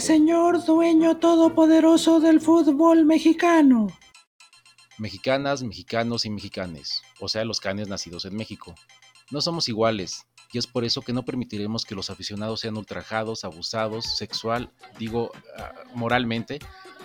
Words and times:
señor 0.00 0.64
dueño 0.64 1.18
todopoderoso 1.18 2.20
del 2.20 2.40
fútbol 2.40 3.04
mexicano. 3.04 3.88
Mexicanas, 4.98 5.62
mexicanos 5.62 6.24
y 6.24 6.30
mexicanes, 6.30 7.02
o 7.20 7.28
sea, 7.28 7.44
los 7.44 7.60
canes 7.60 7.88
nacidos 7.88 8.24
en 8.24 8.34
México. 8.34 8.74
No 9.30 9.40
somos 9.40 9.68
iguales, 9.68 10.26
y 10.52 10.58
es 10.58 10.66
por 10.66 10.84
eso 10.84 11.02
que 11.02 11.12
no 11.12 11.24
permitiremos 11.24 11.84
que 11.84 11.94
los 11.94 12.10
aficionados 12.10 12.60
sean 12.60 12.76
ultrajados, 12.76 13.44
abusados, 13.44 14.16
sexual, 14.16 14.72
digo, 14.98 15.32
ah, 15.58 15.72
moralmente. 15.94 16.58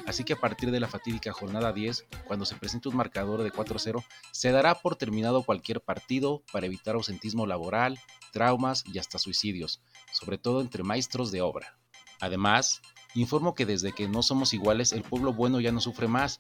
Así 0.06 0.24
que 0.24 0.34
a 0.34 0.40
partir 0.40 0.72
de 0.72 0.80
la 0.80 0.88
fatídica 0.88 1.32
jornada 1.32 1.74
10, 1.74 2.06
cuando 2.26 2.46
se 2.46 2.56
presente 2.56 2.90
un 2.90 2.96
marcador 2.96 3.44
de 3.44 3.52
4-0, 3.52 4.04
se 4.32 4.52
dará 4.52 4.76
por 4.76 4.96
terminado 4.96 5.44
cualquier 5.44 5.82
partido 5.82 6.44
para 6.52 6.66
evitar 6.66 6.96
ausentismo 6.96 7.46
laboral, 7.46 8.00
traumas 8.32 8.84
y 8.92 8.98
hasta 9.00 9.20
suicidios, 9.20 9.82
sobre 10.12 10.38
todo 10.38 10.62
entre 10.62 10.84
maestros 10.84 11.32
de 11.32 11.42
obra. 11.42 11.81
Además, 12.22 12.82
informo 13.16 13.54
que 13.56 13.66
desde 13.66 13.92
que 13.92 14.08
no 14.08 14.24
somos 14.24 14.54
iguales, 14.54 14.94
el 14.94 15.04
pueblo 15.04 15.34
bueno 15.34 15.60
ya 15.60 15.72
no 15.72 15.82
sufre 15.82 16.08
más, 16.08 16.40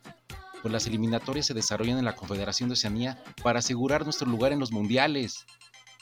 pues 0.62 0.71
las 0.71 0.88
eliminatorias 0.88 1.48
se 1.48 1.54
desarrollan 1.54 1.98
en 1.98 2.05
la 2.05 2.16
Confederación 2.16 2.70
de 2.70 2.73
Oceanía 2.73 3.21
para 3.44 3.59
asegurar 3.59 4.04
nuestro 4.04 4.30
lugar 4.30 4.54
en 4.54 4.59
los 4.59 4.71
mundiales. 4.71 5.45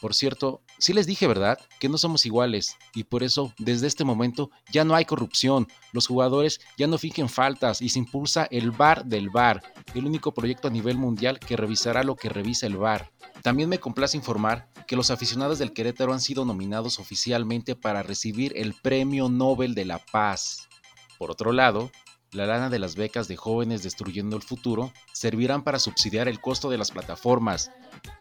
Por 0.01 0.13
cierto, 0.13 0.61
sí 0.77 0.93
les 0.93 1.07
dije, 1.07 1.27
¿verdad? 1.27 1.59
Que 1.79 1.89
no 1.89 1.97
somos 1.97 2.25
iguales 2.25 2.77
y 2.93 3.03
por 3.03 3.21
eso 3.21 3.53
desde 3.57 3.87
este 3.87 4.05
momento 4.05 4.49
ya 4.71 4.85
no 4.85 4.95
hay 4.95 5.03
corrupción, 5.03 5.67
los 5.91 6.07
jugadores 6.07 6.61
ya 6.77 6.87
no 6.87 6.97
fingen 6.97 7.27
faltas 7.27 7.81
y 7.81 7.89
se 7.89 7.99
impulsa 7.99 8.47
el 8.49 8.71
VAR 8.71 9.05
del 9.05 9.29
VAR, 9.29 9.61
el 9.93 10.05
único 10.05 10.33
proyecto 10.33 10.69
a 10.69 10.71
nivel 10.71 10.97
mundial 10.97 11.39
que 11.39 11.57
revisará 11.57 12.03
lo 12.03 12.15
que 12.15 12.29
revisa 12.29 12.65
el 12.65 12.77
VAR. 12.77 13.11
También 13.43 13.67
me 13.67 13.79
complace 13.79 14.15
informar 14.15 14.69
que 14.87 14.95
los 14.95 15.11
aficionados 15.11 15.59
del 15.59 15.73
Querétaro 15.73 16.13
han 16.13 16.21
sido 16.21 16.45
nominados 16.45 16.99
oficialmente 16.99 17.75
para 17.75 18.01
recibir 18.03 18.53
el 18.55 18.73
Premio 18.73 19.29
Nobel 19.29 19.75
de 19.75 19.85
la 19.85 19.99
Paz. 19.99 20.69
Por 21.17 21.31
otro 21.31 21.51
lado, 21.51 21.91
la 22.31 22.45
lana 22.45 22.69
de 22.69 22.79
las 22.79 22.95
becas 22.95 23.27
de 23.27 23.35
jóvenes 23.35 23.83
destruyendo 23.83 24.35
el 24.35 24.43
futuro 24.43 24.93
servirán 25.13 25.63
para 25.63 25.79
subsidiar 25.79 26.27
el 26.27 26.39
costo 26.39 26.69
de 26.69 26.77
las 26.77 26.91
plataformas 26.91 27.71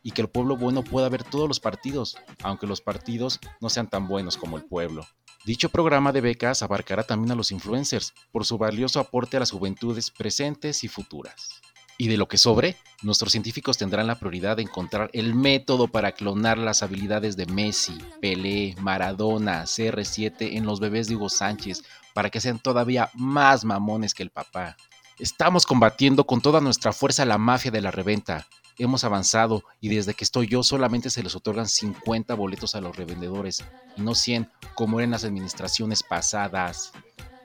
y 0.02 0.12
que 0.12 0.22
el 0.22 0.28
pueblo 0.28 0.56
bueno 0.56 0.82
pueda 0.82 1.08
ver 1.08 1.24
todos 1.24 1.48
los 1.48 1.60
partidos, 1.60 2.16
aunque 2.42 2.66
los 2.66 2.80
partidos 2.80 3.38
no 3.60 3.68
sean 3.68 3.88
tan 3.88 4.08
buenos 4.08 4.36
como 4.36 4.56
el 4.56 4.64
pueblo. 4.64 5.06
Dicho 5.44 5.68
programa 5.68 6.12
de 6.12 6.20
becas 6.20 6.62
abarcará 6.62 7.02
también 7.04 7.32
a 7.32 7.34
los 7.34 7.52
influencers 7.52 8.12
por 8.32 8.44
su 8.44 8.58
valioso 8.58 9.00
aporte 9.00 9.36
a 9.36 9.40
las 9.40 9.50
juventudes 9.50 10.10
presentes 10.10 10.84
y 10.84 10.88
futuras. 10.88 11.60
Y 12.00 12.06
de 12.06 12.16
lo 12.16 12.28
que 12.28 12.38
sobre, 12.38 12.76
nuestros 13.02 13.32
científicos 13.32 13.76
tendrán 13.76 14.06
la 14.06 14.20
prioridad 14.20 14.56
de 14.56 14.62
encontrar 14.62 15.10
el 15.12 15.34
método 15.34 15.88
para 15.88 16.12
clonar 16.12 16.56
las 16.56 16.84
habilidades 16.84 17.36
de 17.36 17.46
Messi, 17.46 17.98
Pelé, 18.20 18.76
Maradona, 18.80 19.64
CR7 19.64 20.56
en 20.56 20.64
los 20.64 20.78
bebés 20.78 21.08
de 21.08 21.16
Hugo 21.16 21.28
Sánchez 21.28 21.82
para 22.18 22.30
que 22.30 22.40
sean 22.40 22.58
todavía 22.58 23.10
más 23.14 23.64
mamones 23.64 24.12
que 24.12 24.24
el 24.24 24.30
papá. 24.30 24.76
Estamos 25.20 25.64
combatiendo 25.64 26.26
con 26.26 26.40
toda 26.40 26.60
nuestra 26.60 26.92
fuerza 26.92 27.24
la 27.24 27.38
mafia 27.38 27.70
de 27.70 27.80
la 27.80 27.92
reventa. 27.92 28.44
Hemos 28.76 29.04
avanzado 29.04 29.62
y 29.80 29.88
desde 29.88 30.14
que 30.14 30.24
estoy 30.24 30.48
yo 30.48 30.64
solamente 30.64 31.10
se 31.10 31.22
les 31.22 31.36
otorgan 31.36 31.68
50 31.68 32.34
boletos 32.34 32.74
a 32.74 32.80
los 32.80 32.96
revendedores 32.96 33.64
y 33.96 34.00
no 34.00 34.16
100 34.16 34.50
como 34.74 34.98
eran 34.98 35.12
las 35.12 35.22
administraciones 35.22 36.02
pasadas. 36.02 36.90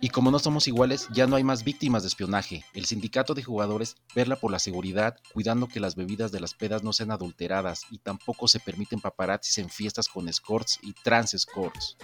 Y 0.03 0.09
como 0.09 0.31
no 0.31 0.39
somos 0.39 0.67
iguales, 0.67 1.07
ya 1.13 1.27
no 1.27 1.37
hay 1.37 1.45
más 1.45 1.63
víctimas 1.63 2.03
de 2.03 2.09
espionaje. 2.09 2.65
El 2.73 2.83
sindicato 2.83 3.33
de 3.33 3.41
jugadores 3.41 3.95
verla 4.13 4.35
por 4.35 4.51
la 4.51 4.59
seguridad, 4.59 5.15
cuidando 5.31 5.69
que 5.69 5.79
las 5.79 5.95
bebidas 5.95 6.29
de 6.33 6.41
las 6.41 6.53
pedas 6.53 6.83
no 6.83 6.91
sean 6.91 7.09
adulteradas 7.11 7.85
y 7.89 7.99
tampoco 7.99 8.49
se 8.49 8.59
permiten 8.59 8.99
paparazzis 8.99 9.59
en 9.59 9.69
fiestas 9.69 10.09
con 10.09 10.27
escorts 10.27 10.77
y 10.83 10.91
trans 10.91 11.33
escorts. 11.33 11.95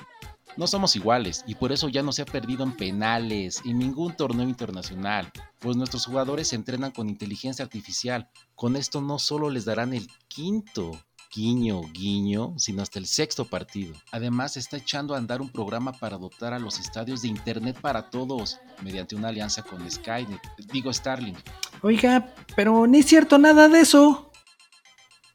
No 0.55 0.65
somos 0.65 0.95
iguales 0.95 1.43
y 1.45 1.55
por 1.55 1.73
eso 1.73 1.89
ya 1.89 2.01
no 2.01 2.13
se 2.13 2.21
ha 2.21 2.25
perdido 2.25 2.63
en 2.63 2.77
penales 2.77 3.59
y 3.65 3.73
ningún 3.73 4.15
torneo 4.15 4.47
internacional, 4.47 5.29
pues 5.59 5.75
nuestros 5.75 6.05
jugadores 6.05 6.47
se 6.47 6.55
entrenan 6.55 6.91
con 6.91 7.09
inteligencia 7.09 7.65
artificial. 7.65 8.29
Con 8.55 8.77
esto 8.77 9.01
no 9.01 9.19
solo 9.19 9.49
les 9.49 9.65
darán 9.65 9.93
el 9.93 10.07
quinto, 10.29 10.97
guiño, 11.33 11.81
guiño, 11.93 12.53
sino 12.57 12.81
hasta 12.81 12.99
el 12.99 13.05
sexto 13.05 13.45
partido. 13.45 13.93
Además, 14.11 14.57
está 14.57 14.77
echando 14.77 15.13
a 15.13 15.17
andar 15.17 15.41
un 15.41 15.49
programa 15.49 15.93
para 15.93 16.17
dotar 16.17 16.53
a 16.53 16.59
los 16.59 16.79
estadios 16.79 17.21
de 17.21 17.27
Internet 17.27 17.79
para 17.79 18.09
todos, 18.09 18.59
mediante 18.81 19.15
una 19.15 19.29
alianza 19.29 19.63
con 19.63 19.89
Skynet, 19.89 20.41
digo 20.71 20.91
Starlink. 20.91 21.37
Oiga, 21.81 22.33
pero 22.55 22.87
ni 22.87 22.99
es 22.99 23.05
cierto 23.05 23.37
nada 23.37 23.67
de 23.69 23.81
eso. 23.81 24.31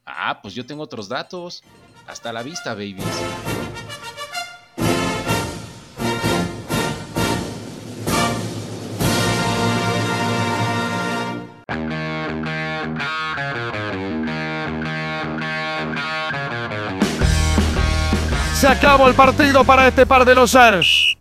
Ah, 0.04 0.40
pues 0.42 0.54
yo 0.54 0.66
tengo 0.66 0.82
otros 0.82 1.08
datos. 1.08 1.62
Hasta 2.06 2.32
la 2.32 2.42
vista, 2.42 2.74
babies. 2.74 3.04
Se 18.64 18.70
acabó 18.70 19.08
el 19.08 19.14
partido 19.14 19.62
para 19.62 19.86
este 19.86 20.06
par 20.06 20.24
de 20.24 20.34
los 20.34 20.54
Ars. 20.54 21.18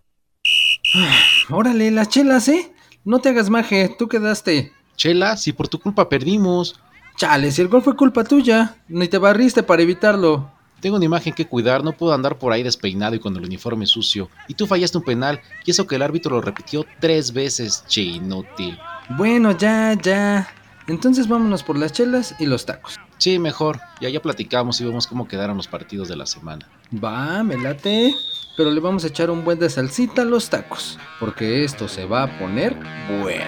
Órale, 1.50 1.92
las 1.92 2.08
chelas, 2.08 2.48
¿eh? 2.48 2.72
No 3.04 3.20
te 3.20 3.28
hagas 3.28 3.50
maje, 3.50 3.94
tú 4.00 4.08
quedaste. 4.08 4.72
Chela, 4.96 5.36
si 5.36 5.52
por 5.52 5.68
tu 5.68 5.78
culpa 5.78 6.08
perdimos. 6.08 6.80
Chale, 7.18 7.52
si 7.52 7.62
el 7.62 7.68
gol 7.68 7.82
fue 7.82 7.98
culpa 7.98 8.24
tuya, 8.24 8.78
ni 8.88 9.10
te 9.10 9.18
barriste 9.18 9.62
para 9.62 9.82
evitarlo. 9.82 10.54
Tengo 10.80 10.96
una 10.96 11.04
imagen 11.04 11.34
que 11.34 11.46
cuidar, 11.46 11.84
no 11.84 11.92
puedo 11.92 12.14
andar 12.14 12.40
por 12.40 12.54
ahí 12.54 12.64
despeinado 12.64 13.14
y 13.14 13.20
con 13.20 13.36
el 13.36 13.44
uniforme 13.44 13.88
sucio. 13.88 14.30
Y 14.48 14.54
tú 14.54 14.66
fallaste 14.66 15.00
un 15.00 15.04
penal, 15.04 15.42
y 15.66 15.72
eso 15.72 15.86
que 15.86 15.98
el 15.98 16.02
árbitro 16.02 16.38
lo 16.38 16.42
repitió 16.42 16.86
tres 17.02 17.34
veces, 17.34 17.84
che 17.90 18.04
inútil. 18.04 18.80
Bueno, 19.18 19.52
ya, 19.52 19.98
ya. 20.02 20.48
Entonces 20.88 21.28
vámonos 21.28 21.62
por 21.62 21.78
las 21.78 21.92
chelas 21.92 22.36
y 22.40 22.46
los 22.46 22.66
tacos. 22.66 22.98
Sí, 23.18 23.38
mejor. 23.38 23.82
Ya 24.00 24.08
ya 24.08 24.22
platicamos 24.22 24.80
y 24.80 24.86
vemos 24.86 25.08
cómo 25.08 25.28
quedaron 25.28 25.58
los 25.58 25.68
partidos 25.68 26.08
de 26.08 26.16
la 26.16 26.26
semana. 26.26 26.70
Va, 26.94 27.42
me 27.44 27.58
late. 27.58 28.16
Pero 28.56 28.70
le 28.70 28.80
vamos 28.80 29.04
a 29.04 29.08
echar 29.08 29.32
un 29.32 29.44
buen 29.44 29.58
de 29.58 29.68
salsita 29.68 30.22
a 30.22 30.26
los 30.26 30.52
tacos, 30.52 31.00
porque 31.20 31.64
esto 31.64 31.88
se 31.88 32.06
va 32.06 32.24
a 32.24 32.40
poner 32.40 32.78
bueno. 33.20 33.46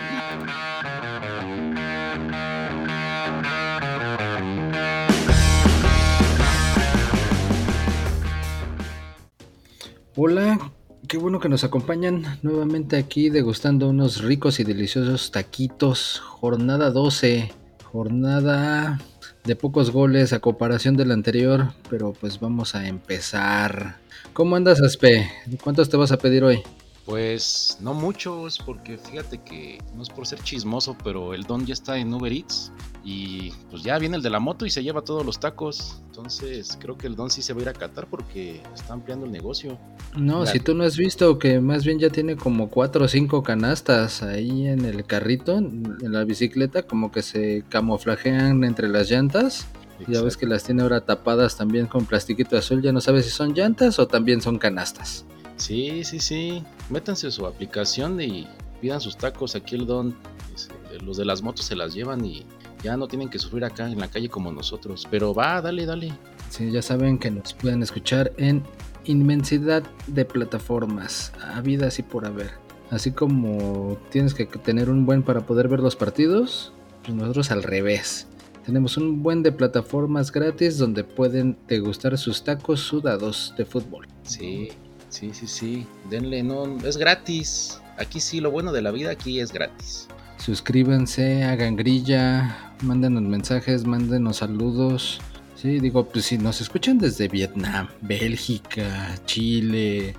Hola, 10.15 10.71
qué 11.07 11.17
bueno 11.17 11.39
que 11.39 11.49
nos 11.49 11.63
acompañan 11.63 12.39
nuevamente 12.41 12.97
aquí 12.97 13.29
degustando 13.29 13.89
unos 13.89 14.23
ricos 14.23 14.59
y 14.59 14.63
deliciosos 14.63 15.29
taquitos. 15.29 16.19
Jornada 16.19 16.89
12, 16.89 17.53
jornada 17.83 18.97
de 19.45 19.55
pocos 19.55 19.91
goles 19.91 20.33
a 20.33 20.39
comparación 20.39 20.97
del 20.97 21.11
anterior, 21.11 21.73
pero 21.89 22.13
pues 22.13 22.39
vamos 22.39 22.75
a 22.75 22.87
empezar. 22.87 23.97
¿Cómo 24.33 24.55
andas, 24.55 24.81
Aspe? 24.81 25.29
¿Cuántos 25.63 25.89
te 25.89 25.97
vas 25.97 26.11
a 26.11 26.17
pedir 26.17 26.43
hoy? 26.43 26.61
Pues 27.05 27.77
no 27.81 27.93
muchos, 27.93 28.57
porque 28.65 28.97
fíjate 28.97 29.37
que 29.37 29.77
no 29.95 30.01
es 30.01 30.09
por 30.09 30.25
ser 30.25 30.41
chismoso, 30.41 30.97
pero 31.03 31.35
el 31.35 31.43
don 31.43 31.63
ya 31.65 31.73
está 31.73 31.97
en 31.97 32.11
Uber 32.11 32.33
Eats 32.33 32.71
y 33.03 33.51
pues 33.69 33.83
ya 33.83 33.99
viene 33.99 34.17
el 34.17 34.23
de 34.23 34.31
la 34.31 34.39
moto 34.39 34.65
y 34.65 34.71
se 34.71 34.81
lleva 34.81 35.01
todos 35.01 35.23
los 35.23 35.39
tacos. 35.39 36.01
Entonces 36.07 36.75
creo 36.81 36.97
que 36.97 37.05
el 37.05 37.15
don 37.15 37.29
sí 37.29 37.43
se 37.43 37.53
va 37.53 37.59
a 37.59 37.61
ir 37.61 37.69
a 37.69 37.73
Qatar 37.73 38.07
porque 38.07 38.63
está 38.73 38.93
ampliando 38.93 39.27
el 39.27 39.31
negocio. 39.31 39.77
No, 40.17 40.47
si 40.47 40.59
tú 40.59 40.73
no 40.73 40.83
has 40.83 40.97
visto 40.97 41.37
que 41.37 41.59
más 41.59 41.85
bien 41.85 41.99
ya 41.99 42.09
tiene 42.09 42.35
como 42.35 42.71
cuatro 42.71 43.05
o 43.05 43.07
cinco 43.07 43.43
canastas 43.43 44.23
ahí 44.23 44.65
en 44.65 44.83
el 44.83 45.05
carrito, 45.05 45.57
en 45.57 46.11
la 46.11 46.23
bicicleta, 46.23 46.83
como 46.83 47.11
que 47.11 47.21
se 47.21 47.63
camuflajean 47.69 48.63
entre 48.63 48.89
las 48.89 49.11
llantas. 49.11 49.67
Ya 50.07 50.21
ves 50.21 50.35
que 50.35 50.45
las 50.47 50.63
tiene 50.63 50.81
ahora 50.81 51.05
tapadas 51.05 51.55
también 51.55 51.85
con 51.85 52.05
plastiquito 52.05 52.57
azul, 52.57 52.81
ya 52.81 52.91
no 52.91 52.99
sabes 52.99 53.25
si 53.25 53.31
son 53.31 53.53
llantas 53.53 53.97
o 53.99 54.07
también 54.07 54.41
son 54.41 54.57
canastas. 54.57 55.25
Sí, 55.57 56.03
sí, 56.03 56.19
sí. 56.19 56.63
Métanse 56.89 57.27
a 57.27 57.31
su 57.31 57.45
aplicación 57.45 58.19
y 58.21 58.47
pidan 58.81 59.01
sus 59.01 59.17
tacos. 59.17 59.55
Aquí 59.55 59.75
el 59.75 59.85
don, 59.85 60.15
este, 60.53 60.73
los 61.03 61.17
de 61.17 61.25
las 61.25 61.41
motos 61.41 61.65
se 61.65 61.75
las 61.75 61.93
llevan 61.93 62.23
y 62.25 62.45
ya 62.83 62.97
no 62.97 63.07
tienen 63.07 63.29
que 63.29 63.39
sufrir 63.39 63.65
acá 63.65 63.89
en 63.89 63.99
la 63.99 64.07
calle 64.07 64.29
como 64.29 64.51
nosotros. 64.51 65.07
Pero 65.09 65.33
va, 65.33 65.61
dale, 65.61 65.85
dale. 65.85 66.13
Sí, 66.49 66.71
ya 66.71 66.81
saben 66.81 67.17
que 67.17 67.31
nos 67.31 67.53
pueden 67.53 67.81
escuchar 67.81 68.31
en 68.37 68.63
inmensidad 69.05 69.83
de 70.07 70.25
plataformas, 70.25 71.33
habidas 71.53 71.99
y 71.99 72.03
por 72.03 72.25
haber. 72.25 72.51
Así 72.91 73.11
como 73.11 73.97
tienes 74.11 74.33
que 74.33 74.45
tener 74.45 74.89
un 74.89 75.05
buen 75.05 75.23
para 75.23 75.45
poder 75.45 75.67
ver 75.67 75.79
los 75.79 75.95
partidos, 75.95 76.71
pues 77.03 77.15
nosotros 77.15 77.51
al 77.51 77.63
revés. 77.63 78.27
Tenemos 78.65 78.97
un 78.97 79.21
buen 79.21 79.43
de 79.43 79.51
plataformas 79.51 80.31
gratis 80.31 80.77
donde 80.77 81.03
pueden 81.03 81.57
degustar 81.67 82.17
sus 82.17 82.43
tacos 82.43 82.79
sudados 82.79 83.53
de 83.57 83.65
fútbol. 83.65 84.07
Sí, 84.23 84.69
sí, 85.15 85.31
sí, 85.33 85.47
sí. 85.47 85.87
Denle, 86.09 86.43
no, 86.43 86.77
es 86.85 86.97
gratis. 86.97 87.79
Aquí 87.97 88.19
sí, 88.19 88.41
lo 88.41 88.51
bueno 88.51 88.73
de 88.73 88.81
la 88.81 88.91
vida 88.91 89.11
aquí 89.11 89.39
es 89.39 89.51
gratis. 89.51 90.07
Suscríbanse, 90.37 91.43
hagan 91.45 91.75
grilla, 91.77 92.73
mándenos 92.81 93.23
mensajes, 93.23 93.85
mándenos 93.85 94.37
saludos. 94.37 95.21
Sí, 95.55 95.79
digo, 95.79 96.05
pues 96.09 96.25
si 96.25 96.37
nos 96.37 96.59
escuchan 96.59 96.97
desde 96.97 97.29
Vietnam, 97.29 97.87
Bélgica, 98.01 99.15
Chile, 99.25 100.13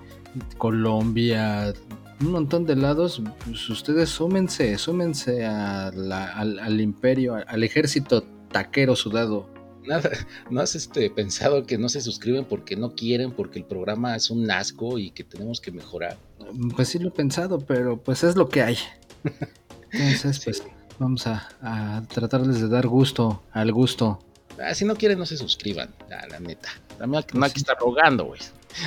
Colombia, 0.57 1.75
un 2.21 2.31
montón 2.33 2.65
de 2.65 2.77
lados, 2.77 3.23
pues 3.45 3.69
ustedes 3.69 4.09
súmense, 4.09 4.79
súmense 4.79 5.45
al, 5.45 6.11
al 6.11 6.81
imperio, 6.81 7.37
al 7.47 7.63
ejército 7.63 8.25
taquero 8.51 8.97
sudado. 8.97 9.56
Nada, 9.87 10.11
¿no 10.51 10.61
has 10.61 10.75
este, 10.75 11.11
pensado 11.11 11.67
que 11.67 11.79
no 11.79 11.89
se 11.89 12.01
suscriben 12.01 12.45
porque 12.45 12.77
no 12.77 12.95
quieren, 12.95 13.33
porque 13.33 13.59
el 13.59 13.65
programa 13.65 14.17
es 14.17 14.31
un 14.31 14.51
asco 14.51 14.99
y 14.99 15.11
que 15.11 15.25
tenemos 15.25 15.61
que 15.61 15.71
mejorar? 15.71 16.19
Pues 16.75 16.89
sí 16.89 16.99
lo 16.99 17.09
he 17.09 17.13
pensado, 17.13 17.61
pero 17.61 17.97
pues 17.99 18.25
es 18.25 18.37
lo 18.37 18.49
que 18.49 18.63
hay. 18.63 18.79
Entonces, 19.93 20.41
pues 20.45 20.63
vamos 20.99 21.27
a, 21.27 21.49
a 21.63 22.03
tratarles 22.09 22.61
de 22.61 22.69
dar 22.69 22.87
gusto 22.87 23.43
al 23.53 23.73
gusto. 23.73 24.19
Ah, 24.61 24.75
si 24.75 24.85
no 24.85 24.97
quieren, 24.97 25.19
no 25.19 25.27
se 25.27 25.37
suscriban, 25.37 25.91
la, 26.09 26.27
la 26.29 26.41
neta. 26.41 26.71
También 26.99 27.11
no 27.11 27.19
hay 27.19 27.25
Pues 27.41 27.53
que 27.53 27.59
estar 27.59 27.77
rogando, 27.79 28.25
güey. 28.25 28.41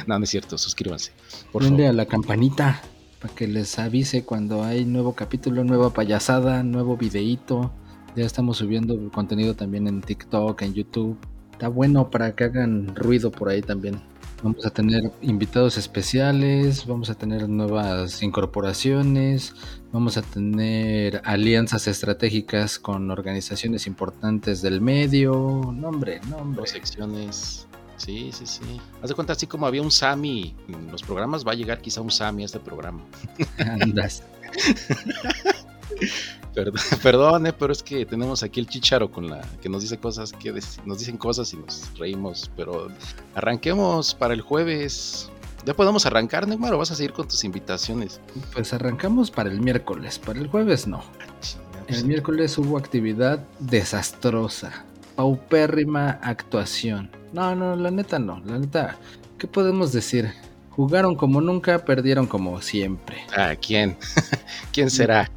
No, 0.08 0.18
no 0.18 0.24
es 0.24 0.30
cierto, 0.30 0.58
suscríbanse. 0.58 1.12
Por 1.52 1.64
favor. 1.64 1.82
a 1.82 1.94
la 1.94 2.06
campanita 2.06 2.82
para 3.20 3.34
que 3.34 3.48
les 3.48 3.78
avise 3.80 4.24
cuando 4.24 4.64
hay 4.64 4.86
nuevo 4.86 5.14
capítulo, 5.14 5.64
nueva 5.64 5.94
payasada, 5.94 6.64
nuevo 6.64 6.98
videíto. 6.98 7.72
Ya 8.16 8.26
estamos 8.26 8.58
subiendo 8.58 8.98
contenido 9.12 9.56
también 9.56 9.88
en 9.88 10.02
TikTok, 10.02 10.62
en 10.64 10.74
YouTube. 10.74 11.18
Está 11.52 11.68
bueno 11.68 12.10
para 12.10 12.36
que 12.36 12.46
hagan 12.46 12.96
ruido 12.96 13.32
por 13.32 13.50
ahí 13.50 13.62
también. 13.62 14.02
Vamos 14.42 14.66
a 14.66 14.70
tener 14.70 15.12
invitados 15.22 15.78
especiales, 15.78 16.88
vamos 16.88 17.10
a 17.10 17.16
tener 17.16 17.50
nuevas 17.50 18.24
incorporaciones, 18.24 19.54
vamos 19.92 20.16
a 20.16 20.22
tener 20.22 21.22
alianzas 21.26 21.88
estratégicas 21.88 22.80
con 22.80 23.12
organizaciones 23.12 23.86
importantes 23.86 24.62
del 24.62 24.80
medio. 24.80 25.74
No, 25.76 25.90
hombre, 25.90 26.22
no, 26.30 26.38
hombre. 26.38 26.62
Dos 26.62 26.70
secciones. 26.70 27.68
Sí, 27.98 28.32
sí, 28.32 28.46
sí. 28.46 28.80
Haz 29.02 29.10
de 29.10 29.16
cuenta, 29.16 29.34
así 29.34 29.46
como 29.46 29.68
había 29.68 29.82
un 29.82 29.92
Sami 29.92 30.56
en 30.70 30.90
los 30.90 31.04
programas, 31.04 31.46
va 31.46 31.52
a 31.52 31.56
llegar 31.56 31.82
quizá 31.82 32.00
un 32.00 32.12
Sami 32.12 32.44
a 32.44 32.46
este 32.46 32.62
programa. 32.62 33.02
Andas. 33.58 34.24
Perdón, 36.54 36.74
perdón, 37.04 37.48
eh, 37.48 37.54
pero 37.54 37.72
es 37.72 37.84
que 37.84 38.06
tenemos 38.06 38.44
aquí 38.44 38.60
el 38.60 38.68
chicharo 38.68 39.12
con 39.12 39.30
la 39.30 39.42
que 39.62 39.70
nos 39.70 39.82
dice 39.82 39.98
cosas, 39.98 40.34
que 40.34 40.54
nos 40.86 41.00
dicen 41.00 41.18
cosas 41.18 41.54
y 41.54 41.58
nos 41.58 41.90
reímos. 41.98 42.52
Pero 42.56 42.90
arranquemos 43.36 44.14
para 44.14 44.34
el 44.34 44.42
jueves. 44.42 45.30
Ya 45.66 45.74
podemos 45.74 46.06
arrancar, 46.06 46.48
Neymar, 46.48 46.74
o 46.74 46.78
vas 46.78 46.92
a 46.92 46.96
seguir 46.96 47.12
con 47.12 47.28
tus 47.28 47.44
invitaciones. 47.44 48.22
Pues 48.54 48.74
arrancamos 48.74 49.30
para 49.30 49.50
el 49.50 49.60
miércoles, 49.60 50.18
para 50.18 50.40
el 50.40 50.48
jueves 50.48 50.88
no. 50.88 51.04
Pues, 51.40 51.58
El 51.88 52.06
miércoles 52.06 52.58
hubo 52.58 52.78
actividad 52.78 53.40
desastrosa, 53.60 54.86
paupérrima 55.16 56.12
actuación. 56.22 57.10
No, 57.34 57.56
no, 57.56 57.76
la 57.76 57.92
neta 57.92 58.20
no, 58.20 58.42
la 58.46 58.58
neta, 58.58 58.98
¿qué 59.38 59.48
podemos 59.48 59.92
decir? 59.92 60.32
Jugaron 60.70 61.16
como 61.16 61.42
nunca, 61.42 61.80
perdieron 61.80 62.26
como 62.26 62.62
siempre. 62.62 63.18
Ah, 63.36 63.54
¿quién? 63.56 63.98
¿Quién 64.72 64.90
será? 64.90 65.30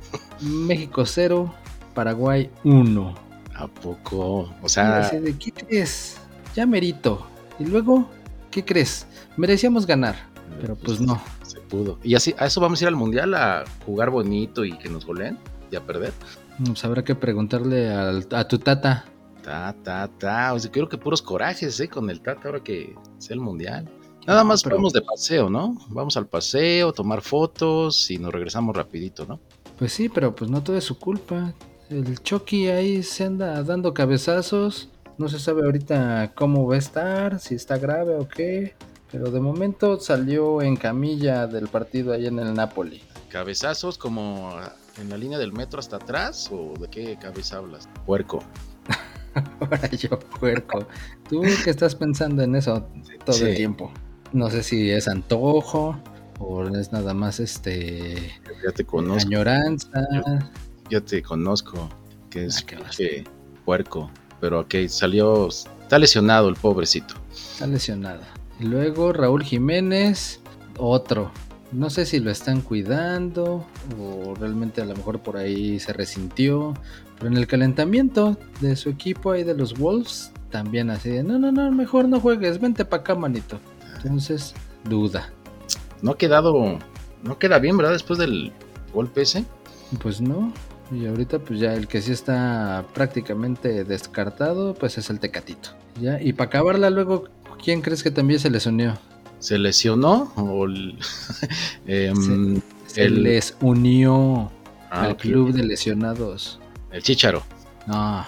México 0.42 1.04
0, 1.06 1.52
Paraguay 1.94 2.50
1. 2.64 3.14
¿A 3.54 3.66
poco? 3.68 4.52
O 4.62 4.68
sea, 4.68 5.08
¿De 5.10 5.36
qué 5.36 5.52
crees? 5.52 6.16
Ya 6.54 6.66
merito. 6.66 7.26
Y 7.58 7.64
luego, 7.64 8.08
¿qué 8.50 8.64
crees? 8.64 9.06
Merecíamos 9.36 9.86
ganar, 9.86 10.16
pero 10.60 10.74
pues 10.74 11.00
no. 11.00 11.20
se 11.46 11.60
pudo. 11.60 11.98
¿Y 12.02 12.14
así, 12.14 12.34
a 12.38 12.46
eso 12.46 12.60
vamos 12.60 12.80
a 12.80 12.84
ir 12.84 12.88
al 12.88 12.96
mundial 12.96 13.34
a 13.34 13.64
jugar 13.86 14.10
bonito 14.10 14.64
y 14.64 14.76
que 14.78 14.88
nos 14.88 15.04
goleen 15.06 15.38
y 15.70 15.76
a 15.76 15.84
perder? 15.86 16.12
Pues 16.64 16.84
habrá 16.84 17.04
que 17.04 17.14
preguntarle 17.14 17.90
al- 17.90 18.26
a 18.32 18.48
tu 18.48 18.58
tata. 18.58 19.04
Ta, 19.42 19.74
ta, 19.82 20.08
ta. 20.18 20.52
O 20.54 20.58
sea, 20.58 20.70
creo 20.70 20.88
que 20.88 20.96
puros 20.98 21.20
corajes, 21.20 21.78
¿eh? 21.80 21.88
Con 21.88 22.08
el 22.10 22.20
Tata 22.20 22.42
ahora 22.48 22.62
que 22.62 22.94
sea 23.18 23.34
el 23.34 23.40
mundial. 23.40 23.88
Nada 24.26 24.44
más 24.44 24.62
pero- 24.62 24.76
vamos 24.76 24.92
de 24.92 25.02
paseo, 25.02 25.50
¿no? 25.50 25.76
Vamos 25.88 26.16
al 26.16 26.26
paseo, 26.28 26.92
tomar 26.92 27.22
fotos 27.22 28.08
y 28.10 28.18
nos 28.18 28.32
regresamos 28.32 28.76
rapidito, 28.76 29.26
¿no? 29.26 29.40
Pues 29.82 29.94
sí, 29.94 30.08
pero 30.08 30.32
pues 30.32 30.48
no 30.48 30.62
todo 30.62 30.76
es 30.76 30.84
su 30.84 30.96
culpa. 30.96 31.54
El 31.90 32.22
Chucky 32.22 32.68
ahí 32.68 33.02
se 33.02 33.24
anda 33.24 33.60
dando 33.64 33.92
cabezazos. 33.92 34.88
No 35.18 35.28
se 35.28 35.40
sabe 35.40 35.64
ahorita 35.64 36.34
cómo 36.36 36.68
va 36.68 36.76
a 36.76 36.78
estar, 36.78 37.40
si 37.40 37.56
está 37.56 37.78
grave 37.78 38.14
o 38.14 38.28
qué. 38.28 38.76
Pero 39.10 39.32
de 39.32 39.40
momento 39.40 39.98
salió 39.98 40.62
en 40.62 40.76
camilla 40.76 41.48
del 41.48 41.66
partido 41.66 42.12
ahí 42.12 42.28
en 42.28 42.38
el 42.38 42.54
Napoli. 42.54 43.02
¿Cabezazos 43.28 43.98
como 43.98 44.54
en 45.00 45.10
la 45.10 45.16
línea 45.16 45.40
del 45.40 45.52
metro 45.52 45.80
hasta 45.80 45.96
atrás? 45.96 46.48
¿O 46.52 46.74
de 46.78 46.86
qué 46.86 47.18
cabeza 47.20 47.56
hablas? 47.56 47.88
Puerco. 48.06 48.44
Ahora 49.58 49.90
yo, 49.90 50.16
puerco. 50.38 50.86
¿Tú 51.28 51.42
qué 51.64 51.70
estás 51.70 51.96
pensando 51.96 52.44
en 52.44 52.54
eso 52.54 52.86
todo 53.24 53.44
el 53.44 53.56
tiempo? 53.56 53.92
No 54.32 54.48
sé 54.48 54.62
si 54.62 54.92
es 54.92 55.08
antojo 55.08 55.98
o 56.44 56.66
es 56.76 56.92
nada 56.92 57.14
más 57.14 57.40
este 57.40 58.32
Ya 58.64 58.72
te 58.72 58.84
conozco, 58.84 59.28
añoranza. 59.28 59.88
ya 60.90 61.00
te 61.00 61.22
conozco. 61.22 61.88
Que 62.30 62.46
es 62.46 62.58
Ah, 62.62 62.66
pinche 62.66 63.24
puerco. 63.64 64.10
Pero 64.40 64.60
ok, 64.60 64.74
salió. 64.88 65.48
Está 65.48 65.98
lesionado 65.98 66.48
el 66.48 66.56
pobrecito. 66.56 67.14
Está 67.32 67.66
lesionado. 67.66 68.20
Y 68.58 68.64
luego 68.64 69.12
Raúl 69.12 69.42
Jiménez, 69.44 70.40
otro. 70.78 71.30
No 71.72 71.88
sé 71.90 72.04
si 72.06 72.20
lo 72.20 72.30
están 72.30 72.60
cuidando 72.60 73.66
o 73.98 74.34
realmente 74.34 74.82
a 74.82 74.84
lo 74.84 74.94
mejor 74.94 75.20
por 75.20 75.36
ahí 75.36 75.78
se 75.78 75.92
resintió. 75.92 76.74
Pero 77.18 77.30
en 77.30 77.36
el 77.38 77.46
calentamiento 77.46 78.36
de 78.60 78.74
su 78.76 78.88
equipo 78.90 79.30
ahí 79.30 79.44
de 79.44 79.54
los 79.54 79.78
Wolves, 79.78 80.32
también 80.50 80.90
así 80.90 81.08
de, 81.10 81.22
no, 81.22 81.38
no, 81.38 81.52
no, 81.52 81.70
mejor 81.70 82.08
no 82.08 82.18
juegues, 82.20 82.60
vente 82.60 82.84
para 82.84 83.02
acá, 83.02 83.14
manito. 83.14 83.58
Entonces, 83.96 84.54
duda. 84.88 85.30
No 86.02 86.12
ha 86.12 86.18
quedado. 86.18 86.78
No 87.22 87.38
queda 87.38 87.58
bien, 87.58 87.76
¿verdad? 87.76 87.92
Después 87.92 88.18
del 88.18 88.52
golpe 88.92 89.22
ese. 89.22 89.44
Pues 90.02 90.20
no. 90.20 90.52
Y 90.90 91.06
ahorita 91.06 91.38
pues 91.38 91.58
ya 91.60 91.72
el 91.74 91.86
que 91.88 92.02
sí 92.02 92.12
está 92.12 92.84
prácticamente 92.92 93.84
descartado, 93.84 94.74
pues 94.74 94.98
es 94.98 95.08
el 95.08 95.20
Tecatito. 95.20 95.70
Ya, 96.00 96.20
y 96.20 96.32
para 96.34 96.48
acabarla 96.48 96.90
luego, 96.90 97.24
¿quién 97.62 97.80
crees 97.80 98.02
que 98.02 98.10
también 98.10 98.40
se 98.40 98.50
lesionó? 98.50 98.98
¿Se 99.38 99.58
lesionó? 99.58 100.32
O 100.36 100.64
el- 100.66 100.98
em, 101.86 102.60
Se 102.86 103.04
El- 103.04 103.22
les 103.22 103.56
unió 103.60 104.50
ah, 104.90 105.02
al 105.04 105.16
club 105.16 105.52
de 105.52 105.64
lesionados. 105.64 106.58
El 106.90 107.02
Chicharo. 107.02 107.42
No, 107.86 108.24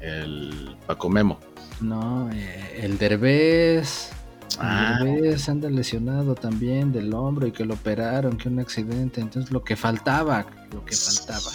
El 0.00 0.74
Paco 0.86 1.08
Memo. 1.10 1.38
no, 1.80 2.30
eh, 2.32 2.80
el 2.82 2.96
Derbez. 2.98 4.10
Ah. 4.60 4.98
Derbez 5.02 5.48
anda 5.48 5.70
lesionado 5.70 6.34
también 6.34 6.92
del 6.92 7.12
hombro 7.14 7.46
y 7.46 7.52
que 7.52 7.64
lo 7.64 7.74
operaron, 7.74 8.36
que 8.36 8.48
un 8.48 8.60
accidente. 8.60 9.20
Entonces 9.20 9.50
lo 9.52 9.62
que 9.62 9.76
faltaba, 9.76 10.46
lo 10.72 10.84
que 10.84 10.94
faltaba. 10.94 11.50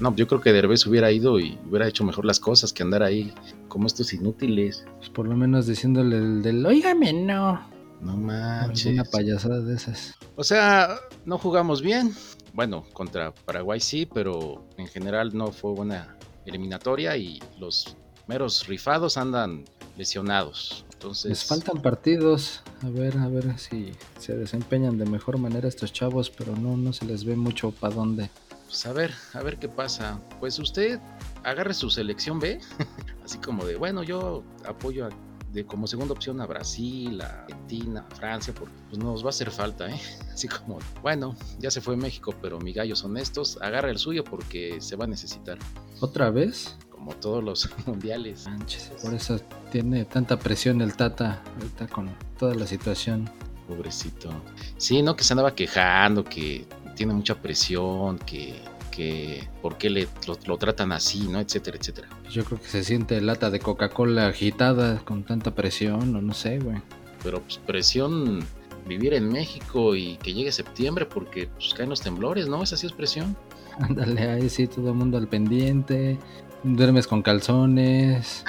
No, 0.00 0.14
yo 0.14 0.28
creo 0.28 0.40
que 0.40 0.52
Derbez 0.52 0.86
hubiera 0.86 1.10
ido 1.10 1.40
y 1.40 1.58
hubiera 1.68 1.88
hecho 1.88 2.04
mejor 2.04 2.24
las 2.24 2.38
cosas 2.38 2.72
que 2.72 2.84
andar 2.84 3.02
ahí 3.02 3.34
como 3.66 3.88
estos 3.88 4.12
inútiles. 4.12 4.84
Pues 4.98 5.10
por 5.10 5.26
lo 5.26 5.36
menos 5.36 5.66
diciéndole 5.66 6.16
el 6.16 6.42
del, 6.42 6.64
óigame, 6.64 7.12
no. 7.12 7.60
No 8.00 8.16
manches. 8.16 9.08
payasada 9.08 9.60
de 9.60 9.74
esas. 9.74 10.14
O 10.36 10.44
sea, 10.44 10.96
no 11.24 11.36
jugamos 11.36 11.82
bien. 11.82 12.14
Bueno, 12.52 12.84
contra 12.92 13.34
Paraguay 13.34 13.80
sí, 13.80 14.06
pero 14.06 14.64
en 14.76 14.86
general 14.86 15.36
no 15.36 15.50
fue 15.50 15.72
buena 15.72 16.16
eliminatoria 16.46 17.16
y 17.16 17.40
los 17.58 17.96
meros 18.28 18.66
rifados 18.68 19.16
andan 19.16 19.64
lesionados. 19.96 20.84
Entonces, 20.98 21.28
Les 21.30 21.44
faltan 21.44 21.80
partidos. 21.80 22.62
A 22.82 22.88
ver, 22.88 23.16
a 23.18 23.28
ver 23.28 23.56
si 23.58 23.92
se 24.18 24.36
desempeñan 24.36 24.98
de 24.98 25.04
mejor 25.06 25.38
manera 25.38 25.68
estos 25.68 25.92
chavos, 25.92 26.28
pero 26.28 26.56
no, 26.56 26.76
no 26.76 26.92
se 26.92 27.04
les 27.06 27.24
ve 27.24 27.36
mucho 27.36 27.70
para 27.70 27.94
dónde. 27.94 28.30
pues 28.66 28.84
a 28.84 28.92
ver, 28.92 29.14
a 29.32 29.40
ver 29.42 29.58
qué 29.58 29.68
pasa. 29.68 30.20
Pues 30.40 30.58
usted 30.58 30.98
agarre 31.44 31.72
su 31.74 31.88
selección 31.88 32.40
B, 32.40 32.58
así 33.24 33.38
como 33.38 33.64
de, 33.64 33.76
bueno, 33.76 34.02
yo 34.02 34.42
apoyo 34.66 35.06
a- 35.06 35.10
de 35.52 35.64
como 35.64 35.86
segunda 35.86 36.12
opción 36.12 36.40
a 36.42 36.46
Brasil, 36.46 37.20
a 37.22 37.44
Argentina, 37.44 38.04
a 38.10 38.14
Francia, 38.16 38.52
porque 38.52 38.74
pues 38.90 38.98
nos 39.02 39.22
va 39.22 39.28
a 39.28 39.30
hacer 39.30 39.50
falta, 39.52 39.88
¿eh? 39.88 39.98
Así 40.34 40.46
como, 40.48 40.78
bueno, 41.00 41.34
ya 41.60 41.70
se 41.70 41.80
fue 41.80 41.96
México, 41.96 42.34
pero 42.42 42.58
mi 42.58 42.72
gallos 42.72 42.98
son 42.98 43.16
estos, 43.16 43.56
agarra 43.62 43.88
el 43.90 43.98
suyo 43.98 44.24
porque 44.24 44.80
se 44.80 44.94
va 44.96 45.04
a 45.04 45.08
necesitar, 45.08 45.58
¿Otra 46.00 46.30
vez? 46.30 46.76
Como 46.98 47.14
todos 47.14 47.42
los 47.42 47.70
mundiales. 47.86 48.46
Manches, 48.46 48.90
por 49.00 49.14
eso 49.14 49.40
tiene 49.70 50.04
tanta 50.04 50.38
presión 50.38 50.80
el 50.80 50.94
Tata 50.94 51.42
ahorita 51.56 51.86
con 51.86 52.10
toda 52.38 52.54
la 52.54 52.66
situación. 52.66 53.30
Pobrecito. 53.68 54.30
Sí, 54.78 55.02
no, 55.02 55.14
que 55.14 55.24
se 55.24 55.32
andaba 55.32 55.54
quejando, 55.54 56.24
que 56.24 56.66
tiene 56.96 57.12
mucha 57.12 57.34
presión, 57.36 58.18
que, 58.18 58.54
que 58.90 59.46
por 59.62 59.76
qué 59.76 59.90
le, 59.90 60.08
lo, 60.26 60.38
lo 60.46 60.56
tratan 60.56 60.90
así, 60.90 61.28
¿no? 61.28 61.38
Etcétera, 61.38 61.76
etcétera. 61.78 62.08
Yo 62.30 62.44
creo 62.44 62.60
que 62.60 62.68
se 62.68 62.82
siente 62.82 63.20
lata 63.20 63.50
de 63.50 63.60
Coca-Cola 63.60 64.26
agitada 64.26 64.98
con 65.04 65.22
tanta 65.22 65.54
presión, 65.54 66.16
o 66.16 66.22
no 66.22 66.34
sé, 66.34 66.58
güey. 66.58 66.80
Pero 67.22 67.42
pues 67.42 67.58
presión 67.58 68.42
vivir 68.86 69.12
en 69.12 69.28
México 69.28 69.94
y 69.94 70.16
que 70.16 70.32
llegue 70.32 70.50
septiembre 70.50 71.04
porque 71.04 71.46
pues 71.46 71.74
caen 71.74 71.90
los 71.90 72.00
temblores, 72.00 72.48
¿no? 72.48 72.62
Esa 72.62 72.76
sí 72.76 72.86
es 72.86 72.92
presión. 72.92 73.36
Ándale, 73.88 74.30
ahí 74.30 74.48
sí, 74.48 74.66
todo 74.66 74.88
el 74.88 74.94
mundo 74.94 75.18
al 75.18 75.28
pendiente. 75.28 76.18
Duermes 76.64 77.06
con 77.06 77.22
calzones. 77.22 78.44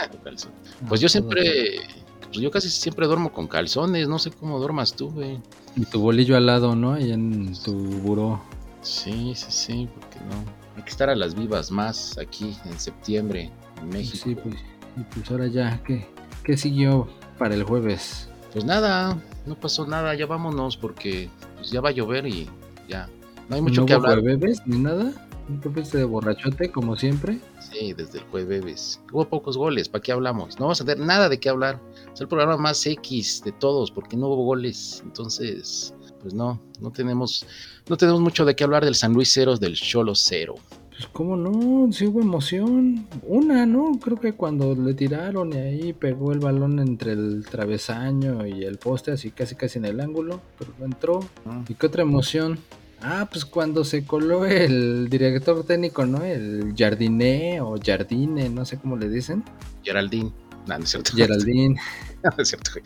Pues 0.87 0.99
yo 0.99 1.09
siempre, 1.09 1.81
pues 2.21 2.39
yo 2.39 2.49
casi 2.49 2.69
siempre 2.69 3.05
duermo 3.05 3.31
con 3.31 3.47
calzones, 3.47 4.07
no 4.07 4.17
sé 4.17 4.31
cómo 4.31 4.59
duermas 4.59 4.93
tú, 4.93 5.11
güey. 5.11 5.39
Y 5.75 5.85
tu 5.85 5.99
bolillo 6.01 6.35
al 6.35 6.47
lado, 6.47 6.75
¿no? 6.75 6.93
Ahí 6.93 7.11
en 7.11 7.53
tu 7.63 7.73
buró. 7.73 8.41
Sí, 8.81 9.33
sí, 9.35 9.47
sí, 9.49 9.89
porque 9.93 10.19
no. 10.19 10.43
Hay 10.75 10.83
que 10.83 10.89
estar 10.89 11.09
a 11.09 11.15
las 11.15 11.35
vivas 11.35 11.71
más 11.71 12.17
aquí 12.17 12.57
en 12.65 12.79
septiembre, 12.79 13.51
en 13.81 13.89
México. 13.89 14.23
Sí, 14.23 14.35
pues, 14.35 14.55
y 14.97 15.03
pues 15.13 15.29
ahora 15.29 15.47
ya, 15.47 15.81
¿qué, 15.83 16.07
¿qué 16.43 16.57
siguió 16.57 17.07
para 17.37 17.53
el 17.53 17.63
jueves? 17.63 18.29
Pues 18.53 18.65
nada, 18.65 19.21
no 19.45 19.55
pasó 19.55 19.85
nada, 19.85 20.15
ya 20.15 20.25
vámonos 20.25 20.77
porque 20.77 21.29
pues 21.57 21.69
ya 21.69 21.81
va 21.81 21.89
a 21.89 21.91
llover 21.91 22.25
y 22.25 22.49
ya. 22.87 23.09
No 23.49 23.55
hay 23.55 23.61
mucho 23.61 23.81
¿No 23.81 23.87
que 23.87 23.95
hubo 23.95 24.03
hablar. 24.03 24.21
jueves 24.21 24.61
ni 24.65 24.77
nada? 24.77 25.11
¿No 25.47 25.59
te 25.59 25.69
fuiste 25.69 25.97
de 25.97 26.03
borrachote 26.03 26.71
como 26.71 26.95
siempre? 26.95 27.39
Sí, 27.59 27.93
desde 27.93 28.19
el 28.19 28.25
jueves. 28.25 29.01
Hubo 29.11 29.27
pocos 29.27 29.57
goles, 29.57 29.89
¿para 29.89 30.03
qué 30.03 30.11
hablamos? 30.11 30.59
No 30.59 30.65
vamos 30.65 30.79
a 30.81 30.85
tener 30.85 31.03
nada 31.03 31.27
de 31.27 31.39
qué 31.39 31.49
hablar. 31.49 31.79
Es 32.13 32.21
el 32.21 32.27
programa 32.27 32.57
más 32.57 32.85
X 32.85 33.41
de 33.43 33.51
todos 33.51 33.89
porque 33.89 34.15
no 34.15 34.27
hubo 34.27 34.45
goles. 34.45 35.01
Entonces, 35.03 35.95
pues 36.21 36.35
no, 36.35 36.61
no 36.79 36.91
tenemos, 36.91 37.47
no 37.89 37.97
tenemos 37.97 38.21
mucho 38.21 38.45
de 38.45 38.55
qué 38.55 38.63
hablar 38.63 38.85
del 38.85 38.93
San 38.93 39.13
Luis 39.13 39.33
Ceros, 39.33 39.59
del 39.59 39.73
Cholo 39.75 40.13
Cero. 40.13 40.53
Pues 40.91 41.07
cómo 41.13 41.35
no, 41.35 41.91
sí 41.91 42.05
hubo 42.05 42.21
emoción. 42.21 43.07
Una, 43.23 43.65
¿no? 43.65 43.97
Creo 43.99 44.17
que 44.19 44.33
cuando 44.33 44.75
le 44.75 44.93
tiraron 44.93 45.51
y 45.53 45.57
ahí 45.57 45.93
pegó 45.93 46.31
el 46.33 46.39
balón 46.39 46.77
entre 46.77 47.13
el 47.13 47.43
travesaño 47.49 48.45
y 48.45 48.65
el 48.65 48.77
poste, 48.77 49.13
así 49.13 49.31
casi 49.31 49.55
casi 49.55 49.79
en 49.79 49.85
el 49.85 49.99
ángulo, 49.99 50.41
pero 50.59 50.73
no 50.77 50.85
entró. 50.85 51.21
¿Y 51.67 51.73
qué 51.73 51.87
otra 51.87 52.03
emoción? 52.03 52.59
Ah, 53.01 53.27
pues 53.31 53.45
cuando 53.45 53.83
se 53.85 54.03
coló 54.05 54.45
el 54.45 55.07
director 55.09 55.63
técnico, 55.65 56.05
¿no? 56.05 56.23
El 56.23 56.73
Jardiné 56.77 57.61
o 57.61 57.75
Jardine, 57.83 58.49
no 58.49 58.65
sé 58.65 58.77
cómo 58.77 58.97
le 58.97 59.09
dicen. 59.09 59.43
Geraldine. 59.83 60.31
No, 60.67 60.77
no 60.77 60.83
es 60.83 60.89
cierto. 60.91 61.11
Geraldine, 61.15 61.79
No, 62.23 62.29
no 62.35 62.43
es 62.43 62.49
cierto, 62.49 62.71
güey. 62.73 62.83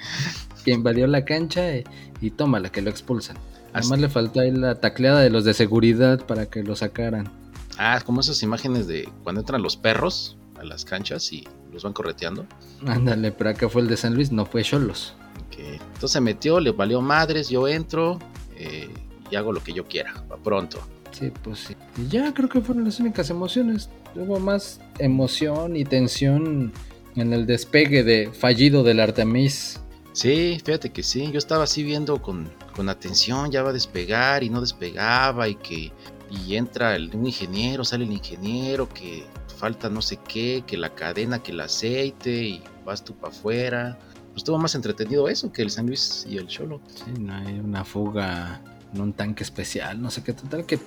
que 0.64 0.72
invadió 0.72 1.08
la 1.08 1.26
cancha 1.26 1.76
y, 1.76 1.84
y 2.22 2.30
tómala, 2.30 2.72
que 2.72 2.82
lo 2.84 2.90
expulsan. 2.92 3.38
Así- 3.74 3.88
Además 3.90 4.00
le 4.00 4.10
faltó 4.10 4.40
ahí 4.42 4.52
la 4.52 4.80
tacleada 4.80 5.22
de 5.22 5.32
los 5.32 5.44
de 5.46 5.56
seguridad 5.56 6.24
para 6.28 6.46
que 6.46 6.62
lo 6.62 6.76
sacaran. 6.76 7.32
Ah, 7.80 8.00
como 8.06 8.22
esas 8.22 8.44
imágenes 8.44 8.86
de 8.88 9.10
cuando 9.24 9.42
entran 9.42 9.64
los 9.64 9.76
perros 9.76 10.38
a 10.60 10.64
las 10.64 10.86
canchas 10.86 11.34
y 11.34 11.48
los 11.74 11.82
van 11.84 11.94
correteando. 11.94 12.46
Ándale, 12.86 13.32
pero 13.32 13.50
acá 13.50 13.68
fue 13.68 13.82
el 13.82 13.88
de 13.88 13.98
San 13.98 14.14
Luis, 14.14 14.32
no 14.32 14.46
fue 14.46 14.62
Cholos. 14.62 15.16
Que 15.50 15.76
entonces 15.78 16.12
se 16.12 16.22
metió, 16.22 16.60
le 16.60 16.72
valió 16.72 17.02
madres, 17.02 17.50
yo 17.50 17.68
entro 17.68 18.20
eh, 18.56 18.90
y 19.34 19.36
hago 19.36 19.52
lo 19.52 19.64
que 19.64 19.74
yo 19.74 19.88
quiera, 19.88 20.14
pronto. 20.44 20.80
Sí, 21.12 21.32
pues 21.44 21.60
sí. 21.60 21.76
Y 21.98 22.08
ya 22.08 22.34
creo 22.36 22.48
que 22.48 22.62
fueron 22.62 22.86
las 22.86 23.00
únicas 23.00 23.32
emociones. 23.32 23.90
Hubo 24.14 24.40
más 24.40 24.80
emoción 25.00 25.76
y 25.76 25.86
tensión 25.86 26.72
en 27.16 27.34
el 27.34 27.48
despegue 27.48 28.04
de 28.04 28.32
fallido 28.32 28.84
del 28.84 29.00
Artemis. 29.00 29.80
Sí, 30.12 30.62
fíjate 30.64 30.92
que 30.92 31.02
sí, 31.02 31.32
yo 31.32 31.40
estaba 31.40 31.64
así 31.64 31.82
viendo 31.82 32.22
con, 32.22 32.48
con 32.76 32.90
atención, 32.90 33.50
ya 33.50 33.64
va 33.64 33.72
a 33.72 33.74
despegar 33.74 34.44
y 34.44 34.52
no 34.52 34.62
despegaba 34.62 35.48
y 35.48 35.56
que 35.56 35.92
y 36.30 36.56
entra 36.56 36.96
el, 36.96 37.10
un 37.16 37.26
ingeniero, 37.26 37.84
sale 37.84 38.06
el 38.06 38.12
ingeniero, 38.12 38.88
que 38.88 39.24
falta 39.58 39.90
no 39.90 40.02
sé 40.04 40.20
qué, 40.28 40.64
que 40.68 40.78
la 40.78 40.94
cadena, 40.94 41.42
que 41.42 41.54
el 41.54 41.60
aceite 41.60 42.44
y 42.44 42.64
vas 42.86 43.04
tú 43.04 43.16
para 43.16 43.34
afuera. 43.34 43.98
Pues 44.12 44.38
estuvo 44.38 44.60
más 44.60 44.76
entretenido 44.76 45.28
eso 45.28 45.52
que 45.52 45.64
el 45.64 45.72
San 45.72 45.88
Luis 45.88 46.28
y 46.30 46.38
el 46.38 46.48
Cholo. 46.48 46.82
Sí, 46.88 47.20
no 47.20 47.34
hay 47.34 47.60
una 47.60 47.84
fuga 47.84 48.62
en 48.94 49.02
un 49.02 49.14
tanque 49.14 49.44
especial, 49.44 50.02
no 50.02 50.12
sé 50.12 50.24
qué 50.24 50.34
total 50.34 50.66
que 50.66 50.80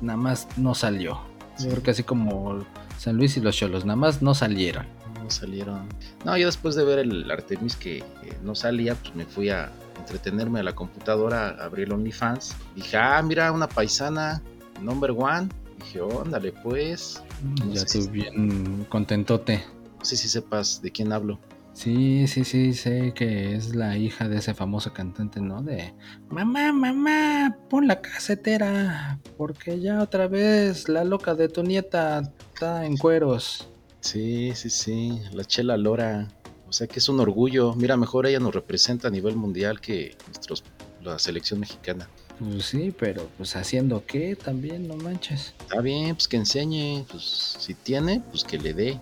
nada 0.00 0.16
más 0.16 0.48
no 0.56 0.74
salió. 0.74 1.20
Sí. 1.56 1.64
Yo 1.64 1.70
creo 1.70 1.82
que 1.82 1.90
así 1.90 2.02
como 2.02 2.64
San 2.98 3.16
Luis 3.16 3.36
y 3.36 3.40
los 3.40 3.56
Cholos, 3.56 3.84
nada 3.84 3.96
más 3.96 4.22
no 4.22 4.34
salieron. 4.34 4.86
No 5.22 5.30
salieron. 5.30 5.88
No, 6.24 6.36
yo 6.36 6.46
después 6.46 6.74
de 6.74 6.84
ver 6.84 6.98
el 7.00 7.30
Artemis 7.30 7.76
que, 7.76 8.04
no 8.42 8.54
salía, 8.54 8.94
pues 8.94 9.14
me 9.14 9.24
fui 9.24 9.50
a 9.50 9.70
entretenerme 9.98 10.60
a 10.60 10.62
la 10.62 10.74
computadora, 10.74 11.50
abrí 11.60 11.82
el 11.82 11.92
OnlyFans. 11.92 12.56
Dije, 12.74 12.96
ah, 12.96 13.20
mira, 13.22 13.52
una 13.52 13.68
paisana, 13.68 14.42
number 14.80 15.10
one. 15.10 15.48
Dije, 15.78 16.00
óndale, 16.00 16.52
pues. 16.52 17.22
No 17.42 17.72
ya 17.72 17.84
tú 17.84 18.08
bien 18.10 18.86
contentote. 18.88 19.64
No 19.98 20.04
sé 20.04 20.16
si 20.16 20.28
sepas 20.28 20.80
de 20.82 20.90
quién 20.90 21.12
hablo. 21.12 21.38
Sí, 21.78 22.26
sí, 22.26 22.42
sí, 22.42 22.74
sé 22.74 23.12
que 23.14 23.54
es 23.54 23.76
la 23.76 23.96
hija 23.96 24.28
de 24.28 24.38
ese 24.38 24.52
famoso 24.52 24.92
cantante, 24.92 25.40
¿no? 25.40 25.62
De 25.62 25.94
mamá, 26.28 26.72
mamá, 26.72 27.56
pon 27.70 27.86
la 27.86 28.00
casetera, 28.00 29.20
porque 29.36 29.78
ya 29.78 30.02
otra 30.02 30.26
vez 30.26 30.88
la 30.88 31.04
loca 31.04 31.36
de 31.36 31.48
tu 31.48 31.62
nieta 31.62 32.32
está 32.52 32.84
en 32.84 32.96
cueros. 32.96 33.68
Sí, 34.00 34.50
sí, 34.56 34.70
sí, 34.70 35.22
la 35.32 35.44
Chela 35.44 35.76
Lora. 35.76 36.26
O 36.68 36.72
sea 36.72 36.88
que 36.88 36.98
es 36.98 37.08
un 37.08 37.20
orgullo. 37.20 37.76
Mira, 37.76 37.96
mejor 37.96 38.26
ella 38.26 38.40
nos 38.40 38.56
representa 38.56 39.06
a 39.06 39.12
nivel 39.12 39.36
mundial 39.36 39.80
que 39.80 40.16
nuestros, 40.26 40.64
la 41.00 41.16
selección 41.20 41.60
mexicana. 41.60 42.08
Pues 42.40 42.64
sí, 42.64 42.92
pero 42.98 43.28
pues 43.36 43.54
haciendo 43.54 44.04
qué 44.04 44.34
también, 44.34 44.88
no 44.88 44.96
manches. 44.96 45.54
Está 45.60 45.80
bien, 45.80 46.16
pues 46.16 46.26
que 46.26 46.38
enseñe. 46.38 47.04
Pues 47.08 47.22
si 47.22 47.74
tiene, 47.74 48.20
pues 48.32 48.42
que 48.42 48.58
le 48.58 48.74
dé. 48.74 49.00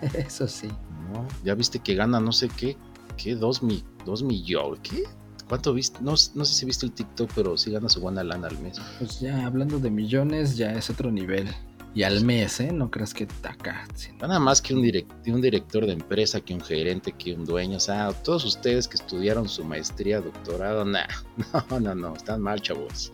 Eso 0.14 0.48
sí. 0.48 0.68
¿No? 1.12 1.26
Ya 1.44 1.54
viste 1.54 1.78
que 1.80 1.94
gana 1.94 2.20
no 2.20 2.32
sé 2.32 2.48
qué, 2.48 2.76
¿qué? 3.16 3.34
Dos, 3.34 3.62
mi, 3.62 3.82
dos 4.04 4.22
millones, 4.22 4.80
¿qué? 4.82 5.04
¿Cuánto 5.48 5.72
viste? 5.72 5.98
No, 6.02 6.10
no 6.12 6.44
sé 6.44 6.54
si 6.54 6.66
viste 6.66 6.84
el 6.86 6.92
TikTok, 6.92 7.30
pero 7.34 7.56
sí 7.56 7.70
gana 7.70 7.88
su 7.88 8.00
buena 8.00 8.22
lana 8.22 8.48
al 8.48 8.58
mes. 8.58 8.78
Pues 8.98 9.20
ya 9.20 9.46
hablando 9.46 9.78
de 9.78 9.90
millones, 9.90 10.56
ya 10.56 10.72
es 10.72 10.90
otro 10.90 11.10
nivel. 11.10 11.48
Y 11.94 12.02
al 12.02 12.22
mes, 12.22 12.60
¿eh? 12.60 12.70
No 12.70 12.90
creas 12.90 13.14
que 13.14 13.26
acá. 13.42 13.88
sí, 13.94 14.10
no. 14.12 14.18
Gana 14.18 14.38
más 14.38 14.60
que 14.60 14.74
un, 14.74 14.82
direct- 14.82 15.26
un 15.32 15.40
director 15.40 15.86
de 15.86 15.94
empresa, 15.94 16.38
que 16.42 16.52
un 16.52 16.60
gerente, 16.60 17.12
que 17.12 17.32
un 17.32 17.46
dueño. 17.46 17.78
O 17.78 17.80
sea, 17.80 18.12
todos 18.12 18.44
ustedes 18.44 18.86
que 18.86 18.96
estudiaron 18.96 19.48
su 19.48 19.64
maestría, 19.64 20.20
doctorado, 20.20 20.84
nah, 20.84 21.06
no, 21.70 21.80
no, 21.80 21.94
no, 21.94 22.14
están 22.14 22.42
mal, 22.42 22.60
chavos. 22.60 23.10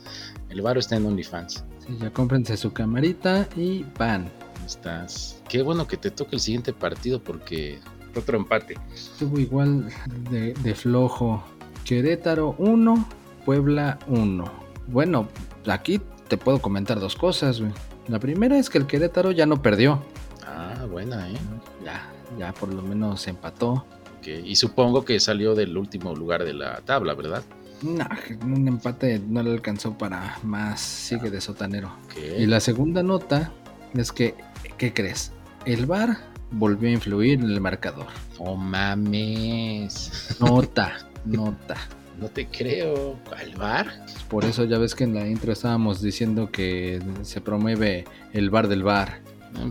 El 0.50 0.60
varo 0.60 0.80
está 0.80 0.96
en 0.96 1.06
OnlyFans. 1.06 1.64
Sí, 1.86 1.96
ya 2.00 2.10
cómprense 2.12 2.56
su 2.56 2.72
camarita 2.72 3.48
y 3.56 3.84
van. 3.96 4.28
¿Cómo 4.64 4.70
estás? 4.70 5.42
Qué 5.46 5.60
bueno 5.60 5.86
que 5.86 5.98
te 5.98 6.10
toque 6.10 6.36
el 6.36 6.40
siguiente 6.40 6.72
partido 6.72 7.22
porque 7.22 7.80
otro 8.16 8.38
empate. 8.38 8.76
Estuvo 8.94 9.38
igual 9.38 9.90
de, 10.30 10.54
de 10.54 10.74
flojo. 10.74 11.44
Querétaro 11.84 12.54
1, 12.56 13.08
Puebla 13.44 13.98
1. 14.06 14.44
Bueno, 14.86 15.28
aquí 15.66 16.00
te 16.28 16.38
puedo 16.38 16.62
comentar 16.62 16.98
dos 16.98 17.14
cosas, 17.14 17.60
güey. 17.60 17.72
La 18.08 18.18
primera 18.18 18.58
es 18.58 18.70
que 18.70 18.78
el 18.78 18.86
Querétaro 18.86 19.32
ya 19.32 19.44
no 19.44 19.60
perdió. 19.60 20.02
Ah, 20.46 20.86
buena, 20.90 21.28
¿eh? 21.28 21.36
Ya, 21.84 22.10
ya 22.38 22.54
por 22.54 22.72
lo 22.72 22.80
menos 22.80 23.28
empató. 23.28 23.84
Ok, 24.18 24.28
Y 24.44 24.56
supongo 24.56 25.04
que 25.04 25.20
salió 25.20 25.54
del 25.54 25.76
último 25.76 26.14
lugar 26.14 26.42
de 26.42 26.54
la 26.54 26.80
tabla, 26.86 27.12
¿verdad? 27.12 27.42
Nah, 27.82 28.08
un 28.42 28.66
empate 28.66 29.18
no 29.18 29.42
le 29.42 29.50
alcanzó 29.50 29.98
para 29.98 30.38
más. 30.42 30.80
Sigue 30.80 31.30
de 31.30 31.42
sotanero. 31.42 31.92
Y 32.38 32.46
la 32.46 32.60
segunda 32.60 33.02
nota 33.02 33.52
es 33.94 34.12
que, 34.12 34.34
¿qué 34.78 34.92
crees? 34.92 35.32
El 35.66 35.86
VAR 35.86 36.18
volvió 36.50 36.88
a 36.88 36.92
influir 36.92 37.40
en 37.40 37.50
el 37.50 37.60
marcador. 37.60 38.06
No 38.38 38.56
mames. 38.56 40.36
Nota, 40.40 40.96
nota. 41.24 41.76
No 42.20 42.28
te 42.28 42.46
creo. 42.46 43.18
¿Al 43.36 43.54
bar? 43.56 43.86
Por 44.28 44.44
eso 44.44 44.64
ya 44.64 44.78
ves 44.78 44.94
que 44.94 45.04
en 45.04 45.14
la 45.14 45.26
intro 45.26 45.52
estábamos 45.52 46.00
diciendo 46.00 46.50
que 46.50 47.02
se 47.22 47.40
promueve 47.40 48.04
el 48.32 48.50
bar 48.50 48.68
del 48.68 48.82
bar. 48.82 49.20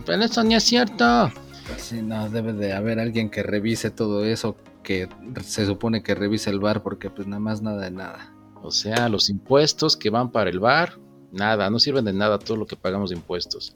Pero 0.04 0.24
eso 0.24 0.42
ni 0.44 0.54
es 0.54 0.64
cierto. 0.64 1.30
Sí, 1.78 2.02
no, 2.02 2.28
debe 2.28 2.52
de 2.52 2.72
haber 2.72 3.00
alguien 3.00 3.30
que 3.30 3.42
revise 3.42 3.90
todo 3.90 4.24
eso 4.24 4.56
que 4.82 5.08
se 5.42 5.64
supone 5.64 6.02
que 6.02 6.14
revise 6.14 6.50
el 6.50 6.60
bar 6.60 6.82
porque 6.82 7.08
pues 7.08 7.26
nada 7.26 7.40
más 7.40 7.62
nada 7.62 7.82
de 7.82 7.90
nada. 7.90 8.32
O 8.62 8.70
sea, 8.70 9.08
los 9.08 9.30
impuestos 9.30 9.96
que 9.96 10.10
van 10.10 10.30
para 10.30 10.50
el 10.50 10.60
bar, 10.60 10.98
nada, 11.32 11.68
no 11.70 11.78
sirven 11.78 12.04
de 12.04 12.12
nada 12.12 12.38
todo 12.38 12.56
lo 12.56 12.66
que 12.66 12.76
pagamos 12.76 13.10
de 13.10 13.16
impuestos. 13.16 13.72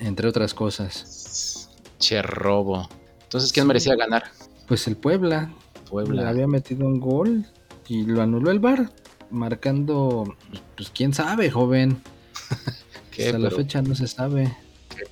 Entre 0.00 0.28
otras 0.28 0.54
cosas. 0.54 1.68
Che 1.98 2.22
robo. 2.22 2.88
Entonces, 3.22 3.52
¿quién 3.52 3.64
Sí. 3.64 3.68
merecía 3.68 3.96
ganar? 3.96 4.24
Pues 4.66 4.86
el 4.86 4.96
Puebla, 4.96 5.52
Puebla. 5.90 6.28
había 6.28 6.46
metido 6.46 6.86
un 6.86 7.00
gol 7.00 7.44
y 7.88 8.04
lo 8.04 8.22
anuló 8.22 8.50
el 8.50 8.60
bar, 8.60 8.90
marcando, 9.30 10.36
pues 10.76 10.90
quién 10.90 11.12
sabe, 11.12 11.50
joven. 11.50 12.00
¿Qué? 13.10 13.26
Hasta 13.26 13.38
la 13.38 13.48
Pero, 13.50 13.56
fecha 13.62 13.82
no 13.82 13.94
se 13.94 14.06
sabe. 14.06 14.56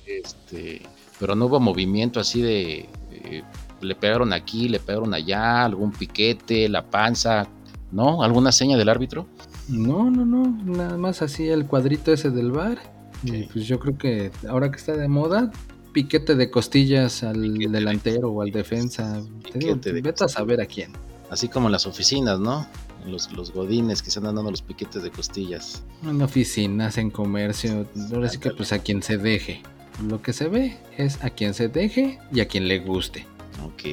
este, 0.07 0.81
pero 1.19 1.35
no 1.35 1.45
hubo 1.45 1.59
movimiento 1.59 2.19
así 2.19 2.41
de... 2.41 2.89
eh, 3.11 3.43
le 3.81 3.95
pegaron 3.95 4.31
aquí, 4.33 4.69
le 4.69 4.79
pegaron 4.79 5.13
allá, 5.13 5.65
algún 5.65 5.91
piquete, 5.91 6.69
la 6.69 6.89
panza, 6.89 7.47
¿no? 7.91 8.23
¿Alguna 8.23 8.51
seña 8.53 8.77
del 8.77 8.87
árbitro? 8.89 9.27
No, 9.67 10.09
no, 10.09 10.25
no, 10.25 10.47
nada 10.63 10.97
más 10.97 11.21
así 11.21 11.49
el 11.49 11.65
cuadrito 11.65 12.13
ese 12.13 12.29
del 12.29 12.51
bar. 12.51 12.77
Ok. 13.23 13.51
pues 13.53 13.67
yo 13.67 13.79
creo 13.79 13.97
que 13.97 14.31
ahora 14.47 14.71
que 14.71 14.77
está 14.77 14.95
de 14.95 15.07
moda, 15.07 15.51
piquete 15.93 16.35
de 16.35 16.49
costillas 16.49 17.23
al 17.23 17.41
Piquete 17.41 17.71
de 17.71 17.77
delantero 17.79 18.29
o 18.31 18.41
al 18.41 18.51
defensa. 18.51 19.21
Te 19.51 19.59
digo, 19.59 19.75
de 19.75 20.01
vete 20.01 20.25
a 20.25 20.27
saber 20.27 20.59
a 20.61 20.65
quién. 20.65 20.91
Así 21.29 21.47
como 21.47 21.67
en 21.67 21.71
las 21.71 21.87
oficinas, 21.87 22.39
¿no? 22.39 22.67
Los, 23.05 23.31
los 23.33 23.51
godines 23.51 24.01
que 24.01 24.11
se 24.11 24.19
andan 24.19 24.35
dando 24.35 24.51
los 24.51 24.61
piquetes 24.61 25.03
de 25.03 25.11
costillas. 25.11 25.83
En 26.03 26.21
oficinas, 26.21 26.97
en 26.97 27.09
comercio, 27.09 27.85
ahora 28.13 28.29
sí 28.29 28.37
que 28.37 28.51
pues 28.51 28.71
a 28.71 28.79
quien 28.79 29.01
se 29.03 29.17
deje. 29.17 29.61
Lo 30.07 30.21
que 30.21 30.33
se 30.33 30.47
ve 30.47 30.77
es 30.97 31.23
a 31.23 31.29
quien 31.29 31.53
se 31.53 31.67
deje 31.67 32.19
y 32.31 32.39
a 32.39 32.47
quien 32.47 32.67
le 32.67 32.79
guste. 32.79 33.25
Ok. 33.63 33.83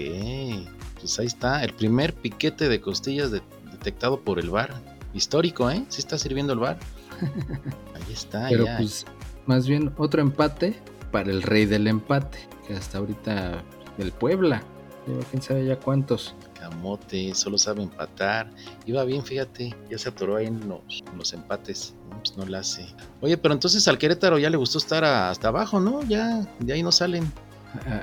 Pues 0.99 1.19
ahí 1.19 1.27
está, 1.27 1.65
el 1.65 1.73
primer 1.73 2.15
piquete 2.15 2.69
de 2.69 2.81
costillas 2.81 3.31
detectado 3.31 4.21
por 4.21 4.39
el 4.39 4.51
bar. 4.51 4.75
Histórico, 5.15 5.71
¿eh? 5.71 5.85
Sí 5.89 6.01
está 6.01 6.19
sirviendo 6.19 6.53
el 6.53 6.61
bar. 6.61 6.79
Ahí 7.95 8.13
está. 8.13 8.49
Pero 8.49 8.65
pues, 8.77 9.05
más 9.51 9.67
bien 9.67 9.93
otro 9.97 10.23
empate 10.23 10.77
para 11.11 11.29
el 11.29 11.43
rey 11.43 11.67
del 11.67 11.89
empate, 11.89 12.39
que 12.69 12.75
hasta 12.75 12.99
ahorita 12.99 13.65
el 13.99 14.13
Puebla. 14.13 14.63
Lleva 15.09 15.25
quién 15.29 15.43
sabe 15.43 15.67
ya 15.67 15.75
cuántos. 15.75 16.37
Camote, 16.55 17.35
solo 17.35 17.59
sabe 17.59 17.83
empatar. 17.83 18.49
Iba 18.87 19.03
bien, 19.03 19.25
fíjate, 19.25 19.75
ya 19.91 19.99
se 19.99 20.09
atoró 20.09 20.37
ahí 20.37 20.47
en 20.47 20.69
los, 20.69 21.33
empates. 21.33 21.95
Pues 22.23 22.37
no 22.37 22.47
la 22.47 22.61
hace. 22.61 22.87
Oye, 23.21 23.37
pero 23.39 23.53
entonces 23.53 23.89
al 23.89 23.99
Querétaro 23.99 24.39
ya 24.39 24.51
le 24.51 24.57
gustó 24.57 24.79
estar 24.79 25.05
hasta 25.05 25.49
abajo, 25.49 25.81
¿no? 25.81 26.01
Ya 26.05 26.47
de 26.61 26.73
ahí 26.73 26.85
no 26.85 26.93
salen 26.93 27.33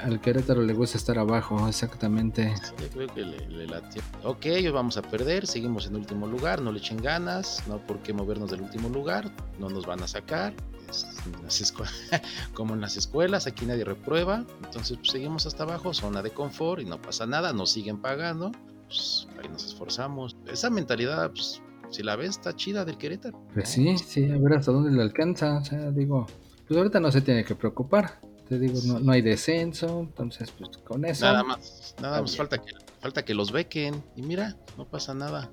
al 0.04 0.22
Querétaro 0.22 0.62
le 0.62 0.74
gusta 0.74 0.98
estar 0.98 1.18
abajo, 1.18 1.68
exactamente. 1.68 2.54
Yo 2.80 2.88
creo 2.90 3.08
que 3.08 3.22
le, 3.22 3.68
latió. 3.68 4.02
Ok, 4.24 4.46
vamos 4.74 4.98
a 4.98 5.02
perder, 5.02 5.46
seguimos 5.46 5.88
en 5.88 5.96
último 5.96 6.28
lugar, 6.28 6.62
no 6.62 6.72
le 6.72 6.80
echen 6.80 6.98
ganas, 6.98 7.64
no 7.68 7.78
por 7.86 8.00
qué 8.00 8.14
movernos 8.14 8.52
del 8.52 8.62
último 8.62 8.90
lugar, 8.90 9.32
no 9.60 9.70
nos 9.70 9.86
van 9.86 10.02
a 10.04 10.08
sacar. 10.08 10.54
como 12.54 12.74
en 12.74 12.80
las 12.80 12.96
escuelas, 12.96 13.46
aquí 13.46 13.66
nadie 13.66 13.84
reprueba, 13.84 14.46
entonces 14.64 14.98
pues, 14.98 15.12
seguimos 15.12 15.46
hasta 15.46 15.64
abajo, 15.64 15.94
zona 15.94 16.22
de 16.22 16.32
confort 16.32 16.82
y 16.82 16.86
no 16.86 17.02
pasa 17.02 17.26
nada, 17.26 17.52
nos 17.52 17.72
siguen 17.72 17.98
pagando, 17.98 18.54
pues 18.86 19.28
ahí 19.42 19.50
nos 19.50 19.66
esforzamos. 19.66 20.38
Esa 20.48 20.70
mentalidad, 20.70 21.30
pues, 21.32 21.62
si 21.90 22.04
la 22.04 22.16
ves, 22.16 22.30
está 22.30 22.56
chida 22.56 22.86
del 22.86 22.98
Querétaro. 22.98 23.38
Pues 23.54 23.68
sí, 23.68 23.98
sí, 23.98 24.32
a 24.32 24.38
ver 24.38 24.54
hasta 24.54 24.72
dónde 24.72 24.92
le 24.92 25.02
alcanza, 25.02 25.58
o 25.58 25.66
sea, 25.66 25.92
digo, 25.92 26.26
pues 26.68 26.78
ahorita 26.78 27.02
no 27.02 27.12
se 27.12 27.22
tiene 27.22 27.44
que 27.44 27.56
preocupar 27.56 28.22
te 28.48 28.60
digo, 28.60 28.80
no, 29.00 29.12
hay 29.12 29.22
descenso, 29.22 30.00
entonces 30.02 30.52
pues 30.58 30.78
con 30.78 31.06
eso. 31.06 31.26
Nada 31.26 31.44
más, 31.44 31.96
nada 32.02 32.22
más 32.22 32.36
falta 32.36 32.58
que, 32.58 32.74
falta 33.00 33.24
que 33.24 33.34
los 33.34 33.52
bequen 33.52 34.04
y 34.16 34.22
mira, 34.22 34.56
no 34.78 34.86
pasa 34.86 35.14
nada. 35.14 35.50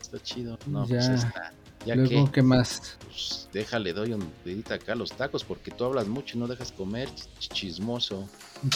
Está 0.00 0.20
chido. 0.22 0.58
No, 0.66 0.86
pues 0.86 1.08
está. 1.08 1.52
Ya 1.86 1.94
Luego, 1.94 2.30
¿qué 2.30 2.42
más? 2.42 2.98
Pues 3.04 3.48
déjale, 3.52 3.94
doy 3.94 4.12
un 4.12 4.30
dedito 4.44 4.74
acá 4.74 4.92
a 4.92 4.96
los 4.96 5.12
tacos 5.12 5.44
porque 5.44 5.70
tú 5.70 5.84
hablas 5.84 6.06
mucho 6.06 6.36
y 6.36 6.40
no 6.40 6.46
dejas 6.46 6.72
comer, 6.72 7.08
chismoso. 7.38 8.28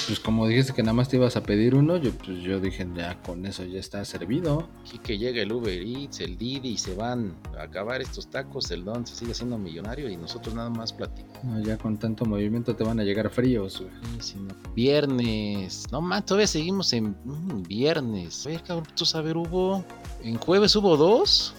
Pues 0.07 0.19
como 0.19 0.47
dijiste 0.47 0.73
que 0.73 0.83
nada 0.83 0.95
más 0.95 1.09
te 1.09 1.17
ibas 1.17 1.37
a 1.37 1.43
pedir 1.43 1.75
uno, 1.75 1.99
yo 1.99 2.13
pues 2.13 2.43
yo 2.43 2.59
dije, 2.59 2.87
ya 2.97 3.21
con 3.21 3.45
eso 3.45 3.65
ya 3.65 3.79
está 3.79 4.03
servido. 4.05 4.69
Aquí 4.87 4.99
que 4.99 5.19
llega 5.19 5.43
el 5.43 5.53
Uber 5.53 5.83
Eats, 5.83 6.21
el 6.21 6.39
Didi 6.39 6.71
y 6.71 6.79
se 6.79 6.95
van 6.95 7.35
a 7.59 7.65
acabar 7.65 8.01
estos 8.01 8.29
tacos, 8.29 8.71
el 8.71 8.85
Don 8.85 9.07
se 9.07 9.15
sigue 9.15 9.35
siendo 9.35 9.59
millonario 9.59 10.09
y 10.09 10.17
nosotros 10.17 10.55
nada 10.55 10.71
más 10.71 10.93
platicamos. 10.93 11.45
No, 11.45 11.61
ya 11.63 11.77
con 11.77 11.99
tanto 11.99 12.25
movimiento 12.25 12.75
te 12.75 12.83
van 12.83 12.99
a 12.99 13.05
llegar 13.05 13.29
fríos, 13.29 13.83
Viernes. 14.75 15.85
No 15.93 16.01
más, 16.01 16.25
todavía 16.25 16.47
seguimos 16.47 16.93
en 16.95 17.17
mm, 17.25 17.65
viernes. 17.65 18.47
Oye, 18.47 18.61
cabrón, 18.67 18.87
tú 18.97 19.05
sabes, 19.05 19.35
hubo. 19.35 19.85
En 20.23 20.37
jueves 20.39 20.75
hubo 20.77 20.97
dos. 20.97 21.55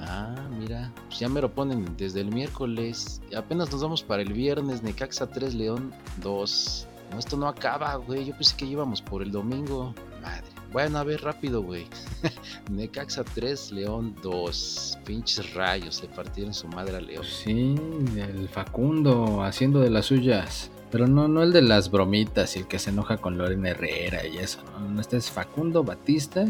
Ah, 0.00 0.34
mira, 0.58 0.92
pues 1.06 1.20
ya 1.20 1.28
me 1.28 1.40
lo 1.40 1.52
ponen 1.52 1.96
desde 1.96 2.20
el 2.20 2.32
miércoles. 2.32 3.20
Apenas 3.36 3.70
nos 3.70 3.82
vamos 3.82 4.02
para 4.02 4.22
el 4.22 4.32
viernes. 4.32 4.82
Necaxa 4.82 5.28
3, 5.28 5.54
León 5.54 5.92
2. 6.22 6.88
No, 7.10 7.18
esto 7.18 7.36
no 7.36 7.48
acaba, 7.48 7.94
güey. 7.96 8.24
Yo 8.26 8.34
pensé 8.34 8.56
que 8.56 8.66
íbamos 8.66 9.02
por 9.02 9.22
el 9.22 9.30
domingo. 9.30 9.94
Madre. 10.22 10.44
Bueno, 10.72 10.98
a 10.98 11.04
ver, 11.04 11.22
rápido, 11.22 11.62
güey. 11.62 11.86
Necaxa 12.70 13.24
3, 13.24 13.72
León 13.72 14.14
2. 14.22 14.98
Pinches 15.04 15.54
rayos, 15.54 16.02
le 16.02 16.08
partieron 16.08 16.52
su 16.52 16.68
madre 16.68 16.96
a 16.96 17.00
León. 17.00 17.24
Sí, 17.24 17.74
el 18.16 18.48
Facundo 18.48 19.42
haciendo 19.42 19.80
de 19.80 19.90
las 19.90 20.06
suyas. 20.06 20.70
Pero 20.90 21.06
no, 21.06 21.28
no 21.28 21.42
el 21.42 21.52
de 21.52 21.62
las 21.62 21.90
bromitas 21.90 22.56
y 22.56 22.60
el 22.60 22.66
que 22.66 22.78
se 22.78 22.90
enoja 22.90 23.16
con 23.18 23.38
Lorena 23.38 23.70
Herrera 23.70 24.26
y 24.26 24.38
eso. 24.38 24.60
No, 24.88 25.00
este 25.00 25.16
es 25.16 25.30
Facundo 25.30 25.82
Batista 25.82 26.46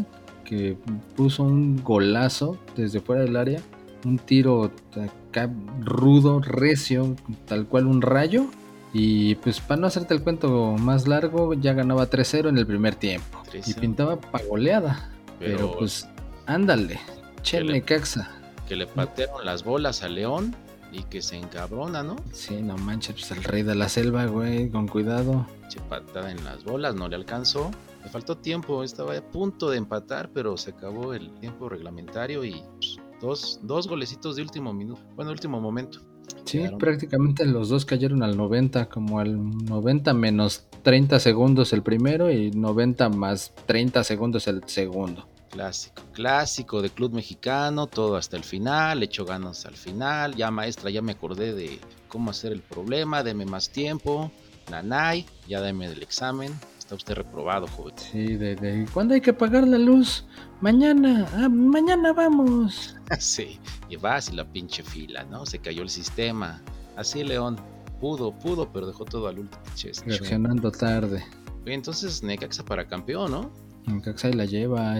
que 0.47 0.77
puso 1.15 1.43
un 1.43 1.83
golazo 1.83 2.57
desde 2.75 3.01
fuera 3.01 3.23
del 3.23 3.35
área, 3.35 3.61
un 4.05 4.17
tiro 4.17 4.71
rudo, 5.81 6.39
recio, 6.39 7.15
tal 7.45 7.67
cual 7.67 7.85
un 7.85 8.01
rayo. 8.01 8.45
Y 8.99 9.35
pues 9.35 9.59
para 9.59 9.79
no 9.81 9.87
hacerte 9.87 10.15
el 10.15 10.23
cuento 10.23 10.71
más 10.79 11.07
largo, 11.07 11.53
ya 11.53 11.73
ganaba 11.73 12.09
3-0 12.09 12.49
en 12.49 12.57
el 12.57 12.65
primer 12.65 12.95
tiempo. 12.95 13.43
Y 13.53 13.73
pintaba 13.75 14.19
pagoleada. 14.19 15.11
Pero, 15.37 15.57
pero 15.57 15.77
pues 15.77 16.07
ándale, 16.47 16.99
che 17.43 17.81
caxa. 17.83 18.31
Que 18.67 18.75
le 18.75 18.87
patearon 18.87 19.45
las 19.45 19.63
bolas 19.63 20.01
a 20.01 20.09
León 20.09 20.55
y 20.91 21.03
que 21.03 21.21
se 21.21 21.37
encabrona, 21.37 22.01
¿no? 22.01 22.15
Sí, 22.31 22.61
no 22.61 22.75
manches, 22.77 23.13
pues 23.13 23.29
el 23.31 23.43
rey 23.43 23.61
de 23.61 23.75
la 23.75 23.87
selva, 23.87 24.25
güey, 24.25 24.69
con 24.69 24.87
cuidado. 24.87 25.45
Che 25.69 25.79
patada 25.81 26.31
en 26.31 26.43
las 26.43 26.63
bolas, 26.63 26.95
no 26.95 27.07
le 27.07 27.17
alcanzó 27.17 27.69
faltó 28.07 28.37
tiempo, 28.37 28.83
estaba 28.83 29.17
a 29.17 29.21
punto 29.21 29.69
de 29.69 29.77
empatar, 29.77 30.29
pero 30.33 30.57
se 30.57 30.71
acabó 30.71 31.13
el 31.13 31.31
tiempo 31.39 31.69
reglamentario 31.69 32.43
y 32.43 32.63
pues, 32.77 32.97
dos, 33.21 33.59
dos 33.63 33.87
golecitos 33.87 34.35
de 34.35 34.41
último 34.41 34.73
minuto, 34.73 35.01
bueno, 35.15 35.31
último 35.31 35.59
momento. 35.59 35.99
Sí, 36.47 36.63
prácticamente 36.79 37.45
los 37.45 37.69
dos 37.69 37.85
cayeron 37.85 38.23
al 38.23 38.37
90, 38.37 38.87
como 38.87 39.19
al 39.19 39.65
90 39.65 40.13
menos 40.13 40.63
30 40.83 41.19
segundos 41.19 41.73
el 41.73 41.83
primero 41.83 42.31
y 42.31 42.51
90 42.51 43.09
más 43.09 43.53
30 43.65 44.03
segundos 44.03 44.47
el 44.47 44.63
segundo. 44.65 45.27
Clásico, 45.49 46.03
clásico 46.13 46.81
de 46.81 46.89
club 46.89 47.13
mexicano, 47.13 47.87
todo 47.87 48.15
hasta 48.15 48.37
el 48.37 48.43
final, 48.43 49.03
hecho 49.03 49.25
ganas 49.25 49.65
al 49.65 49.75
final. 49.75 50.35
Ya 50.35 50.51
maestra, 50.51 50.89
ya 50.89 51.01
me 51.01 51.13
acordé 51.13 51.53
de 51.53 51.79
cómo 52.07 52.31
hacer 52.31 52.51
el 52.51 52.61
problema, 52.61 53.23
deme 53.23 53.45
más 53.45 53.69
tiempo. 53.69 54.31
Nanay, 54.69 55.25
ya 55.47 55.61
deme 55.61 55.85
el 55.85 56.01
examen, 56.03 56.51
está 56.87 56.95
usted 56.95 57.15
reprobado, 57.15 57.67
joven. 57.67 57.93
Sí, 57.97 58.37
de, 58.37 58.55
de 58.55 58.87
¿cuándo 58.93 59.13
hay 59.13 59.19
que 59.19 59.33
pagar 59.33 59.67
la 59.67 59.77
luz? 59.77 60.25
Mañana, 60.61 61.27
ah, 61.33 61.49
mañana 61.49 62.13
vamos. 62.13 62.95
sí, 63.19 63.59
y 63.89 63.97
vas 63.97 64.29
y 64.29 64.35
la 64.37 64.45
pinche 64.45 64.83
fila, 64.83 65.25
¿no? 65.25 65.45
Se 65.45 65.59
cayó 65.59 65.83
el 65.83 65.89
sistema. 65.89 66.61
Así, 66.95 67.25
León, 67.25 67.57
pudo, 67.99 68.31
pudo, 68.31 68.71
pero 68.71 68.87
dejó 68.87 69.03
todo 69.03 69.27
al 69.27 69.39
último. 69.39 69.61
Reaccionando 70.05 70.71
tarde. 70.71 71.25
Oye, 71.65 71.73
entonces 71.73 72.23
Necaxa 72.23 72.63
para 72.63 72.87
campeón, 72.87 73.31
¿no? 73.31 73.51
Necaxa 73.85 74.29
y 74.29 74.33
la 74.33 74.45
lleva. 74.45 74.95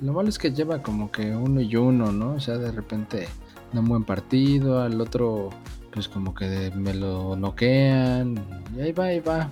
Lo 0.00 0.12
malo 0.12 0.28
es 0.28 0.38
que 0.38 0.52
lleva 0.52 0.84
como 0.84 1.10
que 1.10 1.34
uno 1.34 1.60
y 1.60 1.74
uno, 1.74 2.12
¿no? 2.12 2.34
O 2.34 2.40
sea, 2.40 2.58
de 2.58 2.70
repente 2.70 3.26
da 3.72 3.80
un 3.80 3.88
buen 3.88 4.04
partido, 4.04 4.80
al 4.80 5.00
otro 5.00 5.50
pues 5.90 6.06
como 6.06 6.32
que 6.32 6.70
me 6.76 6.94
lo 6.94 7.34
noquean. 7.34 8.36
Y 8.76 8.82
ahí 8.82 8.92
va, 8.92 9.06
ahí 9.06 9.18
va. 9.18 9.50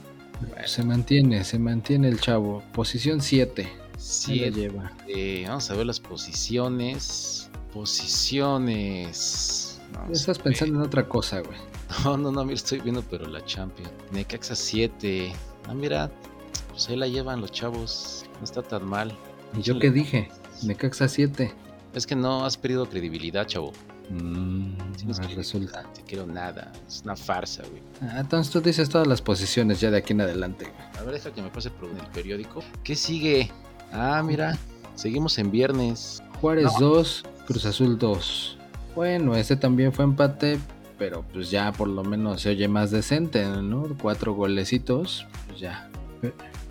Se 0.66 0.82
mantiene, 0.82 1.44
se 1.44 1.58
mantiene 1.58 2.08
el 2.08 2.20
chavo. 2.20 2.62
Posición 2.72 3.20
7. 3.20 3.68
7 3.96 4.52
lleva. 4.52 4.92
vamos 5.46 5.70
a 5.70 5.74
ver 5.74 5.86
las 5.86 6.00
posiciones. 6.00 7.50
Posiciones. 7.72 9.80
Estás 10.10 10.38
pensando 10.38 10.80
en 10.80 10.86
otra 10.86 11.08
cosa, 11.08 11.40
güey. 11.40 11.58
No, 12.04 12.16
no, 12.16 12.32
no, 12.32 12.44
mira, 12.44 12.56
estoy 12.56 12.80
viendo, 12.80 13.02
pero 13.02 13.28
la 13.28 13.44
Champions. 13.44 13.92
Necaxa 14.10 14.54
7. 14.54 15.32
Ah, 15.68 15.74
mira, 15.74 16.10
pues 16.70 16.88
ahí 16.88 16.96
la 16.96 17.06
llevan 17.06 17.40
los 17.40 17.52
chavos. 17.52 18.24
No 18.38 18.44
está 18.44 18.62
tan 18.62 18.86
mal. 18.86 19.16
¿Y 19.56 19.62
yo 19.62 19.78
qué 19.78 19.90
dije? 19.90 20.28
Necaxa 20.62 21.08
7. 21.08 21.52
Es 21.94 22.06
que 22.06 22.16
no 22.16 22.44
has 22.44 22.56
perdido 22.56 22.88
credibilidad, 22.88 23.46
chavo. 23.46 23.72
Mm, 24.10 24.74
resulta. 25.34 25.82
No 25.82 25.88
quiero 26.06 26.26
nada. 26.26 26.72
Es 26.86 27.02
una 27.04 27.16
farsa, 27.16 27.62
güey. 27.70 27.82
Ah, 28.02 28.20
entonces 28.20 28.52
tú 28.52 28.60
dices 28.60 28.88
todas 28.88 29.06
las 29.06 29.22
posiciones 29.22 29.80
ya 29.80 29.90
de 29.90 29.98
aquí 29.98 30.12
en 30.12 30.20
adelante. 30.20 30.66
A 30.98 31.02
ver, 31.02 31.14
deja 31.14 31.32
que 31.32 31.42
me 31.42 31.48
pase 31.48 31.70
por 31.70 31.88
el 31.90 31.96
periódico. 32.12 32.62
¿Qué 32.82 32.94
sigue? 32.94 33.50
Ah, 33.92 34.22
mira. 34.24 34.58
Seguimos 34.94 35.38
en 35.38 35.50
viernes. 35.50 36.22
Juárez 36.40 36.70
2, 36.78 37.24
Cruz 37.46 37.64
Azul 37.64 37.98
2. 37.98 38.58
Bueno, 38.94 39.34
este 39.34 39.56
también 39.56 39.92
fue 39.92 40.04
empate, 40.04 40.58
pero 40.98 41.24
pues 41.32 41.50
ya 41.50 41.72
por 41.72 41.88
lo 41.88 42.04
menos 42.04 42.42
se 42.42 42.50
oye 42.50 42.68
más 42.68 42.90
decente, 42.90 43.44
¿no? 43.44 43.88
Cuatro 44.00 44.34
golecitos, 44.34 45.26
pues 45.48 45.58
ya. 45.58 45.88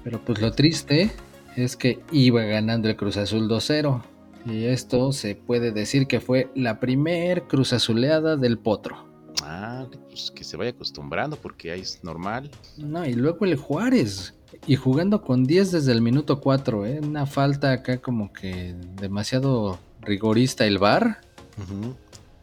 Pero 0.04 0.24
pues 0.24 0.40
lo 0.40 0.52
triste 0.54 1.12
es 1.56 1.76
que 1.76 2.00
iba 2.12 2.42
ganando 2.44 2.90
el 2.90 2.96
Cruz 2.96 3.18
Azul 3.18 3.50
2-0. 3.50 4.02
Y 4.46 4.66
esto 4.66 5.12
se 5.12 5.36
puede 5.36 5.72
decir 5.72 6.08
que 6.08 6.20
fue 6.20 6.50
la 6.56 6.80
primer 6.80 7.44
cruz 7.44 7.74
azuleada 7.74 8.36
del 8.36 8.58
potro. 8.58 9.06
Ah, 9.42 9.86
pues 10.10 10.32
que 10.32 10.44
se 10.44 10.58
vaya 10.58 10.72
acostumbrando 10.72 11.36
porque 11.38 11.72
ahí 11.72 11.82
es 11.82 12.04
normal. 12.04 12.50
No, 12.78 13.06
y 13.06 13.14
luego 13.14 13.46
el 13.46 13.56
Juárez. 13.56 14.34
Y 14.68 14.76
jugando 14.76 15.22
con 15.22 15.44
10 15.46 15.72
desde 15.72 15.92
el 15.92 16.02
minuto 16.02 16.40
4, 16.40 16.86
¿eh? 16.86 17.00
Una 17.02 17.26
falta 17.26 17.72
acá 17.72 17.98
como 17.98 18.32
que 18.32 18.76
demasiado 19.02 19.80
rigorista 20.02 20.66
el 20.66 20.78
VAR. 20.78 21.22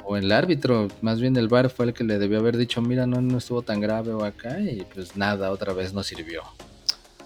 O 0.05 0.17
el 0.17 0.33
árbitro, 0.33 0.89
más 1.03 1.21
bien 1.21 1.37
el 1.37 1.49
VAR 1.49 1.71
fue 1.71 1.87
el 1.87 1.93
que 1.93 2.05
le 2.05 2.19
debió 2.19 2.39
haber 2.39 2.57
dicho, 2.57 2.83
mira, 2.83 3.07
no, 3.07 3.21
no 3.21 3.39
estuvo 3.39 3.63
tan 3.63 3.81
grave 3.81 4.13
o 4.13 4.25
acá. 4.25 4.59
Y 4.61 4.85
pues 4.93 5.17
nada, 5.17 5.51
otra 5.53 5.73
vez 5.73 5.95
no 5.95 6.03
sirvió. 6.03 6.43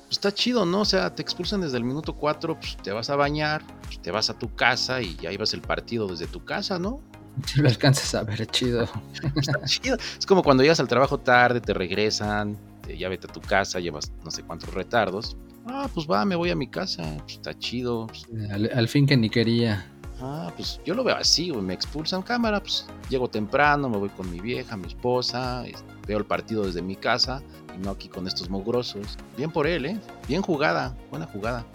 Pues 0.04 0.12
está 0.18 0.32
chido, 0.32 0.66
¿no? 0.66 0.80
O 0.80 0.84
sea, 0.84 1.14
te 1.14 1.22
expulsan 1.22 1.60
desde 1.60 1.76
el 1.76 1.84
minuto 1.84 2.14
4, 2.14 2.58
pues 2.58 2.76
te 2.76 2.92
vas 2.92 3.10
a 3.10 3.16
bañar, 3.16 3.62
pues, 3.82 4.00
te 4.00 4.10
vas 4.10 4.30
a 4.30 4.38
tu 4.38 4.54
casa 4.54 5.00
y 5.00 5.16
ya 5.16 5.32
ibas 5.32 5.54
el 5.54 5.60
partido 5.60 6.06
desde 6.06 6.26
tu 6.26 6.44
casa, 6.44 6.78
¿no? 6.78 7.00
Si 7.46 7.60
lo 7.60 7.68
alcanzas 7.68 8.14
a 8.14 8.22
ver, 8.22 8.46
chido. 8.46 8.88
Está 9.36 9.60
chido. 9.64 9.96
Es 10.18 10.24
como 10.26 10.42
cuando 10.42 10.62
llegas 10.62 10.78
al 10.78 10.88
trabajo 10.88 11.18
tarde, 11.18 11.60
te 11.60 11.74
regresan, 11.74 12.56
te, 12.82 12.96
ya 12.96 13.08
vete 13.08 13.26
a 13.26 13.32
tu 13.32 13.40
casa, 13.40 13.80
llevas 13.80 14.12
no 14.24 14.30
sé 14.30 14.42
cuántos 14.44 14.72
retardos. 14.72 15.36
Ah, 15.66 15.88
pues 15.92 16.06
va, 16.08 16.24
me 16.24 16.36
voy 16.36 16.50
a 16.50 16.54
mi 16.54 16.68
casa. 16.68 17.02
Pues, 17.22 17.34
está 17.34 17.58
chido. 17.58 18.06
Pues, 18.06 18.26
Al, 18.50 18.70
al 18.72 18.88
fin 18.88 19.06
que 19.06 19.16
ni 19.16 19.30
quería. 19.30 19.90
Ah, 20.20 20.52
pues 20.56 20.80
yo 20.86 20.94
lo 20.94 21.02
veo 21.02 21.16
así, 21.16 21.50
güey. 21.50 21.62
Me 21.62 21.74
expulsan 21.74 22.22
cámara, 22.22 22.60
pues 22.60 22.86
llego 23.08 23.28
temprano, 23.28 23.88
me 23.88 23.98
voy 23.98 24.10
con 24.10 24.30
mi 24.30 24.40
vieja, 24.40 24.76
mi 24.76 24.86
esposa, 24.86 25.64
veo 26.06 26.18
el 26.18 26.24
partido 26.24 26.64
desde 26.64 26.82
mi 26.82 26.94
casa 26.94 27.42
y 27.74 27.78
no 27.78 27.90
aquí 27.90 28.08
con 28.08 28.26
estos 28.26 28.48
mugrosos. 28.50 29.16
Bien 29.36 29.50
por 29.50 29.66
él, 29.66 29.86
¿eh? 29.86 30.00
Bien 30.28 30.42
jugada, 30.42 30.96
buena 31.10 31.26
jugada. 31.26 31.66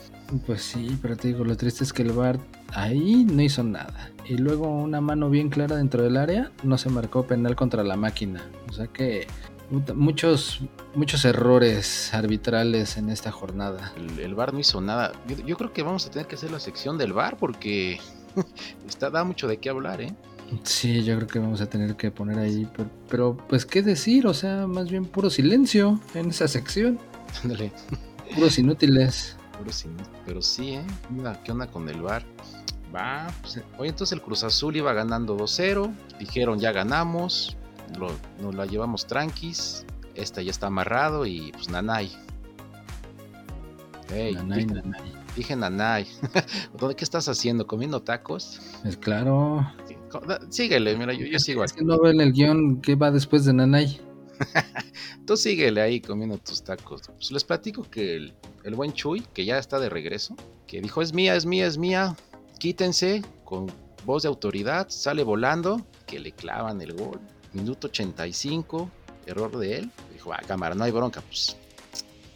Pues 0.45 0.61
sí, 0.61 0.97
pero 1.01 1.17
te 1.17 1.29
digo, 1.29 1.43
lo 1.43 1.57
triste 1.57 1.83
es 1.83 1.91
que 1.91 2.03
el 2.03 2.11
VAR 2.11 2.39
ahí 2.73 3.25
no 3.25 3.41
hizo 3.41 3.63
nada. 3.63 4.11
Y 4.25 4.37
luego 4.37 4.67
una 4.67 5.01
mano 5.01 5.29
bien 5.29 5.49
clara 5.49 5.75
dentro 5.75 6.03
del 6.03 6.17
área, 6.17 6.51
no 6.63 6.77
se 6.77 6.89
marcó 6.89 7.25
penal 7.25 7.55
contra 7.55 7.83
la 7.83 7.97
máquina. 7.97 8.43
O 8.69 8.73
sea 8.73 8.87
que 8.87 9.27
muchos, 9.95 10.61
muchos 10.93 11.25
errores 11.25 12.13
arbitrales 12.13 12.97
en 12.97 13.09
esta 13.09 13.31
jornada. 13.31 13.91
El, 13.97 14.19
el 14.19 14.35
VAR 14.35 14.53
no 14.53 14.59
hizo 14.59 14.81
nada. 14.81 15.13
Yo, 15.27 15.37
yo 15.37 15.57
creo 15.57 15.73
que 15.73 15.81
vamos 15.81 16.05
a 16.05 16.11
tener 16.11 16.27
que 16.27 16.35
hacer 16.35 16.51
la 16.51 16.59
sección 16.59 16.97
del 16.97 17.13
VAR 17.13 17.37
porque 17.37 17.99
está, 18.87 19.09
da 19.09 19.23
mucho 19.23 19.47
de 19.47 19.57
qué 19.57 19.69
hablar, 19.69 20.01
¿eh? 20.01 20.13
Sí, 20.63 21.03
yo 21.03 21.15
creo 21.17 21.27
que 21.27 21.39
vamos 21.39 21.61
a 21.61 21.67
tener 21.69 21.95
que 21.95 22.11
poner 22.11 22.37
ahí, 22.39 22.67
pero, 22.75 22.89
pero, 23.09 23.37
pues 23.47 23.65
qué 23.65 23.81
decir, 23.81 24.25
o 24.27 24.33
sea, 24.33 24.67
más 24.67 24.89
bien 24.89 25.05
puro 25.05 25.29
silencio 25.29 25.99
en 26.15 26.29
esa 26.29 26.47
sección, 26.47 26.99
Ándale. 27.43 27.71
puros 28.35 28.57
inútiles. 28.59 29.35
Pero 29.59 29.71
sí, 29.71 29.89
pero 30.25 30.41
sí, 30.41 30.69
¿eh? 30.75 30.83
Mira, 31.09 31.41
¿qué 31.43 31.51
onda 31.51 31.67
con 31.67 31.87
el 31.89 32.01
VAR? 32.01 32.23
Va, 32.95 33.27
pues, 33.41 33.59
oye, 33.77 33.89
entonces 33.89 34.13
el 34.13 34.21
Cruz 34.21 34.43
Azul 34.43 34.75
iba 34.75 34.93
ganando 34.93 35.37
2-0, 35.37 35.91
dijeron 36.19 36.59
ya 36.59 36.71
ganamos, 36.71 37.55
lo- 37.99 38.11
nos 38.41 38.55
la 38.55 38.65
llevamos 38.65 39.05
tranquis, 39.05 39.85
esta 40.15 40.41
ya 40.41 40.51
está 40.51 40.67
amarrado 40.67 41.25
y 41.25 41.51
pues 41.51 41.69
nanay. 41.69 42.11
Ey, 44.11 44.33
Nanay, 44.33 44.65
dije, 44.65 44.73
nanay. 44.81 45.13
dije 45.35 45.55
nanay. 45.55 46.07
¿Dónde 46.79 46.95
qué 46.95 47.03
estás 47.03 47.27
haciendo? 47.27 47.67
¿Comiendo 47.67 48.01
tacos? 48.01 48.59
Es 48.83 48.97
claro. 48.97 49.71
Sí, 49.87 49.95
Síguele, 50.49 50.95
mira, 50.97 51.13
yo, 51.13 51.25
yo 51.25 51.39
sigo 51.39 51.63
Es 51.63 51.71
aquí. 51.71 51.79
que 51.79 51.85
no 51.85 51.99
ven 51.99 52.19
el 52.21 52.33
guion 52.33 52.81
que 52.81 52.95
va 52.95 53.11
después 53.11 53.45
de 53.45 53.53
Nanay. 53.53 53.99
Tú 55.25 55.35
síguele 55.37 55.81
ahí 55.81 55.99
comiendo 56.01 56.37
tus 56.37 56.63
tacos. 56.63 57.01
Pues 57.07 57.31
les 57.31 57.43
platico 57.43 57.83
que 57.83 58.15
el, 58.15 58.33
el 58.63 58.75
buen 58.75 58.93
Chuy, 58.93 59.21
que 59.33 59.45
ya 59.45 59.57
está 59.57 59.79
de 59.79 59.89
regreso, 59.89 60.35
que 60.67 60.81
dijo 60.81 61.01
es 61.01 61.13
mía, 61.13 61.35
es 61.35 61.45
mía, 61.45 61.67
es 61.67 61.77
mía, 61.77 62.15
quítense 62.57 63.21
con 63.43 63.67
voz 64.05 64.23
de 64.23 64.29
autoridad, 64.29 64.87
sale 64.89 65.23
volando, 65.23 65.85
que 66.07 66.19
le 66.19 66.31
clavan 66.31 66.81
el 66.81 66.93
gol. 66.93 67.19
Minuto 67.53 67.87
85, 67.87 68.89
error 69.25 69.57
de 69.57 69.77
él. 69.79 69.91
Dijo, 70.13 70.31
ah, 70.33 70.39
cámara, 70.47 70.73
no 70.75 70.83
hay 70.83 70.91
bronca, 70.91 71.21
pues 71.21 71.57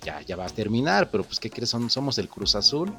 ya, 0.04 0.22
ya 0.22 0.36
va 0.36 0.46
a 0.46 0.50
terminar, 0.50 1.10
pero 1.10 1.24
pues 1.24 1.40
¿qué 1.40 1.50
crees? 1.50 1.70
Son- 1.70 1.90
somos 1.90 2.18
el 2.18 2.28
Cruz 2.28 2.56
Azul. 2.56 2.94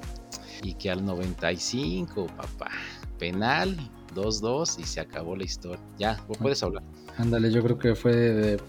Y 0.63 0.75
que 0.75 0.91
al 0.91 1.05
95, 1.05 2.27
papá, 2.29 2.71
penal, 3.19 3.77
2-2 4.15 4.79
y 4.81 4.85
se 4.85 5.01
acabó 5.01 5.37
la 5.37 5.45
historia. 5.45 5.81
Ya, 5.99 6.19
puedes 6.41 6.63
hablar. 6.63 6.83
Ándale, 7.19 7.51
yo 7.53 7.63
creo 7.63 7.79
que 7.79 7.95
fue 7.95 8.15
de- 8.15 8.61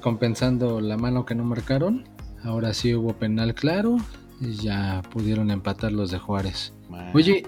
compensando 0.00 0.80
la 0.80 0.96
mano 0.96 1.24
que 1.24 1.34
no 1.34 1.44
marcaron. 1.44 2.04
Ahora 2.44 2.72
sí 2.74 2.94
hubo 2.94 3.12
penal 3.14 3.54
claro 3.54 3.96
y 4.40 4.52
ya 4.54 5.02
pudieron 5.10 5.50
empatar 5.50 5.92
los 5.92 6.10
de 6.10 6.18
Juárez. 6.18 6.72
Oye, 7.14 7.46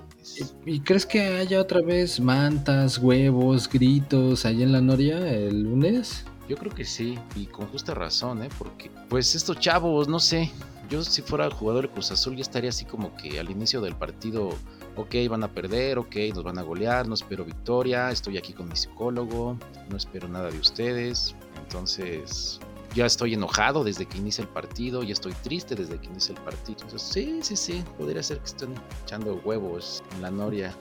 ¿y, 0.67 0.75
y 0.75 0.81
crees 0.81 1.05
que 1.07 1.21
haya 1.21 1.61
otra 1.61 1.81
vez 1.81 2.21
mantas, 2.21 2.99
huevos, 2.99 3.69
gritos 3.69 4.45
allá 4.45 4.63
en 4.65 4.73
la 4.73 4.81
Noria 4.81 5.19
el 5.35 5.63
lunes? 5.63 6.25
Yo 6.49 6.57
creo 6.57 6.73
que 6.75 6.85
sí, 6.85 7.19
y 7.35 7.47
con 7.47 7.67
justa 7.69 7.95
razón, 7.95 8.43
¿eh? 8.43 8.49
Porque, 8.59 8.91
pues 9.09 9.35
estos 9.35 9.59
chavos, 9.59 10.09
no 10.09 10.19
sé, 10.21 10.51
yo 10.91 11.03
si 11.03 11.23
fuera 11.23 11.49
jugador 11.51 11.87
de 11.87 11.93
Cruz 11.95 12.11
Azul 12.13 12.37
ya 12.37 12.43
estaría 12.43 12.71
así 12.71 12.85
como 12.85 13.17
que 13.17 13.41
al 13.41 13.51
inicio 13.51 13.81
del 13.81 13.95
partido, 13.95 14.51
ok, 14.97 15.15
van 15.29 15.43
a 15.43 15.49
perder, 15.49 15.99
ok, 15.99 16.17
nos 16.35 16.45
van 16.45 16.59
a 16.59 16.63
golear, 16.63 17.07
no 17.07 17.15
espero 17.15 17.45
victoria, 17.45 18.11
estoy 18.11 18.39
aquí 18.39 18.53
con 18.53 18.69
mi 18.69 18.77
psicólogo, 18.77 19.57
no 19.91 19.97
espero 19.97 20.29
nada 20.29 20.51
de 20.51 20.59
ustedes, 20.59 21.35
entonces 21.63 22.61
ya 22.95 23.07
estoy 23.07 23.35
enojado 23.35 23.85
desde 23.85 24.07
que 24.07 24.19
inicia 24.19 24.43
el 24.43 24.49
partido, 24.49 25.03
ya 25.03 25.13
estoy 25.13 25.33
triste 25.43 25.75
desde 25.75 25.99
que 25.99 26.07
inicia 26.07 26.35
el 26.35 26.41
partido, 26.43 26.79
entonces 26.83 27.03
sí, 27.03 27.39
sí, 27.43 27.57
sí, 27.57 27.85
podría 27.99 28.23
ser 28.23 28.39
que 28.39 28.47
estén 28.47 28.75
echando 29.05 29.41
huevos 29.45 30.03
en 30.15 30.23
la 30.23 30.31
noria. 30.31 30.75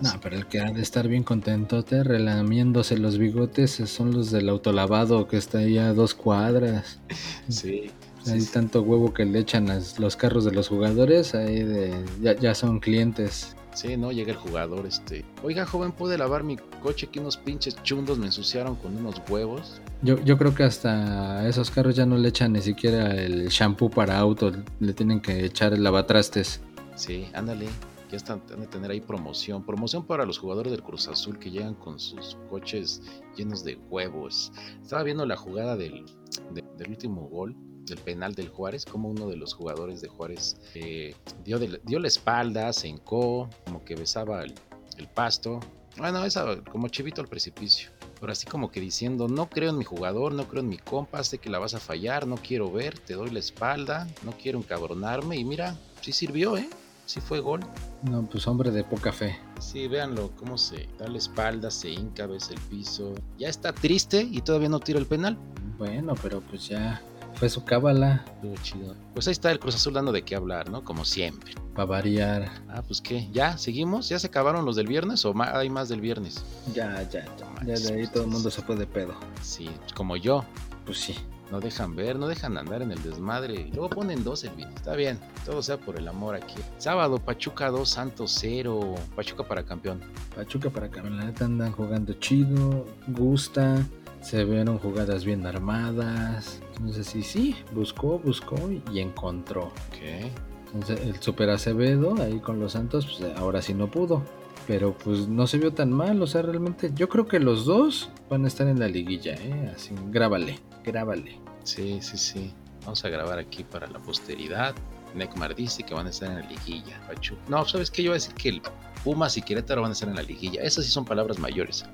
No, 0.00 0.10
pero 0.22 0.36
el 0.36 0.46
que 0.46 0.60
ha 0.60 0.70
de 0.70 0.80
estar 0.80 1.08
bien 1.08 1.24
contentote 1.24 2.04
relamiéndose 2.04 2.96
los 2.98 3.18
bigotes 3.18 3.72
son 3.86 4.12
los 4.12 4.30
del 4.30 4.48
autolavado 4.48 5.26
que 5.26 5.36
está 5.36 5.58
ahí 5.58 5.76
a 5.78 5.92
dos 5.92 6.14
cuadras. 6.14 7.00
Sí, 7.48 7.90
Hay 8.26 8.40
sí, 8.42 8.52
tanto 8.52 8.82
huevo 8.82 9.12
que 9.14 9.24
le 9.24 9.38
echan 9.40 9.70
a 9.70 9.80
los 9.98 10.16
carros 10.16 10.44
de 10.44 10.52
los 10.52 10.68
jugadores, 10.68 11.34
ahí 11.34 11.62
de, 11.64 12.04
ya, 12.20 12.36
ya 12.36 12.54
son 12.54 12.78
clientes. 12.78 13.56
Sí, 13.78 13.96
no, 13.96 14.10
llega 14.10 14.32
el 14.32 14.36
jugador, 14.38 14.86
este. 14.86 15.24
Oiga, 15.44 15.64
joven, 15.64 15.92
¿puede 15.92 16.18
lavar 16.18 16.42
mi 16.42 16.56
coche 16.82 17.06
que 17.06 17.20
unos 17.20 17.36
pinches 17.36 17.80
chundos 17.84 18.18
me 18.18 18.26
ensuciaron 18.26 18.74
con 18.74 18.96
unos 18.96 19.22
huevos? 19.30 19.80
Yo, 20.02 20.18
yo 20.24 20.36
creo 20.36 20.52
que 20.52 20.64
hasta 20.64 21.46
esos 21.48 21.70
carros 21.70 21.94
ya 21.94 22.04
no 22.04 22.16
le 22.18 22.28
echan 22.28 22.52
ni 22.54 22.60
siquiera 22.60 23.14
el 23.14 23.46
shampoo 23.50 23.88
para 23.88 24.18
auto, 24.18 24.50
le 24.80 24.92
tienen 24.94 25.20
que 25.20 25.44
echar 25.44 25.72
el 25.74 25.84
lavatrastes. 25.84 26.60
Sí, 26.96 27.28
ándale. 27.34 27.68
Ya 28.10 28.16
están, 28.16 28.42
han 28.52 28.62
de 28.62 28.66
tener 28.66 28.90
ahí 28.90 29.00
promoción. 29.00 29.64
Promoción 29.64 30.04
para 30.06 30.24
los 30.26 30.38
jugadores 30.38 30.72
del 30.72 30.82
Cruz 30.82 31.06
Azul 31.06 31.38
que 31.38 31.50
llegan 31.52 31.74
con 31.74 32.00
sus 32.00 32.36
coches 32.50 33.00
llenos 33.36 33.62
de 33.62 33.76
huevos. 33.90 34.50
Estaba 34.82 35.04
viendo 35.04 35.24
la 35.24 35.36
jugada 35.36 35.76
del, 35.76 36.04
de- 36.52 36.64
del 36.78 36.88
último 36.90 37.28
gol, 37.28 37.54
del 37.88 37.98
penal 37.98 38.34
del 38.34 38.48
Juárez, 38.48 38.84
como 38.84 39.08
uno 39.08 39.26
de 39.28 39.36
los 39.36 39.54
jugadores 39.54 40.00
de 40.00 40.08
Juárez 40.08 40.56
eh, 40.74 41.14
dio, 41.44 41.58
de- 41.58 41.80
dio 41.84 41.98
la 41.98 42.08
espalda, 42.08 42.72
se 42.72 42.88
hincó, 42.88 43.48
como 43.64 43.84
que 43.84 43.94
besaba 43.94 44.42
el, 44.42 44.54
el 44.96 45.08
pasto. 45.08 45.60
Bueno, 45.96 46.24
esa, 46.24 46.62
como 46.70 46.88
chivito 46.88 47.20
al 47.20 47.28
precipicio. 47.28 47.90
Pero 48.20 48.32
así 48.32 48.46
como 48.46 48.70
que 48.70 48.80
diciendo, 48.80 49.28
no 49.28 49.48
creo 49.48 49.70
en 49.70 49.78
mi 49.78 49.84
jugador, 49.84 50.32
no 50.32 50.48
creo 50.48 50.62
en 50.62 50.68
mi 50.68 50.78
compa, 50.78 51.22
sé 51.22 51.38
que 51.38 51.50
la 51.50 51.58
vas 51.60 51.74
a 51.74 51.78
fallar, 51.80 52.26
no 52.26 52.36
quiero 52.36 52.70
ver, 52.72 52.98
te 52.98 53.14
doy 53.14 53.30
la 53.30 53.38
espalda, 53.38 54.08
no 54.24 54.32
quiero 54.32 54.58
encabronarme. 54.58 55.36
Y 55.36 55.44
mira, 55.44 55.76
sí 56.00 56.12
sirvió, 56.12 56.56
¿eh? 56.56 56.68
Sí 57.06 57.20
fue 57.20 57.40
gol. 57.40 57.60
No, 58.02 58.22
pues 58.28 58.46
hombre 58.48 58.70
de 58.70 58.84
poca 58.84 59.12
fe. 59.12 59.38
Sí, 59.60 59.88
véanlo, 59.88 60.30
cómo 60.36 60.58
se 60.58 60.88
da 60.98 61.08
la 61.08 61.16
espalda, 61.18 61.70
se 61.70 61.90
hinca, 61.90 62.26
ves 62.26 62.50
el 62.50 62.60
piso. 62.62 63.14
Ya 63.38 63.48
está 63.48 63.72
triste 63.72 64.20
y 64.20 64.40
todavía 64.42 64.68
no 64.68 64.78
tira 64.80 64.98
el 64.98 65.06
penal. 65.06 65.38
Bueno, 65.78 66.14
pero 66.20 66.40
pues 66.40 66.66
ya 66.68 67.00
fue 67.38 67.48
su 67.48 67.64
cábala 67.64 68.24
Estuvo 68.34 68.54
chido. 68.62 68.94
Pues 69.14 69.26
ahí 69.28 69.32
está 69.32 69.50
el 69.50 69.58
Cruz 69.58 69.74
Azul 69.76 69.92
dando 69.94 70.12
de 70.12 70.22
qué 70.22 70.34
hablar, 70.36 70.70
¿no? 70.70 70.84
Como 70.84 71.04
siempre. 71.04 71.54
para 71.74 71.86
variar. 71.86 72.50
Ah, 72.68 72.82
pues 72.86 73.00
qué, 73.00 73.28
¿ya? 73.32 73.56
¿Seguimos? 73.58 74.08
¿Ya 74.08 74.18
se 74.18 74.26
acabaron 74.26 74.64
los 74.64 74.76
del 74.76 74.86
viernes 74.88 75.24
o 75.24 75.32
ma- 75.34 75.56
hay 75.56 75.70
más 75.70 75.88
del 75.88 76.00
viernes? 76.00 76.42
Ya, 76.74 77.02
ya, 77.10 77.24
ya. 77.36 77.64
Ya 77.64 77.74
de 77.74 77.94
ahí 78.00 78.06
todo 78.08 78.24
el 78.24 78.30
mundo 78.30 78.50
se 78.50 78.62
fue 78.62 78.76
de 78.76 78.86
pedo. 78.86 79.14
Sí, 79.42 79.68
como 79.94 80.16
yo. 80.16 80.44
Pues 80.84 80.98
sí. 80.98 81.14
No 81.50 81.60
dejan 81.60 81.96
ver, 81.96 82.18
no 82.18 82.28
dejan 82.28 82.58
andar 82.58 82.82
en 82.82 82.92
el 82.92 83.02
desmadre. 83.02 83.70
Luego 83.72 83.88
ponen 83.88 84.22
dos 84.22 84.44
el 84.44 84.50
video. 84.50 84.68
Está 84.68 84.94
bien, 84.96 85.18
todo 85.46 85.62
sea 85.62 85.78
por 85.78 85.96
el 85.96 86.06
amor 86.06 86.34
aquí. 86.34 86.56
Sábado, 86.76 87.16
Pachuca 87.18 87.70
2, 87.70 87.88
Santos 87.88 88.36
0. 88.38 88.94
Pachuca 89.16 89.44
para 89.44 89.62
campeón. 89.64 89.98
Pachuca 90.36 90.68
para 90.68 90.86
acá. 90.86 91.02
La 91.04 91.24
neta 91.24 91.46
andan 91.46 91.72
jugando 91.72 92.12
chido, 92.14 92.84
gusta. 93.06 93.82
Se 94.20 94.44
vieron 94.44 94.78
jugadas 94.78 95.24
bien 95.24 95.46
armadas. 95.46 96.60
Entonces 96.78 97.06
sí, 97.06 97.22
sí, 97.22 97.56
buscó, 97.72 98.18
buscó 98.18 98.56
y 98.92 99.00
encontró. 99.00 99.64
Ok. 99.64 100.32
Entonces 100.72 101.00
el 101.00 101.20
Super 101.20 101.50
Acevedo 101.50 102.14
ahí 102.20 102.40
con 102.40 102.60
los 102.60 102.72
Santos, 102.72 103.06
pues 103.06 103.36
ahora 103.36 103.62
sí 103.62 103.74
no 103.74 103.90
pudo. 103.90 104.22
Pero 104.66 104.92
pues 104.92 105.28
no 105.28 105.46
se 105.46 105.56
vio 105.58 105.72
tan 105.72 105.90
mal, 105.90 106.20
o 106.20 106.26
sea, 106.26 106.42
realmente 106.42 106.90
yo 106.94 107.08
creo 107.08 107.26
que 107.26 107.40
los 107.40 107.64
dos 107.64 108.10
van 108.28 108.44
a 108.44 108.48
estar 108.48 108.68
en 108.68 108.78
la 108.78 108.86
liguilla, 108.86 109.34
¿eh? 109.34 109.72
Así, 109.74 109.94
grábale, 110.10 110.58
grábale. 110.84 111.40
Sí, 111.64 111.98
sí, 112.02 112.18
sí. 112.18 112.52
Vamos 112.82 113.02
a 113.04 113.08
grabar 113.08 113.38
aquí 113.38 113.64
para 113.64 113.86
la 113.86 113.98
posteridad. 113.98 114.74
Necmar 115.14 115.54
dice 115.54 115.82
que 115.82 115.94
van 115.94 116.06
a 116.06 116.10
estar 116.10 116.30
en 116.30 116.40
la 116.40 116.48
liguilla. 116.48 117.00
Pachuca. 117.06 117.40
No, 117.48 117.66
¿sabes 117.66 117.90
qué? 117.90 118.02
Yo 118.02 118.10
voy 118.10 118.16
a 118.16 118.20
decir 118.20 118.34
que 118.34 118.50
el 118.50 118.62
Pumas 119.04 119.36
y 119.38 119.42
Querétaro 119.42 119.82
van 119.82 119.90
a 119.90 119.92
estar 119.92 120.08
en 120.08 120.16
la 120.16 120.22
liguilla. 120.22 120.62
Esas 120.62 120.84
sí 120.84 120.90
son 120.90 121.04
palabras 121.04 121.38
mayores. 121.38 121.86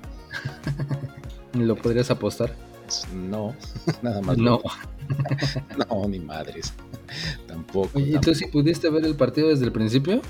¿Lo 1.53 1.75
podrías 1.75 2.11
apostar? 2.11 2.53
Es- 2.87 3.07
No, 3.13 3.55
nada 4.01 4.21
más. 4.21 4.37
No. 4.37 4.61
lo- 4.61 5.85
No, 6.01 6.07
ni 6.07 6.19
madres. 6.19 6.73
Tampoco. 7.47 7.89
Oye, 7.97 8.13
¿y 8.15 8.19
tú 8.19 8.33
sí 8.33 8.47
pudiste 8.47 8.89
ver 8.89 9.05
el 9.05 9.15
partido 9.15 9.49
desde 9.49 9.65
el 9.65 9.71
principio? 9.71 10.21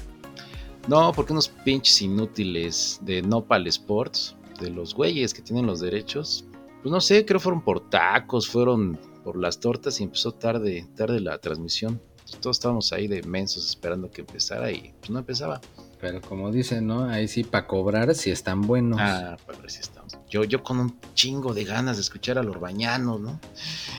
No, 0.87 1.11
porque 1.13 1.31
unos 1.33 1.47
pinches 1.49 2.01
inútiles 2.01 2.99
de 3.01 3.21
Nopal 3.21 3.65
Sports, 3.67 4.35
de 4.59 4.69
los 4.69 4.93
güeyes 4.93 5.33
que 5.33 5.41
tienen 5.41 5.65
los 5.65 5.79
derechos, 5.79 6.45
pues 6.83 6.91
no 6.91 7.01
sé, 7.01 7.25
creo 7.25 7.39
fueron 7.39 7.61
por 7.61 7.89
tacos, 7.89 8.47
fueron 8.47 8.97
por 9.23 9.37
las 9.37 9.59
tortas 9.59 9.99
y 9.99 10.03
empezó 10.03 10.31
tarde, 10.33 10.87
tarde 10.95 11.19
la 11.19 11.37
transmisión. 11.39 11.99
Todos 12.41 12.57
estábamos 12.57 12.91
ahí 12.93 13.07
de 13.07 13.23
mensos 13.23 13.67
esperando 13.67 14.09
que 14.11 14.21
empezara 14.21 14.71
y 14.71 14.93
pues 14.99 15.09
no 15.09 15.19
empezaba. 15.19 15.61
Pero 15.99 16.21
como 16.21 16.51
dicen, 16.51 16.87
¿no? 16.87 17.05
Ahí 17.05 17.27
sí 17.27 17.43
para 17.43 17.67
cobrar 17.67 18.13
si 18.15 18.29
están 18.29 18.61
buenos. 18.61 18.99
Ah, 19.01 19.37
pues 19.45 19.57
así 19.65 19.79
estamos. 19.79 20.13
Yo, 20.29 20.43
yo 20.43 20.61
con 20.63 20.79
un 20.79 20.99
chingo 21.13 21.53
de 21.53 21.63
ganas 21.63 21.97
de 21.97 22.01
escuchar 22.01 22.37
a 22.37 22.43
los 22.43 22.59
bañanos, 22.59 23.19
¿no? 23.21 23.39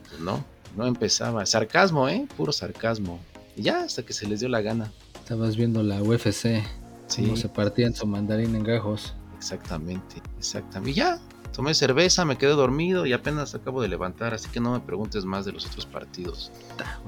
Pues 0.09 0.21
no, 0.21 0.43
no 0.75 0.85
empezaba. 0.85 1.45
Sarcasmo, 1.45 2.07
¿eh? 2.07 2.27
Puro 2.37 2.51
sarcasmo. 2.51 3.19
Y 3.55 3.63
ya, 3.63 3.81
hasta 3.83 4.03
que 4.03 4.13
se 4.13 4.27
les 4.27 4.39
dio 4.39 4.49
la 4.49 4.61
gana. 4.61 4.91
Estabas 5.15 5.55
viendo 5.57 5.83
la 5.83 6.01
UFC, 6.01 6.63
Sí, 7.07 7.23
cómo 7.23 7.35
se 7.37 7.49
partían 7.49 7.93
su 7.95 8.05
mandarín 8.05 8.55
en 8.55 8.63
gajos. 8.63 9.13
exactamente, 9.37 10.21
exactamente. 10.37 10.91
Y 10.91 10.93
ya, 10.93 11.19
tomé 11.53 11.73
cerveza, 11.73 12.23
me 12.25 12.37
quedé 12.37 12.51
dormido 12.51 13.05
y 13.05 13.13
apenas 13.13 13.55
acabo 13.55 13.81
de 13.81 13.87
levantar, 13.87 14.33
así 14.33 14.47
que 14.49 14.59
no 14.59 14.71
me 14.73 14.79
preguntes 14.81 15.25
más 15.25 15.45
de 15.45 15.51
los 15.53 15.65
otros 15.65 15.85
partidos. 15.85 16.51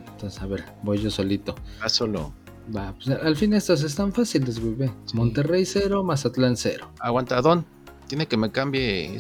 Entonces, 0.07 0.41
a 0.41 0.47
ver, 0.47 0.65
voy 0.83 0.97
yo 1.01 1.11
solito. 1.11 1.55
Ah, 1.81 1.89
solo. 1.89 2.33
Va, 2.75 2.93
pues 2.93 3.09
al 3.09 3.35
fin 3.35 3.53
estas 3.53 3.83
están 3.83 4.13
fáciles, 4.13 4.59
güey. 4.59 4.89
Sí. 5.05 5.15
Monterrey 5.17 5.65
0, 5.65 6.03
Mazatlán 6.03 6.55
0. 6.57 6.91
Aguanta, 6.99 7.41
Don. 7.41 7.65
Tiene 8.07 8.27
que 8.27 8.37
me 8.37 8.51
cambie. 8.51 9.17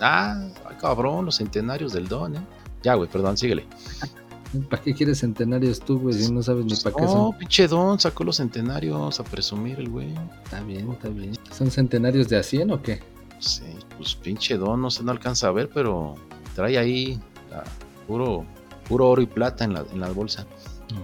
Ah, 0.00 0.48
cabrón, 0.80 1.26
los 1.26 1.36
centenarios 1.36 1.92
del 1.92 2.08
Don, 2.08 2.36
¿eh? 2.36 2.40
Ya, 2.82 2.94
güey, 2.94 3.08
perdón, 3.08 3.36
síguele. 3.36 3.66
¿Para 4.70 4.82
qué 4.82 4.94
quieres 4.94 5.18
centenarios 5.18 5.80
tú, 5.80 5.98
güey? 5.98 6.14
Si 6.14 6.32
no 6.32 6.42
sabes 6.42 6.64
ni 6.64 6.74
para 6.76 6.96
qué 6.96 7.02
No, 7.02 7.08
son. 7.08 7.38
pinche 7.38 7.68
Don, 7.68 7.98
sacó 8.00 8.24
los 8.24 8.36
centenarios 8.36 9.20
a 9.20 9.24
presumir 9.24 9.78
el 9.78 9.90
güey. 9.90 10.14
Está 10.44 10.62
bien, 10.62 10.90
está 10.90 11.08
bien. 11.08 11.32
¿Son 11.52 11.70
centenarios 11.70 12.28
de 12.28 12.38
a 12.38 12.42
100 12.42 12.70
o 12.70 12.80
qué? 12.82 13.00
Sí, 13.40 13.64
pues 13.96 14.14
pinche 14.14 14.56
Don, 14.56 14.80
no 14.80 14.90
se 14.90 15.02
no 15.02 15.12
alcanza 15.12 15.48
a 15.48 15.52
ver, 15.52 15.68
pero 15.72 16.14
trae 16.54 16.78
ahí 16.78 17.20
ah, 17.52 17.62
puro, 18.06 18.46
puro 18.88 19.10
oro 19.10 19.22
y 19.22 19.26
plata 19.26 19.64
en 19.64 19.74
la, 19.74 19.84
en 19.92 20.00
la 20.00 20.10
bolsa. 20.10 20.46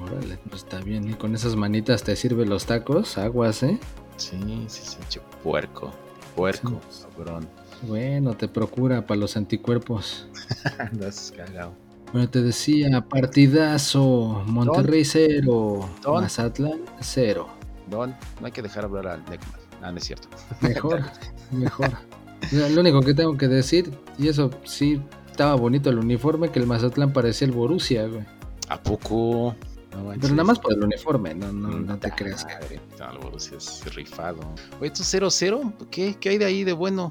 Órale, 0.03 0.39
pues 0.49 0.63
está 0.65 0.81
bien. 0.81 1.09
Y 1.11 1.15
con 1.15 1.35
esas 1.35 1.57
manitas 1.57 2.03
te 2.03 2.17
sirve 2.17 2.47
los 2.47 2.67
tacos, 2.67 3.19
aguas, 3.19 3.63
¿eh? 3.63 3.79
Sí, 4.17 4.39
sí, 4.69 4.81
sí, 4.85 4.97
che, 5.09 5.21
puerco, 5.43 5.93
puerco, 6.37 6.81
Sí. 6.91 7.05
cabrón. 7.17 7.49
Bueno, 7.83 8.35
te 8.35 8.49
procura 8.49 9.07
para 9.07 9.21
los 9.21 9.37
anticuerpos. 9.37 10.27
Andas 10.79 11.33
cagado. 11.37 11.73
Bueno, 12.13 12.31
te 12.31 12.43
decía, 12.43 13.01
partidazo, 13.09 14.43
Monterrey 14.47 15.05
0, 15.05 15.89
Don. 16.03 16.23
Mazatlán 16.23 16.81
0. 17.01 17.49
Don, 17.91 18.15
no 18.41 18.47
hay 18.47 18.53
que 18.53 18.63
dejar 18.63 18.85
hablar 18.85 19.07
al 19.09 19.21
Neckman. 19.25 19.61
Ah, 19.83 19.91
no 19.91 19.99
es 19.99 20.05
cierto. 20.05 20.29
Mejor, 20.61 21.03
mejor. 21.51 21.91
Mira, 22.53 22.69
Lo 22.71 22.81
único 22.81 23.01
que 23.03 23.13
tengo 23.15 23.37
que 23.37 23.49
decir, 23.49 23.93
y 24.17 24.29
eso 24.29 24.51
sí, 24.65 25.01
estaba 25.31 25.55
bonito 25.57 25.91
el 25.91 25.99
uniforme, 25.99 26.51
que 26.51 26.61
el 26.61 26.67
Mazatlán 26.67 27.13
parecía 27.13 27.47
el 27.47 27.53
Borussia, 27.53 28.07
güey. 28.07 28.25
¿A 28.69 28.81
poco? 28.83 29.55
No. 29.95 30.13
Pero 30.21 30.31
nada 30.31 30.45
más 30.45 30.59
por 30.59 30.73
el 30.73 30.83
uniforme, 30.83 31.35
no, 31.35 31.53
no, 31.53 31.69
no 31.69 31.99
te 31.99 32.11
creas 32.11 32.45
que... 32.45 32.55
madre, 32.55 32.81
No, 32.99 33.13
el 33.13 33.19
Borussia 33.19 33.57
es 33.59 33.95
rifado. 33.95 34.41
Oye, 34.81 34.91
¿tú 34.91 35.03
0-0? 35.03 35.89
¿Qué, 35.91 36.17
¿Qué 36.19 36.31
hay 36.31 36.39
de 36.39 36.45
ahí 36.45 36.65
de 36.65 36.73
bueno? 36.73 37.11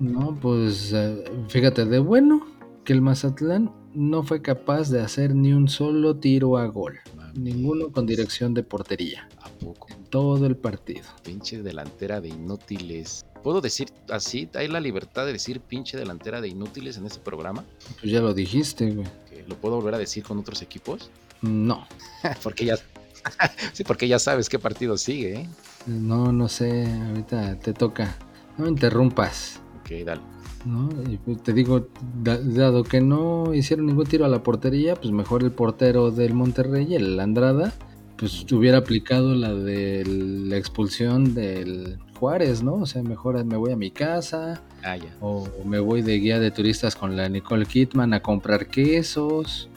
No, 0.00 0.38
pues 0.40 0.92
eh, 0.94 1.24
fíjate, 1.48 1.84
de 1.84 1.98
bueno 1.98 2.46
que 2.84 2.92
el 2.92 3.02
Mazatlán 3.02 3.72
no 3.94 4.22
fue 4.22 4.40
capaz 4.40 4.90
de 4.90 5.00
hacer 5.00 5.34
ni 5.34 5.52
un 5.52 5.68
solo 5.68 6.16
tiro 6.16 6.56
a 6.56 6.66
gol. 6.66 7.00
Ninguno 7.34 7.90
con 7.90 8.06
dirección 8.06 8.54
de 8.54 8.62
portería. 8.62 9.28
¿A 9.42 9.48
poco? 9.48 9.88
En 9.90 10.04
todo 10.04 10.46
el 10.46 10.56
partido. 10.56 11.04
Pinche 11.22 11.62
delantera 11.62 12.20
de 12.20 12.28
inútiles. 12.28 13.26
¿Puedo 13.42 13.60
decir 13.60 13.88
así? 14.08 14.48
¿Hay 14.54 14.68
la 14.68 14.80
libertad 14.80 15.26
de 15.26 15.32
decir 15.32 15.60
pinche 15.60 15.96
delantera 15.96 16.40
de 16.40 16.48
inútiles 16.48 16.96
en 16.96 17.06
este 17.06 17.20
programa? 17.20 17.64
Pues 18.00 18.12
ya 18.12 18.20
lo 18.20 18.34
dijiste, 18.34 18.90
güey. 18.90 19.06
¿Que 19.28 19.44
¿Lo 19.46 19.56
puedo 19.56 19.76
volver 19.76 19.94
a 19.94 19.98
decir 19.98 20.24
con 20.24 20.38
otros 20.38 20.62
equipos? 20.62 21.10
No, 21.42 21.86
porque 22.42 22.64
ya... 22.66 22.76
sí, 23.72 23.84
porque 23.84 24.08
ya 24.08 24.18
sabes 24.18 24.48
qué 24.48 24.58
partido 24.58 24.96
sigue, 24.96 25.40
¿eh? 25.40 25.48
no, 25.86 26.32
no 26.32 26.48
sé, 26.48 26.86
ahorita 27.08 27.58
te 27.58 27.72
toca. 27.72 28.16
No 28.56 28.64
me 28.64 28.70
interrumpas. 28.70 29.60
Ok, 29.80 30.04
dale. 30.04 30.20
¿no? 30.64 30.88
Y 31.10 31.16
pues 31.18 31.42
te 31.42 31.52
digo, 31.52 31.88
da- 32.22 32.38
dado 32.38 32.82
que 32.84 33.00
no 33.00 33.54
hicieron 33.54 33.86
ningún 33.86 34.06
tiro 34.06 34.24
a 34.24 34.28
la 34.28 34.42
portería, 34.42 34.96
pues 34.96 35.12
mejor 35.12 35.42
el 35.44 35.52
portero 35.52 36.10
del 36.10 36.34
Monterrey, 36.34 36.94
el 36.94 37.18
Andrada, 37.20 37.72
pues 38.16 38.44
hubiera 38.52 38.78
aplicado 38.78 39.34
la 39.34 39.54
de 39.54 40.04
la 40.04 40.56
expulsión 40.56 41.34
del 41.34 41.98
Juárez, 42.18 42.62
¿no? 42.64 42.74
O 42.74 42.86
sea, 42.86 43.02
mejor 43.04 43.42
me 43.44 43.56
voy 43.56 43.70
a 43.72 43.76
mi 43.76 43.92
casa 43.92 44.60
Ah, 44.82 44.96
ya. 44.96 45.14
o 45.20 45.48
me 45.64 45.78
voy 45.78 46.02
de 46.02 46.18
guía 46.18 46.40
de 46.40 46.50
turistas 46.50 46.96
con 46.96 47.16
la 47.16 47.28
Nicole 47.28 47.64
Kidman 47.66 48.12
a 48.14 48.20
comprar 48.20 48.66
quesos 48.66 49.68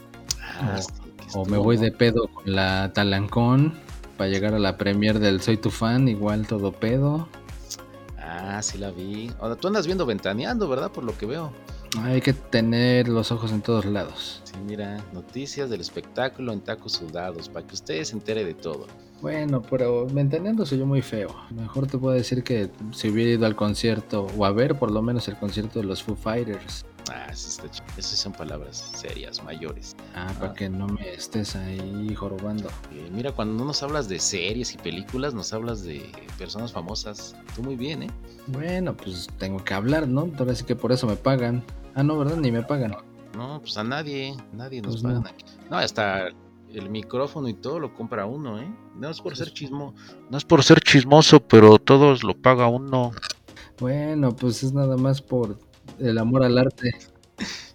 Ah, 0.58 0.76
O- 0.78 0.82
sí, 0.82 0.88
que 1.00 1.01
o 1.34 1.44
me 1.46 1.58
voy 1.58 1.76
de 1.76 1.92
pedo 1.92 2.28
con 2.28 2.54
la 2.54 2.92
Talancón 2.92 3.74
para 4.16 4.30
llegar 4.30 4.54
a 4.54 4.58
la 4.58 4.76
premier 4.76 5.18
del 5.18 5.40
Soy 5.40 5.56
tu 5.56 5.70
fan, 5.70 6.08
igual 6.08 6.46
todo 6.46 6.72
pedo. 6.72 7.28
Ah, 8.18 8.62
sí 8.62 8.78
la 8.78 8.90
vi. 8.90 9.30
Ahora, 9.40 9.56
tú 9.56 9.68
andas 9.68 9.86
viendo 9.86 10.06
ventaneando, 10.06 10.68
¿verdad? 10.68 10.90
Por 10.90 11.04
lo 11.04 11.16
que 11.16 11.26
veo. 11.26 11.52
Hay 12.00 12.20
que 12.22 12.32
tener 12.32 13.08
los 13.08 13.30
ojos 13.32 13.52
en 13.52 13.60
todos 13.60 13.84
lados. 13.84 14.40
Sí, 14.44 14.54
mira, 14.66 15.04
noticias 15.12 15.68
del 15.68 15.80
espectáculo 15.80 16.52
en 16.52 16.60
tacos 16.60 16.92
sudados, 16.92 17.48
para 17.48 17.66
que 17.66 17.74
usted 17.74 18.02
se 18.04 18.14
entere 18.14 18.44
de 18.44 18.54
todo. 18.54 18.86
Bueno, 19.20 19.62
pero 19.62 20.06
ventaneando 20.06 20.64
soy 20.64 20.78
yo 20.78 20.86
muy 20.86 21.02
feo. 21.02 21.34
Mejor 21.50 21.86
te 21.86 21.98
puedo 21.98 22.14
decir 22.14 22.42
que 22.42 22.70
si 22.92 23.10
hubiera 23.10 23.32
ido 23.32 23.46
al 23.46 23.54
concierto, 23.54 24.26
o 24.36 24.44
a 24.46 24.52
ver 24.52 24.78
por 24.78 24.90
lo 24.90 25.02
menos 25.02 25.28
el 25.28 25.36
concierto 25.36 25.78
de 25.78 25.84
los 25.84 26.02
Foo 26.02 26.16
Fighters. 26.16 26.86
Ah, 27.14 27.30
sí 27.34 27.48
está. 27.48 27.84
Esas 27.98 28.18
son 28.18 28.32
palabras 28.32 28.90
serias, 28.96 29.42
mayores. 29.44 29.94
Ah, 30.14 30.32
para 30.40 30.54
que 30.54 30.68
no 30.70 30.86
me 30.86 31.12
estés 31.12 31.54
ahí 31.56 32.14
jorobando. 32.14 32.68
Eh, 32.92 33.10
mira, 33.12 33.32
cuando 33.32 33.54
no 33.54 33.66
nos 33.66 33.82
hablas 33.82 34.08
de 34.08 34.18
series 34.18 34.72
y 34.72 34.78
películas, 34.78 35.34
nos 35.34 35.52
hablas 35.52 35.82
de 35.82 36.10
personas 36.38 36.72
famosas. 36.72 37.36
Tú 37.54 37.62
muy 37.62 37.76
bien, 37.76 38.04
¿eh? 38.04 38.10
Bueno, 38.46 38.96
pues 38.96 39.28
tengo 39.38 39.62
que 39.62 39.74
hablar, 39.74 40.08
¿no? 40.08 40.30
Ahora 40.38 40.54
sí 40.54 40.64
que 40.64 40.74
por 40.74 40.90
eso 40.92 41.06
me 41.06 41.16
pagan. 41.16 41.62
Ah, 41.94 42.02
no, 42.02 42.16
¿verdad? 42.18 42.36
Ni 42.36 42.50
me 42.50 42.62
pagan. 42.62 42.96
No, 43.36 43.60
pues 43.60 43.76
a 43.76 43.84
nadie, 43.84 44.34
nadie 44.52 44.80
nos 44.80 44.92
Pues 44.94 45.02
pagan 45.02 45.22
no. 45.24 45.28
aquí. 45.28 45.44
No, 45.70 45.76
hasta 45.78 46.28
el 46.72 46.88
micrófono 46.88 47.48
y 47.48 47.54
todo 47.54 47.78
lo 47.78 47.94
compra 47.94 48.24
uno, 48.24 48.58
¿eh? 48.58 48.74
No 48.96 49.10
es 49.10 49.20
por 49.20 49.36
ser 49.36 49.52
chismo, 49.52 49.94
no 50.30 50.38
es 50.38 50.44
por 50.44 50.62
ser 50.62 50.80
chismoso, 50.80 51.40
pero 51.40 51.78
todos 51.78 52.22
lo 52.24 52.34
paga 52.34 52.68
uno. 52.68 53.10
Bueno, 53.78 54.34
pues 54.34 54.62
es 54.62 54.72
nada 54.72 54.96
más 54.96 55.20
por 55.20 55.58
el 56.02 56.18
amor 56.18 56.44
al 56.44 56.58
arte. 56.58 56.90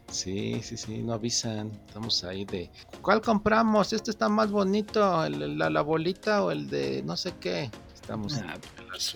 Sí, 0.09 0.61
sí, 0.63 0.77
sí, 0.77 0.99
no 0.99 1.13
avisan. 1.13 1.71
Estamos 1.87 2.23
ahí 2.23 2.45
de. 2.45 2.69
¿Cuál 3.01 3.21
compramos? 3.21 3.91
Este 3.93 4.11
está 4.11 4.29
más 4.29 4.51
bonito, 4.51 5.25
el, 5.25 5.57
la, 5.57 5.69
la 5.69 5.81
bolita 5.81 6.43
o 6.43 6.51
el 6.51 6.69
de 6.69 7.03
no 7.03 7.17
sé 7.17 7.33
qué. 7.39 7.69
Estamos. 7.93 8.35
Ah, 8.37 8.57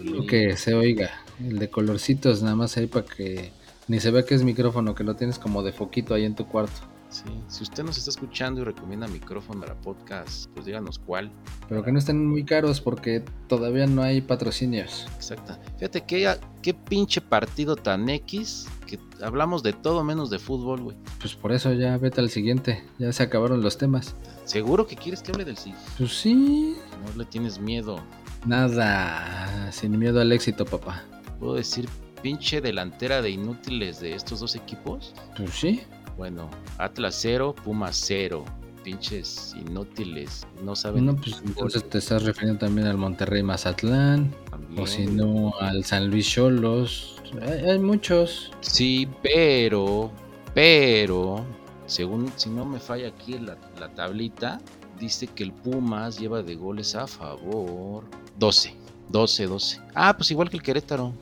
Lo 0.04 0.26
que 0.26 0.58
se 0.58 0.74
oiga. 0.74 1.12
El 1.40 1.60
de 1.60 1.70
colorcitos, 1.70 2.42
nada 2.44 2.56
más 2.56 2.76
ahí 2.78 2.88
para 2.88 3.06
que 3.06 3.52
ni 3.88 4.00
se 4.00 4.12
vea 4.12 4.26
que 4.26 4.36
es 4.36 4.44
micrófono, 4.44 4.94
que 4.96 5.04
lo 5.04 5.16
tienes 5.16 5.40
como 5.40 5.64
de 5.64 5.72
foquito 5.72 6.14
ahí 6.14 6.26
en 6.26 6.36
tu 6.36 6.46
cuarto. 6.48 6.91
Sí, 7.12 7.26
si 7.50 7.64
usted 7.64 7.84
nos 7.84 7.98
está 7.98 8.10
escuchando 8.10 8.62
y 8.62 8.64
recomienda 8.64 9.06
micrófono 9.06 9.60
para 9.60 9.76
podcast, 9.76 10.50
pues 10.54 10.66
díganos 10.66 10.98
cuál. 10.98 11.30
Pero 11.68 11.84
que 11.84 11.92
no 11.92 12.00
estén 12.00 12.26
muy 12.26 12.46
caros 12.46 12.80
porque 12.80 13.22
todavía 13.48 13.86
no 13.86 14.02
hay 14.02 14.22
patrocinios. 14.22 15.08
Exacta. 15.18 15.60
Fíjate 15.76 16.06
que 16.06 16.34
qué 16.62 16.74
pinche 16.74 17.20
partido 17.20 17.76
tan 17.76 18.08
X 18.08 18.70
que 18.88 18.98
hablamos 19.22 19.62
de 19.62 19.74
todo 19.74 20.06
menos 20.06 20.30
de 20.30 20.40
fútbol, 20.40 20.84
güey. 20.84 20.98
Pues 21.20 21.36
por 21.36 21.52
eso 21.52 21.74
ya 21.74 21.98
vete 21.98 22.22
al 22.22 22.30
siguiente. 22.30 22.82
Ya 22.98 23.12
se 23.12 23.24
acabaron 23.24 23.62
los 23.62 23.78
temas. 23.78 24.16
¿Seguro 24.46 24.88
que 24.88 24.96
quieres 24.96 25.22
que 25.22 25.32
hable 25.32 25.44
del 25.44 25.58
sí? 25.58 25.74
Pues 25.98 26.18
sí. 26.18 26.78
No 27.06 27.18
le 27.18 27.26
tienes 27.26 27.60
miedo. 27.60 28.00
Nada. 28.46 29.70
Sin 29.74 30.00
miedo 30.00 30.22
al 30.22 30.32
éxito, 30.32 30.64
papá. 30.64 31.04
¿Puedo 31.42 31.56
decir 31.56 31.90
pinche 32.22 32.62
delantera 32.62 33.22
de 33.22 33.32
inútiles 33.32 34.00
de 34.00 34.14
estos 34.14 34.40
dos 34.40 34.56
equipos? 34.56 35.14
Pues 35.36 35.52
sí. 35.52 35.82
Bueno, 36.22 36.52
Atlas 36.78 37.18
0, 37.20 37.56
Pumas 37.66 38.00
0. 38.06 38.46
Pinches 38.84 39.56
inútiles. 39.60 40.46
No 40.64 40.76
saben. 40.76 41.08
No, 41.08 41.16
pues 41.16 41.42
entonces 41.44 41.90
te 41.90 41.98
estás 41.98 42.22
refiriendo 42.22 42.60
también 42.60 42.86
al 42.86 42.96
Monterrey 43.00 43.42
Mazatlán. 43.42 44.32
también, 44.48 44.84
O 44.84 44.86
si 44.86 45.08
no, 45.08 45.52
al 45.60 45.84
San 45.84 46.12
Luis 46.12 46.30
Cholos. 46.30 47.16
Hay, 47.42 47.72
hay 47.72 47.80
muchos. 47.80 48.52
Sí, 48.60 49.10
pero, 49.24 50.12
pero, 50.54 51.44
según, 51.88 52.32
si 52.36 52.52
no 52.52 52.66
me 52.66 52.80
falla 52.80 53.08
aquí 53.08 53.40
la, 53.40 53.58
la 53.80 53.90
tablita, 53.90 54.62
dice 55.00 55.26
que 55.26 55.42
el 55.42 55.54
Pumas 55.54 56.20
lleva 56.20 56.44
de 56.44 56.54
goles 56.54 56.94
a 56.94 57.08
favor 57.08 58.04
12, 58.38 58.76
12, 59.10 59.46
12. 59.48 59.82
Ah, 59.96 60.16
pues 60.16 60.30
igual 60.30 60.52
que 60.52 60.58
el 60.58 60.62
Querétaro, 60.62 61.14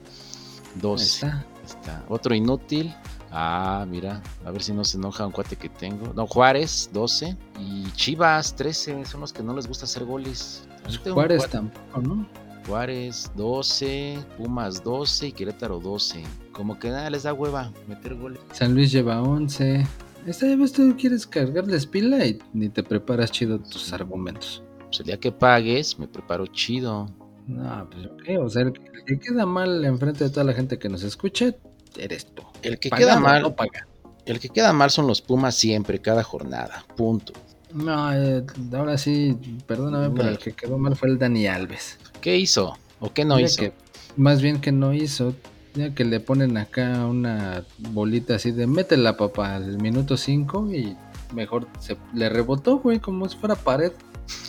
Ahí 0.76 0.82
12. 0.82 1.06
está. 1.06 1.46
Está. 1.66 2.06
Otro 2.10 2.36
inútil. 2.36 2.94
Ah, 3.32 3.86
mira, 3.88 4.22
a 4.46 4.52
ver 4.52 4.62
si 4.64 4.74
no 4.74 4.84
se 4.84 4.98
enoja 4.98 5.26
un 5.26 5.32
cuate 5.32 5.56
que 5.56 5.70
tengo. 5.70 6.14
No, 6.14 6.26
Juárez, 6.26 6.90
12. 6.94 7.36
Y 7.60 7.92
Chivas, 7.92 8.56
13. 8.56 9.06
Son 9.06 9.22
los 9.22 9.32
que 9.34 9.44
no 9.44 9.56
les 9.56 9.68
gusta 9.68 9.86
hacer 9.86 10.04
goles. 10.06 10.68
Pues 10.84 10.98
Juárez 11.00 11.40
cuate. 11.40 11.52
tampoco, 11.52 12.02
¿no? 12.02 12.28
Juárez 12.68 13.32
12, 13.36 14.20
Pumas 14.38 14.84
12 14.84 15.28
y 15.28 15.32
Querétaro 15.32 15.80
12. 15.80 16.24
Como 16.52 16.78
que 16.78 16.90
nada 16.90 17.10
les 17.10 17.24
da 17.24 17.34
hueva 17.34 17.72
meter 17.88 18.16
goles. 18.16 18.40
San 18.54 18.74
Luis 18.76 18.92
lleva 18.92 19.22
11. 19.22 19.86
Esta 20.28 20.46
vez 20.56 20.74
tú 20.74 20.96
quieres 21.00 21.26
cargarles 21.26 21.86
pila 21.88 22.26
y 22.26 22.40
ni 22.54 22.70
te 22.70 22.84
preparas 22.84 23.32
chido 23.32 23.60
tus 23.60 23.92
argumentos. 23.94 24.62
Pues 24.88 25.00
el 25.00 25.06
día 25.08 25.20
que 25.20 25.32
pagues, 25.32 25.98
me 25.98 26.08
preparo 26.08 26.46
chido. 26.48 27.08
No, 27.48 27.90
pues 27.90 28.08
¿qué? 28.26 28.38
O 28.38 28.50
sea, 28.50 28.64
el 28.64 28.74
que 28.74 29.20
queda 29.20 29.46
mal 29.46 29.84
enfrente 29.86 30.26
de 30.26 30.30
toda 30.30 30.44
la 30.44 30.54
gente 30.54 30.78
que 30.78 30.90
nos 30.90 31.02
escucha, 31.04 31.56
eres 31.98 32.28
tú. 32.34 32.44
El 32.62 32.80
que 32.80 32.90
queda 32.90 33.20
mal, 33.20 33.42
no 33.42 33.56
paga. 33.56 33.88
el 34.26 34.40
que 34.40 34.50
queda 34.50 34.74
mal 34.74 34.92
son 34.92 35.08
los 35.08 35.22
Pumas 35.22 35.56
siempre, 35.56 36.00
cada 36.00 36.24
jornada. 36.24 36.86
Punto. 36.96 37.34
No, 37.74 38.14
eh, 38.14 38.44
ahora 38.74 38.98
sí, 38.98 39.38
perdóname, 39.68 40.10
pero 40.12 40.24
No. 40.24 40.30
el 40.32 40.38
que 40.40 40.52
quedó 40.54 40.78
mal 40.78 40.96
fue 40.96 41.10
el 41.10 41.18
Dani 41.20 41.48
Alves. 41.48 41.98
¿Qué 42.22 42.38
hizo? 42.38 42.78
¿O 43.00 43.14
qué 43.14 43.26
no 43.26 43.36
Mira 43.36 43.48
hizo? 43.48 43.62
que- 43.62 43.74
más 44.18 44.42
bien 44.42 44.60
que 44.62 44.72
no 44.72 44.94
hizo. 44.94 45.36
Ya 45.76 45.94
que 45.94 46.04
le 46.04 46.20
ponen 46.20 46.58
acá 46.58 47.06
una 47.06 47.64
bolita 47.78 48.36
así 48.36 48.52
de 48.52 48.66
métela, 48.66 49.18
papá, 49.18 49.56
al 49.56 49.78
minuto 49.78 50.18
5 50.18 50.68
y 50.74 50.98
mejor 51.34 51.68
se 51.80 51.96
le 52.14 52.28
rebotó, 52.28 52.80
güey, 52.80 53.00
como 53.00 53.30
si 53.30 53.38
fuera 53.38 53.56
pared. 53.56 53.92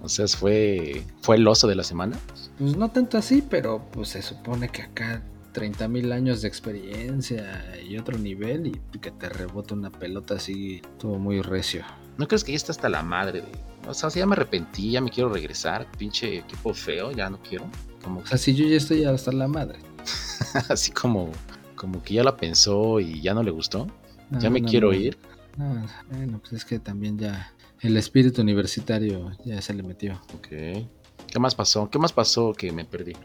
O 0.00 0.08
sea, 0.08 0.28
fue, 0.28 1.02
fue 1.22 1.36
el 1.36 1.46
oso 1.48 1.66
de 1.66 1.74
la 1.74 1.82
semana. 1.82 2.16
Pues 2.58 2.76
no 2.76 2.88
tanto 2.90 3.18
así, 3.18 3.42
pero 3.42 3.82
pues 3.92 4.10
se 4.10 4.22
supone 4.22 4.68
que 4.68 4.82
acá 4.82 5.22
30 5.52 5.88
mil 5.88 6.12
años 6.12 6.42
de 6.42 6.48
experiencia 6.48 7.64
y 7.86 7.96
otro 7.98 8.18
nivel 8.18 8.66
y 8.66 8.98
que 8.98 9.10
te 9.10 9.28
rebota 9.28 9.74
una 9.74 9.90
pelota 9.90 10.34
así, 10.34 10.82
todo 10.98 11.18
muy 11.18 11.40
recio. 11.42 11.84
¿No 12.16 12.26
crees 12.26 12.44
que 12.44 12.52
ya 12.52 12.56
está 12.56 12.72
hasta 12.72 12.88
la 12.88 13.02
madre 13.02 13.42
de.? 13.42 13.48
O 13.86 13.94
sea, 13.94 14.10
si 14.10 14.18
ya 14.18 14.26
me 14.26 14.34
arrepentí, 14.34 14.90
ya 14.90 15.00
me 15.00 15.10
quiero 15.10 15.30
regresar. 15.30 15.86
Pinche 15.96 16.38
equipo 16.38 16.74
feo, 16.74 17.12
ya 17.12 17.30
no 17.30 17.40
quiero. 17.42 17.66
Como 18.02 18.20
O 18.20 18.26
sea, 18.26 18.36
si 18.36 18.54
yo 18.54 18.66
ya 18.66 18.76
estoy 18.76 19.04
hasta 19.04 19.32
la 19.32 19.48
madre. 19.48 19.78
así 20.68 20.90
como, 20.90 21.30
como 21.74 22.02
que 22.02 22.14
ya 22.14 22.24
la 22.24 22.36
pensó 22.36 23.00
y 23.00 23.20
ya 23.20 23.34
no 23.34 23.42
le 23.42 23.50
gustó. 23.50 23.86
No, 24.30 24.40
ya 24.40 24.50
me 24.50 24.60
no, 24.60 24.68
quiero 24.68 24.88
no. 24.88 24.98
ir. 24.98 25.16
No, 25.56 25.86
bueno, 26.10 26.38
pues 26.40 26.52
es 26.52 26.64
que 26.64 26.78
también 26.78 27.18
ya 27.18 27.52
el 27.80 27.96
espíritu 27.96 28.42
universitario 28.42 29.32
ya 29.44 29.62
se 29.62 29.74
le 29.74 29.82
metió. 29.82 30.20
Ok. 30.34 30.48
¿Qué 30.48 31.38
más 31.38 31.54
pasó? 31.54 31.88
¿Qué 31.88 31.98
más 31.98 32.12
pasó 32.12 32.52
que 32.52 32.72
me 32.72 32.84
perdí? 32.84 33.16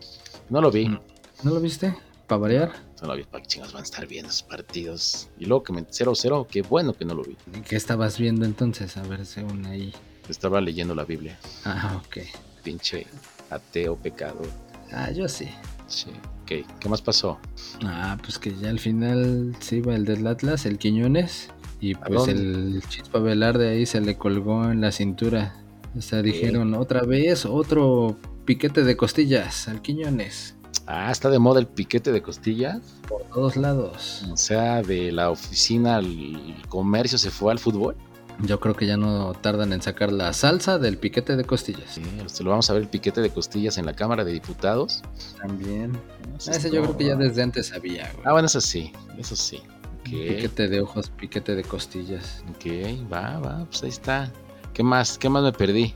No 0.49 0.61
lo 0.61 0.71
vi. 0.71 0.89
Mm. 0.89 0.99
¿No 1.43 1.51
lo 1.51 1.59
viste? 1.59 1.95
¿Para 2.33 2.41
variar? 2.41 2.73
Lo 3.03 3.15
vi. 3.15 3.23
¿Para 3.25 3.43
qué 3.43 3.47
chingados 3.47 3.73
van 3.73 3.81
a 3.81 3.85
estar 3.85 4.07
viendo 4.07 4.29
esos 4.29 4.41
partidos? 4.41 5.29
Y 5.37 5.45
luego 5.45 5.63
que 5.63 5.73
me 5.73 5.85
0-0, 5.85 6.47
qué 6.47 6.63
bueno 6.63 6.93
que 6.93 7.05
no 7.05 7.13
lo 7.13 7.21
vi. 7.21 7.37
¿Qué 7.67 7.75
estabas 7.75 8.17
viendo 8.17 8.43
entonces? 8.43 8.97
A 8.97 9.03
ver, 9.03 9.27
según 9.27 9.67
ahí. 9.67 9.93
Estaba 10.27 10.59
leyendo 10.59 10.95
la 10.95 11.05
Biblia. 11.05 11.37
Ah, 11.63 12.01
ok. 12.03 12.17
Pinche 12.63 13.05
ateo, 13.51 13.97
pecador. 13.97 14.47
Ah, 14.91 15.11
yo 15.11 15.27
sí. 15.27 15.47
Sí. 15.85 16.09
Ok. 16.41 16.65
¿Qué 16.79 16.89
más 16.89 17.03
pasó? 17.03 17.39
Ah, 17.83 18.17
pues 18.23 18.39
que 18.39 18.55
ya 18.55 18.69
al 18.69 18.79
final 18.79 19.55
se 19.59 19.75
iba 19.75 19.93
el 19.93 20.05
del 20.05 20.25
Atlas, 20.25 20.65
el 20.65 20.79
Quiñones, 20.79 21.49
y 21.81 21.93
pues 21.93 22.27
el 22.29 22.81
Chispa 22.89 23.19
Velarde 23.19 23.69
ahí 23.69 23.85
se 23.85 24.01
le 24.01 24.17
colgó 24.17 24.71
en 24.71 24.81
la 24.81 24.91
cintura. 24.91 25.55
O 25.95 26.01
sea, 26.01 26.23
dijeron 26.23 26.73
otra 26.73 27.03
vez 27.03 27.45
otro 27.45 28.17
piquete 28.45 28.83
de 28.83 28.97
costillas 28.97 29.67
al 29.67 29.83
Quiñones, 29.83 30.55
Ah, 30.85 31.11
está 31.11 31.29
de 31.29 31.39
moda 31.39 31.59
el 31.59 31.67
piquete 31.67 32.11
de 32.11 32.21
costillas. 32.21 32.79
por 33.07 33.23
todos 33.23 33.55
lados. 33.55 34.25
O 34.31 34.37
sea, 34.37 34.81
de 34.81 35.11
la 35.11 35.29
oficina 35.29 35.97
al 35.97 36.57
comercio 36.69 37.17
se 37.17 37.31
fue 37.31 37.51
al 37.51 37.59
fútbol. 37.59 37.95
Yo 38.41 38.59
creo 38.59 38.75
que 38.75 38.87
ya 38.87 38.97
no 38.97 39.33
tardan 39.33 39.73
en 39.73 39.81
sacar 39.81 40.11
la 40.11 40.33
salsa 40.33 40.79
del 40.79 40.97
piquete 40.97 41.35
de 41.35 41.43
costillas. 41.45 41.91
Sí, 42.27 42.43
lo 42.43 42.49
vamos 42.49 42.69
a 42.69 42.73
ver 42.73 42.81
el 42.81 42.89
piquete 42.89 43.21
de 43.21 43.29
costillas 43.29 43.77
en 43.77 43.85
la 43.85 43.93
Cámara 43.93 44.23
de 44.25 44.33
Diputados. 44.33 45.03
También. 45.39 45.91
Eso 46.37 46.51
Ese 46.51 46.67
es 46.67 46.73
yo 46.73 46.81
creo 46.81 46.97
que 46.97 47.05
ya 47.05 47.15
desde 47.15 47.43
antes 47.43 47.67
sabía, 47.67 48.11
güey. 48.13 48.25
Ah, 48.25 48.31
bueno, 48.33 48.47
eso 48.47 48.59
sí, 48.59 48.91
eso 49.17 49.35
sí. 49.35 49.61
Piquete 50.03 50.67
de 50.67 50.81
ojos, 50.81 51.09
piquete 51.11 51.55
de 51.55 51.63
costillas. 51.63 52.43
ok, 52.49 52.65
va, 53.11 53.39
va, 53.39 53.65
pues 53.65 53.83
ahí 53.83 53.89
está. 53.89 54.31
¿Qué 54.73 54.83
más? 54.83 55.17
¿Qué 55.17 55.29
más 55.29 55.43
me 55.43 55.51
perdí? 55.51 55.93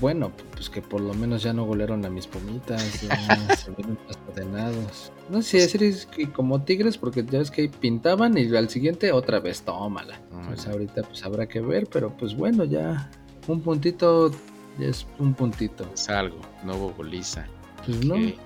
Bueno, 0.00 0.30
pues 0.52 0.70
que 0.70 0.80
por 0.80 1.00
lo 1.00 1.12
menos 1.14 1.42
ya 1.42 1.52
no 1.52 1.64
golearon 1.64 2.04
a 2.04 2.10
mis 2.10 2.28
pomitas, 2.28 3.02
ya 3.02 3.56
se 3.56 3.70
vieron 3.72 3.98
más 4.06 4.16
ordenados. 4.28 5.12
No 5.28 5.42
sé 5.42 5.66
si 5.68 5.78
decir 5.78 6.06
que 6.08 6.30
como 6.30 6.62
tigres, 6.62 6.96
porque 6.98 7.24
ya 7.24 7.40
ves 7.40 7.50
que 7.50 7.68
pintaban 7.68 8.38
y 8.38 8.54
al 8.54 8.68
siguiente 8.68 9.10
otra 9.10 9.40
vez, 9.40 9.62
tómala. 9.62 10.20
Pues 10.46 10.66
ahorita 10.68 11.02
pues 11.02 11.24
habrá 11.24 11.48
que 11.48 11.60
ver, 11.60 11.88
pero 11.88 12.16
pues 12.16 12.36
bueno, 12.36 12.64
ya 12.64 13.10
un 13.48 13.60
puntito 13.60 14.30
es 14.78 15.06
un 15.18 15.34
puntito. 15.34 15.84
Es 15.92 16.08
algo, 16.08 16.38
no 16.64 16.76
hubo 16.76 16.92
goliza. 16.94 17.46
Pues 17.84 18.04
no, 18.04 18.16
y, 18.16 18.38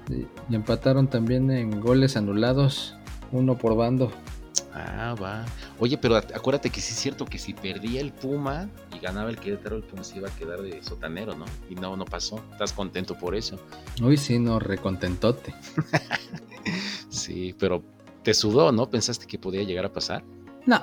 empataron 0.51 1.09
también 1.09 1.51
en 1.51 1.81
goles 1.83 2.17
anulados, 2.17 2.97
uno 3.31 3.59
por 3.59 3.77
bando. 3.77 4.11
Ah, 4.73 5.15
va. 5.23 5.45
Oye, 5.79 5.99
pero 5.99 6.17
at- 6.17 6.35
acuérdate 6.35 6.71
que 6.71 6.81
sí 6.81 6.93
es 6.93 6.99
cierto 6.99 7.25
que 7.27 7.39
si 7.39 7.53
perdía 7.55 8.01
el 8.01 8.13
Puma 8.13 8.69
y 8.97 9.01
ganaba 9.01 9.31
el 9.31 9.37
Querétaro, 9.39 9.77
el 9.77 9.83
Puma 9.83 10.03
se 10.05 10.17
iba 10.19 10.29
a 10.29 10.35
quedar 10.37 10.61
de 10.63 10.83
sotanero, 10.83 11.37
¿no? 11.37 11.45
Y 11.71 11.75
no, 11.75 11.97
no 11.97 12.05
pasó. 12.05 12.41
¿Estás 12.53 12.73
contento 12.73 13.17
por 13.19 13.35
eso? 13.35 13.59
Uy, 14.03 14.17
sí, 14.17 14.39
no, 14.39 14.59
recontentote. 14.59 15.55
Sí, 17.09 17.55
pero 17.59 17.83
te 18.23 18.35
sudó, 18.35 18.73
¿no? 18.73 18.91
¿Pensaste 18.91 19.27
que 19.27 19.39
podía 19.39 19.63
llegar 19.63 19.87
a 19.87 19.93
pasar? 19.93 20.25
No, 20.67 20.81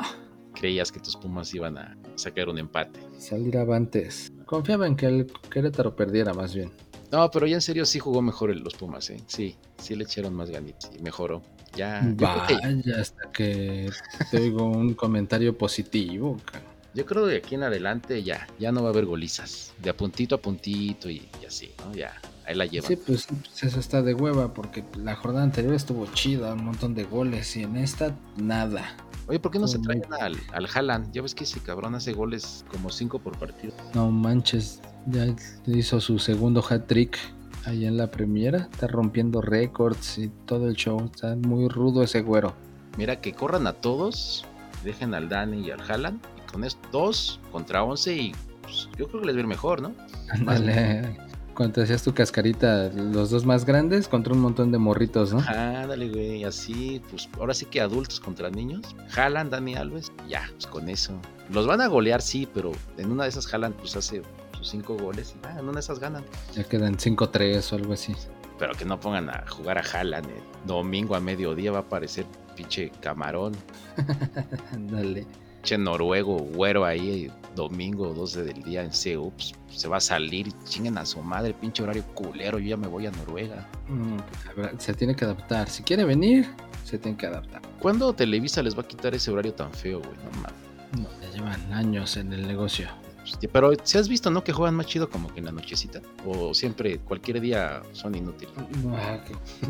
Creías 0.54 0.92
que 0.92 1.00
tus 1.00 1.16
Pumas 1.18 1.54
iban 1.54 1.78
a 1.78 1.98
sacar 2.16 2.48
un 2.48 2.58
empate. 2.58 3.00
salir 3.18 3.58
avantes. 3.58 4.32
Confiaba 4.46 4.88
en 4.88 4.96
que 4.96 5.08
el 5.08 5.28
Querétaro 5.52 5.96
perdiera 5.96 6.34
más 6.34 6.54
bien. 6.56 6.72
No, 7.12 7.30
pero 7.30 7.46
ya 7.48 7.56
en 7.56 7.62
serio 7.62 7.86
sí 7.86 8.00
jugó 8.00 8.22
mejor 8.22 8.50
el- 8.52 8.60
los 8.64 8.74
Pumas, 8.76 9.10
¿eh? 9.10 9.18
Sí, 9.28 9.58
sí 9.78 9.96
le 9.96 10.04
echaron 10.06 10.34
más 10.34 10.50
ganitas 10.50 10.90
y 10.98 11.02
mejoró. 11.02 11.42
Ya, 11.76 12.02
que, 12.18 12.24
Vaya, 12.24 13.02
hasta 13.02 13.30
que 13.32 13.90
te 14.32 14.38
oigo 14.38 14.64
un 14.64 14.94
comentario 14.94 15.58
positivo. 15.58 16.38
ca- 16.46 16.62
yo 16.94 17.06
creo 17.06 17.26
que 17.26 17.32
de 17.32 17.38
aquí 17.38 17.56
en 17.56 17.64
adelante 17.64 18.24
ya, 18.24 18.48
ya 18.60 18.72
no 18.72 18.82
va 18.82 18.90
a 18.90 18.92
haber 18.92 19.06
golizas. 19.06 19.74
De 19.82 19.90
a 19.90 19.98
puntito 19.98 20.36
a 20.36 20.42
puntito 20.42 21.10
y, 21.10 21.28
y 21.42 21.46
así, 21.46 21.72
¿no? 21.86 21.94
Ya, 21.94 22.14
ahí 22.46 22.56
la 22.56 22.66
llevan. 22.66 22.88
Sí, 22.88 22.96
pues, 22.96 23.28
eso 23.62 23.80
está 23.80 24.02
de 24.02 24.14
hueva, 24.14 24.54
porque 24.54 24.84
la 24.98 25.16
jornada 25.16 25.44
anterior 25.44 25.74
estuvo 25.74 26.06
chida, 26.14 26.54
un 26.54 26.66
montón 26.66 26.94
de 26.94 27.04
goles, 27.04 27.56
y 27.56 27.64
en 27.64 27.78
esta, 27.78 28.16
nada. 28.38 28.96
Oye, 29.28 29.40
¿por 29.40 29.52
qué 29.52 29.60
no 29.60 29.68
se 29.68 29.80
traen 29.80 30.04
al, 30.20 30.36
al 30.52 30.68
Haaland? 30.74 31.14
Ya 31.14 31.22
ves 31.22 31.34
que 31.34 31.46
ese 31.46 31.62
cabrón 31.62 31.96
hace 31.96 32.12
goles 32.12 32.66
como 32.70 32.90
cinco 32.90 33.20
por 33.20 33.38
partido. 33.38 33.74
No 33.94 34.12
manches, 34.12 34.82
ya 35.06 35.34
hizo 35.66 36.02
su 36.02 36.20
segundo 36.20 36.64
hat 36.70 36.88
trick 36.88 37.18
ahí 37.66 37.86
en 37.86 37.96
la 37.96 38.12
premiera, 38.12 38.68
está 38.72 38.88
rompiendo 38.88 39.42
récords 39.42 40.18
y 40.18 40.28
todo 40.46 40.68
el 40.68 40.76
show, 40.76 41.10
está 41.14 41.38
muy 41.38 41.70
rudo 41.70 42.04
ese 42.04 42.22
güero. 42.22 42.54
Mira, 42.98 43.22
que 43.22 43.32
corran 43.32 43.66
a 43.66 43.74
todos, 43.74 44.46
dejen 44.84 45.14
al 45.14 45.30
Dani 45.30 45.66
y 45.66 45.72
al 45.72 45.80
Haaland, 45.80 46.20
estos 46.62 46.92
dos 46.92 47.40
contra 47.52 47.84
11 47.84 48.16
y 48.16 48.36
pues, 48.62 48.90
yo 48.98 49.08
creo 49.08 49.22
que 49.22 49.28
les 49.28 49.36
va 49.36 49.40
a 49.40 49.42
ir 49.42 49.48
mejor, 49.48 49.82
¿no? 49.82 49.94
Ándale, 50.30 51.18
cuando 51.54 51.84
hacías 51.84 52.04
tu 52.04 52.14
cascarita, 52.14 52.90
los 52.90 53.30
dos 53.30 53.46
más 53.46 53.66
grandes 53.66 54.08
contra 54.08 54.34
un 54.34 54.40
montón 54.40 54.72
de 54.72 54.80
morritos, 54.80 55.34
¿no? 55.34 55.40
Ándale, 55.40 56.10
güey, 56.10 56.44
así, 56.44 57.02
pues 57.10 57.30
ahora 57.38 57.54
sí 57.54 57.66
que 57.66 57.80
adultos 57.80 58.20
contra 58.20 58.50
niños. 58.50 58.96
Haaland, 59.16 59.52
Dani 59.52 59.76
Alves, 59.76 60.12
ya, 60.28 60.50
pues 60.52 60.66
con 60.68 60.90
eso. 60.90 61.14
Los 61.52 61.68
van 61.68 61.82
a 61.82 61.88
golear, 61.88 62.22
sí, 62.22 62.48
pero 62.52 62.72
en 62.98 63.12
una 63.12 63.24
de 63.24 63.30
esas 63.30 63.52
Haaland 63.54 63.76
pues 63.76 63.96
hace 63.96 64.24
sus 64.58 64.70
cinco 64.70 64.96
goles 64.98 65.36
y 65.36 65.48
ah, 65.48 65.58
en 65.60 65.66
una 65.66 65.74
de 65.74 65.80
esas 65.82 66.00
ganan. 66.00 66.24
Ya 66.56 66.64
quedan 66.64 66.98
5-3 66.98 67.72
o 67.72 67.76
algo 67.76 67.94
así. 67.94 68.16
Pero 68.58 68.74
que 68.74 68.86
no 68.86 69.00
pongan 69.00 69.30
a 69.30 69.46
jugar 69.48 69.78
a 69.78 69.82
Haaland 69.82 70.30
el 70.30 70.68
domingo 70.68 71.16
a 71.16 71.20
mediodía, 71.20 71.72
va 71.72 71.80
a 71.80 71.82
aparecer 71.82 72.26
pinche 72.56 72.92
camarón, 73.02 73.54
Ándale. 74.72 75.28
Pinche 75.64 75.78
noruego, 75.78 76.40
güero 76.40 76.84
ahí, 76.84 77.32
domingo 77.56 78.14
12 78.14 78.44
del 78.44 78.64
día 78.64 78.84
en 78.84 78.92
CEU, 78.92 79.32
pues, 79.32 79.54
se 79.70 79.88
va 79.88 79.96
a 79.96 80.02
salir, 80.02 80.52
chinguen 80.66 80.98
a 80.98 81.06
su 81.06 81.22
madre, 81.22 81.54
pinche 81.54 81.82
horario 81.82 82.04
culero, 82.14 82.60
yo 82.60 82.72
ya 82.72 82.78
me 82.78 82.88
voy 82.88 83.06
a 83.06 83.12
Noruega. 83.12 83.66
Mm, 83.88 84.18
pues, 84.56 84.72
se 84.80 84.94
tiene 84.94 85.16
que 85.16 85.24
adaptar. 85.24 85.70
Si 85.70 85.82
quiere 85.82 86.04
venir, 86.04 86.50
se 86.84 86.98
tiene 86.98 87.18
que 87.18 87.28
adaptar. 87.28 87.62
¿Cuándo 87.80 88.12
Televisa 88.12 88.62
les 88.62 88.78
va 88.78 88.82
a 88.82 88.88
quitar 88.88 89.16
ese 89.16 89.32
horario 89.32 89.54
tan 89.54 89.72
feo, 89.72 90.00
güey? 90.00 90.12
No 90.12 90.42
mames. 90.42 90.54
No, 91.00 91.22
ya 91.22 91.34
llevan 91.34 91.74
años 91.74 92.18
en 92.18 92.34
el 92.34 92.46
negocio. 92.46 92.90
Pues, 93.24 93.38
Pero 93.52 93.72
si 93.84 93.98
has 93.98 94.08
visto, 94.10 94.30
¿no? 94.30 94.44
Que 94.44 94.52
juegan 94.52 94.76
más 94.76 94.86
chido 94.88 95.10
como 95.10 95.34
que 95.34 95.40
en 95.40 95.46
la 95.46 95.52
nochecita. 95.52 96.02
O 96.26 96.54
siempre, 96.54 97.00
cualquier 97.00 97.40
día 97.42 97.82
son 97.94 98.16
inútiles. 98.16 98.54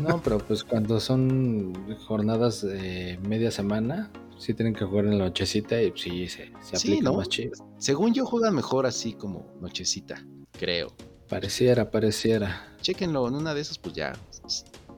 No, 0.00 0.20
pero 0.22 0.38
pues 0.38 0.64
cuando 0.64 0.98
son 1.00 1.72
jornadas 2.06 2.62
de 2.62 3.18
media 3.22 3.50
semana, 3.50 4.10
sí 4.38 4.54
tienen 4.54 4.74
que 4.74 4.84
jugar 4.84 5.06
en 5.06 5.18
la 5.18 5.24
nochecita 5.26 5.80
y 5.80 5.92
sí, 5.96 6.28
se, 6.28 6.52
se 6.60 6.76
Sí, 6.76 6.88
aplica 6.92 7.10
¿no? 7.10 7.14
más 7.16 7.28
chido. 7.28 7.52
Según 7.78 8.12
yo, 8.12 8.26
juegan 8.26 8.54
mejor 8.54 8.86
así 8.86 9.12
como 9.14 9.46
nochecita, 9.60 10.24
creo. 10.58 10.92
Pareciera, 11.28 11.90
pareciera. 11.90 12.74
Chéquenlo, 12.82 13.26
en 13.28 13.34
una 13.34 13.54
de 13.54 13.60
esas, 13.62 13.78
pues 13.78 13.94
ya, 13.94 14.12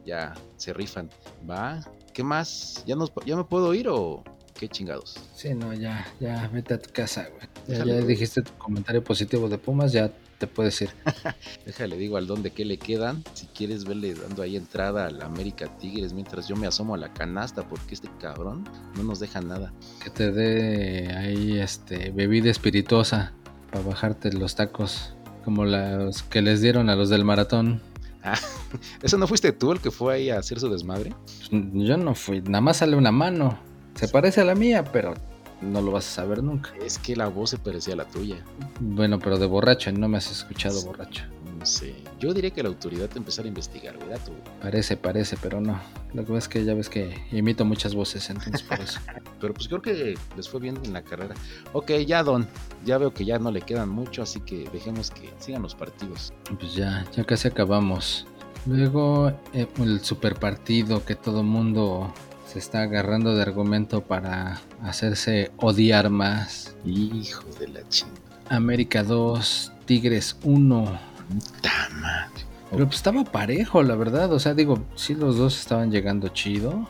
ya 0.05 0.35
se 0.57 0.73
rifan. 0.73 1.09
Va. 1.49 1.81
¿Qué 2.13 2.25
más? 2.25 2.83
¿Ya, 2.87 2.97
nos, 2.97 3.13
¿Ya 3.27 3.37
me 3.37 3.45
puedo 3.45 3.73
ir 3.75 3.89
o 3.89 4.25
qué 4.59 4.69
chingados? 4.69 5.17
Sí, 5.35 5.55
no, 5.55 5.73
ya, 5.75 6.07
ya, 6.19 6.49
vete 6.53 6.75
a 6.75 6.79
tu 6.81 6.91
casa, 6.93 7.29
güey. 7.29 7.47
Ya, 7.69 7.85
dijiste 7.85 8.43
tu 8.43 8.53
comentario 8.53 9.03
positivo 9.03 9.49
de 9.49 9.59
Pumas, 9.59 9.93
ya 9.93 10.13
te 10.39 10.47
puedes 10.47 10.81
ir. 10.83 10.91
Déjale, 11.67 11.97
digo 11.97 12.17
al 12.17 12.27
don 12.27 12.43
de 12.43 12.51
qué 12.51 12.65
le 12.65 12.79
quedan. 12.79 13.25
Si 13.35 13.47
quieres 13.47 13.85
verle 13.85 14.15
dando 14.15 14.43
ahí 14.43 14.57
entrada 14.57 15.07
al 15.07 15.23
América 15.23 15.67
Tigres 15.79 16.13
mientras 16.13 16.47
yo 16.47 16.57
me 16.57 16.67
asomo 16.67 16.95
a 16.95 16.99
la 16.99 17.13
canasta, 17.13 17.69
porque 17.69 17.95
este 17.95 18.09
cabrón 18.21 18.69
no 18.97 19.03
nos 19.03 19.19
deja 19.19 19.41
nada. 19.41 19.73
Que 20.03 20.11
te 20.11 20.31
dé 20.31 21.13
ahí 21.15 21.59
este 21.59 22.11
bebida 22.11 22.51
espirituosa 22.51 23.33
para 23.73 23.85
bajarte 23.85 24.33
los 24.33 24.55
tacos, 24.55 25.15
como 25.45 25.65
los 25.65 26.23
que 26.25 26.43
les 26.43 26.61
dieron 26.61 26.89
a 26.89 26.97
los 26.97 27.09
del 27.09 27.25
maratón. 27.25 27.81
¿Eso 29.03 29.19
no 29.19 29.27
fuiste 29.27 29.53
tú 29.53 29.73
el 29.73 29.81
que 29.81 29.91
fue 29.91 30.15
ahí 30.15 30.31
a 30.31 30.39
hacer 30.39 30.61
su 30.61 30.69
desmadre? 30.69 31.15
Pues, 31.25 31.51
yo 31.51 31.97
no 31.97 32.15
fui, 32.15 32.43
nada 32.43 32.61
más 32.61 32.79
sale 32.79 32.97
una 32.97 33.13
mano. 33.13 33.59
Se 33.95 34.09
parece 34.09 34.43
a 34.43 34.45
la 34.45 34.55
mía, 34.55 34.85
pero 34.85 35.15
no 35.61 35.81
lo 35.81 35.93
vas 35.93 36.07
a 36.07 36.11
saber 36.11 36.43
nunca. 36.43 36.71
Es 36.81 36.99
que 36.99 37.17
la 37.17 37.29
voz 37.29 37.51
se 37.51 37.59
parecía 37.59 37.95
a 37.95 37.97
la 37.97 38.07
tuya. 38.07 38.37
Bueno, 38.81 39.19
pero 39.19 39.39
de 39.39 39.47
borracho, 39.47 39.91
no 39.93 40.09
me 40.09 40.19
has 40.19 40.31
escuchado 40.31 40.83
borracho. 40.83 41.25
No 41.59 41.65
sé. 41.65 41.95
Yo 42.19 42.35
diría 42.35 42.51
que 42.51 42.63
la 42.63 42.69
autoridad 42.69 43.09
te 43.09 43.19
empezara 43.19 43.47
a 43.47 43.49
investigar, 43.49 43.99
¿verdad? 43.99 44.21
Tú? 44.25 44.33
Parece, 44.61 44.97
parece, 44.97 45.37
pero 45.41 45.61
no. 45.61 45.81
Lo 46.13 46.23
que 46.25 46.29
pasa 46.33 46.39
es 46.39 46.49
que 46.49 46.65
ya 46.65 46.75
ves 46.75 46.89
que 46.89 47.15
imito 47.33 47.65
muchas 47.65 47.95
voces, 47.95 48.29
entonces 48.29 48.63
por 48.63 48.81
eso. 48.81 49.01
Pero 49.41 49.53
pues 49.53 49.69
creo 49.69 49.83
que 49.83 50.17
les 50.35 50.49
fue 50.49 50.61
bien 50.61 50.79
en 50.83 50.95
la 50.95 51.03
carrera. 51.03 51.35
Ok, 51.75 51.93
ya 52.07 52.23
Don, 52.23 52.47
ya 52.87 52.97
veo 52.97 53.13
que 53.13 53.27
ya 53.27 53.39
no 53.39 53.51
le 53.51 53.61
quedan 53.61 53.91
mucho, 53.91 54.23
así 54.23 54.41
que 54.41 54.69
dejemos 54.73 55.11
que 55.11 55.31
sigan 55.39 55.63
los 55.63 55.75
partidos. 55.75 56.33
Pues 56.59 56.75
ya, 56.75 57.05
ya 57.15 57.25
casi 57.25 57.49
acabamos. 57.49 58.27
Luego 58.67 59.29
eh, 59.53 59.69
el 59.79 60.01
super 60.01 60.37
partido 60.37 61.05
que 61.05 61.15
todo 61.15 61.43
mundo 61.43 62.13
se 62.57 62.61
está 62.61 62.81
agarrando 62.83 63.35
de 63.35 63.43
argumento 63.43 64.01
para 64.01 64.61
hacerse 64.83 65.51
odiar 65.59 66.09
más. 66.09 66.75
Hijo 66.87 67.45
de 67.61 67.69
la 67.69 67.87
chingada. 67.91 68.17
América 68.49 69.03
2, 69.03 69.73
Tigres 69.85 70.39
1. 70.43 70.99
Puta 71.29 71.89
madre. 72.01 72.31
Pero 72.71 72.87
pues 72.87 72.97
estaba 72.97 73.25
parejo, 73.25 73.83
la 73.83 73.95
verdad. 73.95 74.33
O 74.33 74.39
sea, 74.41 74.55
digo, 74.55 74.83
sí 74.95 75.15
los 75.15 75.37
dos 75.37 75.59
estaban 75.61 75.91
llegando 75.91 76.29
chido. 76.29 76.89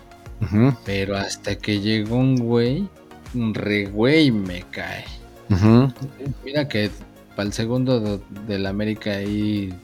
Pero 0.85 1.17
hasta 1.17 1.57
que 1.57 1.81
llegó 1.81 2.17
un 2.17 2.37
güey, 2.37 2.89
un 3.35 3.53
re 3.53 3.87
güey 3.87 4.31
me 4.31 4.63
cae. 4.71 5.05
Mira 6.45 6.69
que 6.69 6.91
para 7.35 7.47
el 7.49 7.53
segundo 7.53 7.99
de- 8.01 8.21
del 8.47 8.67
América 8.67 9.11
ahí, 9.13 9.75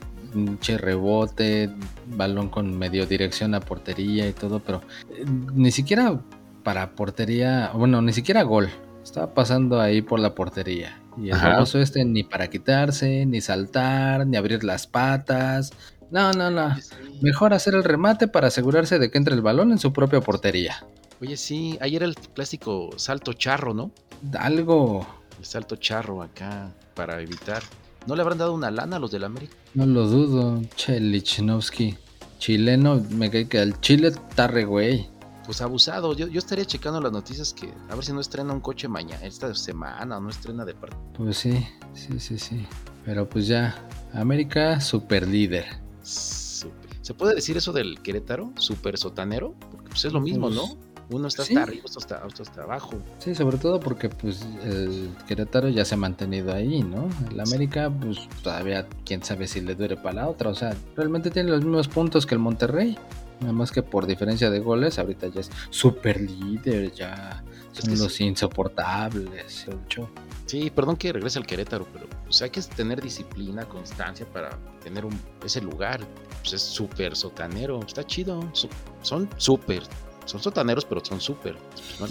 che 0.60 0.78
rebote, 0.78 1.70
balón 2.06 2.48
con 2.48 2.76
medio 2.76 3.06
dirección 3.06 3.54
a 3.54 3.60
portería 3.60 4.28
y 4.28 4.32
todo, 4.32 4.60
pero 4.60 4.82
eh, 5.10 5.24
ni 5.54 5.70
siquiera 5.70 6.20
para 6.62 6.90
portería, 6.92 7.70
bueno, 7.74 8.02
ni 8.02 8.12
siquiera 8.12 8.42
gol. 8.42 8.70
Estaba 9.02 9.34
pasando 9.34 9.80
ahí 9.80 10.00
por 10.00 10.20
la 10.20 10.34
portería. 10.34 10.98
Y 11.18 11.30
el 11.30 11.36
famoso 11.36 11.78
este 11.78 12.04
ni 12.04 12.22
para 12.22 12.48
quitarse, 12.48 13.26
ni 13.26 13.40
saltar, 13.40 14.26
ni 14.26 14.36
abrir 14.36 14.64
las 14.64 14.86
patas. 14.86 15.72
No, 16.10 16.32
no, 16.32 16.50
no. 16.50 16.74
Mejor 17.20 17.52
hacer 17.52 17.74
el 17.74 17.84
remate 17.84 18.28
para 18.28 18.48
asegurarse 18.48 18.98
de 18.98 19.10
que 19.10 19.18
entre 19.18 19.34
el 19.34 19.42
balón 19.42 19.72
en 19.72 19.78
su 19.78 19.92
propia 19.92 20.20
portería. 20.20 20.84
Oye, 21.20 21.36
sí, 21.36 21.78
ayer 21.80 22.02
el 22.02 22.14
clásico 22.14 22.90
salto 22.96 23.32
charro, 23.32 23.74
¿no? 23.74 23.92
Algo, 24.38 25.06
El 25.38 25.44
salto 25.44 25.76
charro 25.76 26.22
acá 26.22 26.70
para 26.94 27.20
evitar. 27.20 27.62
¿No 28.06 28.16
le 28.16 28.22
habrán 28.22 28.38
dado 28.38 28.52
una 28.52 28.70
lana 28.70 28.96
a 28.96 28.98
los 28.98 29.10
del 29.10 29.24
América? 29.24 29.54
no 29.74 29.86
lo 29.86 30.06
dudo. 30.06 30.60
Che, 30.76 30.98
Lichnowsky. 31.00 31.96
Chileno, 32.38 33.00
me 33.10 33.30
cae 33.30 33.46
que 33.48 33.58
el 33.60 33.78
Chile 33.80 34.08
está 34.08 34.48
re 34.48 34.64
güey. 34.64 35.08
Pues 35.46 35.60
abusado. 35.60 36.12
Yo, 36.14 36.26
yo 36.28 36.38
estaría 36.38 36.64
checando 36.64 37.00
las 37.00 37.12
noticias 37.12 37.52
que 37.52 37.72
a 37.88 37.94
ver 37.94 38.04
si 38.04 38.12
no 38.12 38.20
estrena 38.20 38.52
un 38.52 38.60
coche 38.60 38.88
mañana, 38.88 39.24
esta 39.24 39.54
semana, 39.54 40.18
o 40.18 40.20
no 40.20 40.30
estrena 40.30 40.64
de 40.64 40.74
partido. 40.74 41.02
Pues 41.14 41.36
sí, 41.38 41.66
sí, 41.94 42.18
sí, 42.18 42.38
sí. 42.38 42.66
Pero 43.04 43.28
pues 43.28 43.46
ya, 43.46 43.76
América 44.12 44.80
super 44.80 45.26
líder. 45.26 45.66
¿Se 46.02 47.14
puede 47.14 47.34
decir 47.34 47.56
eso 47.56 47.72
del 47.72 48.00
Querétaro? 48.02 48.52
¿Super 48.56 48.96
sotanero? 48.98 49.54
Porque 49.70 49.88
pues 49.90 50.04
es 50.04 50.12
lo 50.12 50.20
mismo, 50.20 50.46
Pues, 50.48 50.54
¿no? 50.56 50.76
Uno 51.10 51.28
está 51.28 51.44
sí. 51.44 51.54
hasta 51.54 51.64
arriba, 51.70 51.84
otro 51.86 52.00
está, 52.00 52.22
otro 52.24 52.42
está 52.42 52.62
abajo. 52.62 52.94
Sí, 53.18 53.34
sobre 53.34 53.58
todo 53.58 53.78
porque 53.80 54.08
pues 54.08 54.46
el 54.64 55.10
Querétaro 55.26 55.68
ya 55.68 55.84
se 55.84 55.94
ha 55.94 55.98
mantenido 55.98 56.52
ahí, 56.54 56.82
¿no? 56.82 57.08
El 57.30 57.40
América, 57.40 57.90
pues 57.90 58.18
todavía 58.42 58.86
quién 59.04 59.22
sabe 59.22 59.46
si 59.46 59.60
le 59.60 59.74
dure 59.74 59.96
para 59.96 60.14
la 60.22 60.28
otra. 60.28 60.50
O 60.50 60.54
sea, 60.54 60.74
realmente 60.96 61.30
tiene 61.30 61.50
los 61.50 61.62
mismos 61.64 61.88
puntos 61.88 62.24
que 62.26 62.34
el 62.34 62.38
Monterrey. 62.40 62.96
Nada 63.40 63.52
más 63.52 63.72
que 63.72 63.82
por 63.82 64.06
diferencia 64.06 64.50
de 64.50 64.60
goles, 64.60 64.98
ahorita 65.00 65.26
ya 65.26 65.40
es 65.40 65.50
super 65.70 66.20
líder, 66.20 66.92
ya 66.92 67.42
Es 67.72 67.78
son 67.80 67.92
que 67.94 67.98
los 68.00 68.12
sí. 68.14 68.24
insoportables. 68.24 69.66
el 69.68 69.78
show. 69.88 70.08
Sí, 70.46 70.70
perdón 70.70 70.96
que 70.96 71.12
regrese 71.12 71.38
al 71.38 71.46
Querétaro, 71.46 71.86
pero 71.92 72.06
pues, 72.24 72.40
hay 72.42 72.50
que 72.50 72.60
tener 72.62 73.00
disciplina, 73.00 73.64
constancia 73.64 74.26
para 74.26 74.56
tener 74.82 75.04
un, 75.04 75.18
ese 75.44 75.60
lugar. 75.60 76.00
Pues 76.42 76.54
es 76.54 76.62
súper 76.62 77.16
sotanero, 77.16 77.80
está 77.86 78.04
chido. 78.06 78.48
Su- 78.52 78.68
son 79.02 79.28
súper, 79.36 79.82
son 80.24 80.40
sotaneros, 80.42 80.84
pero 80.84 81.04
son 81.04 81.20
súper. 81.20 81.56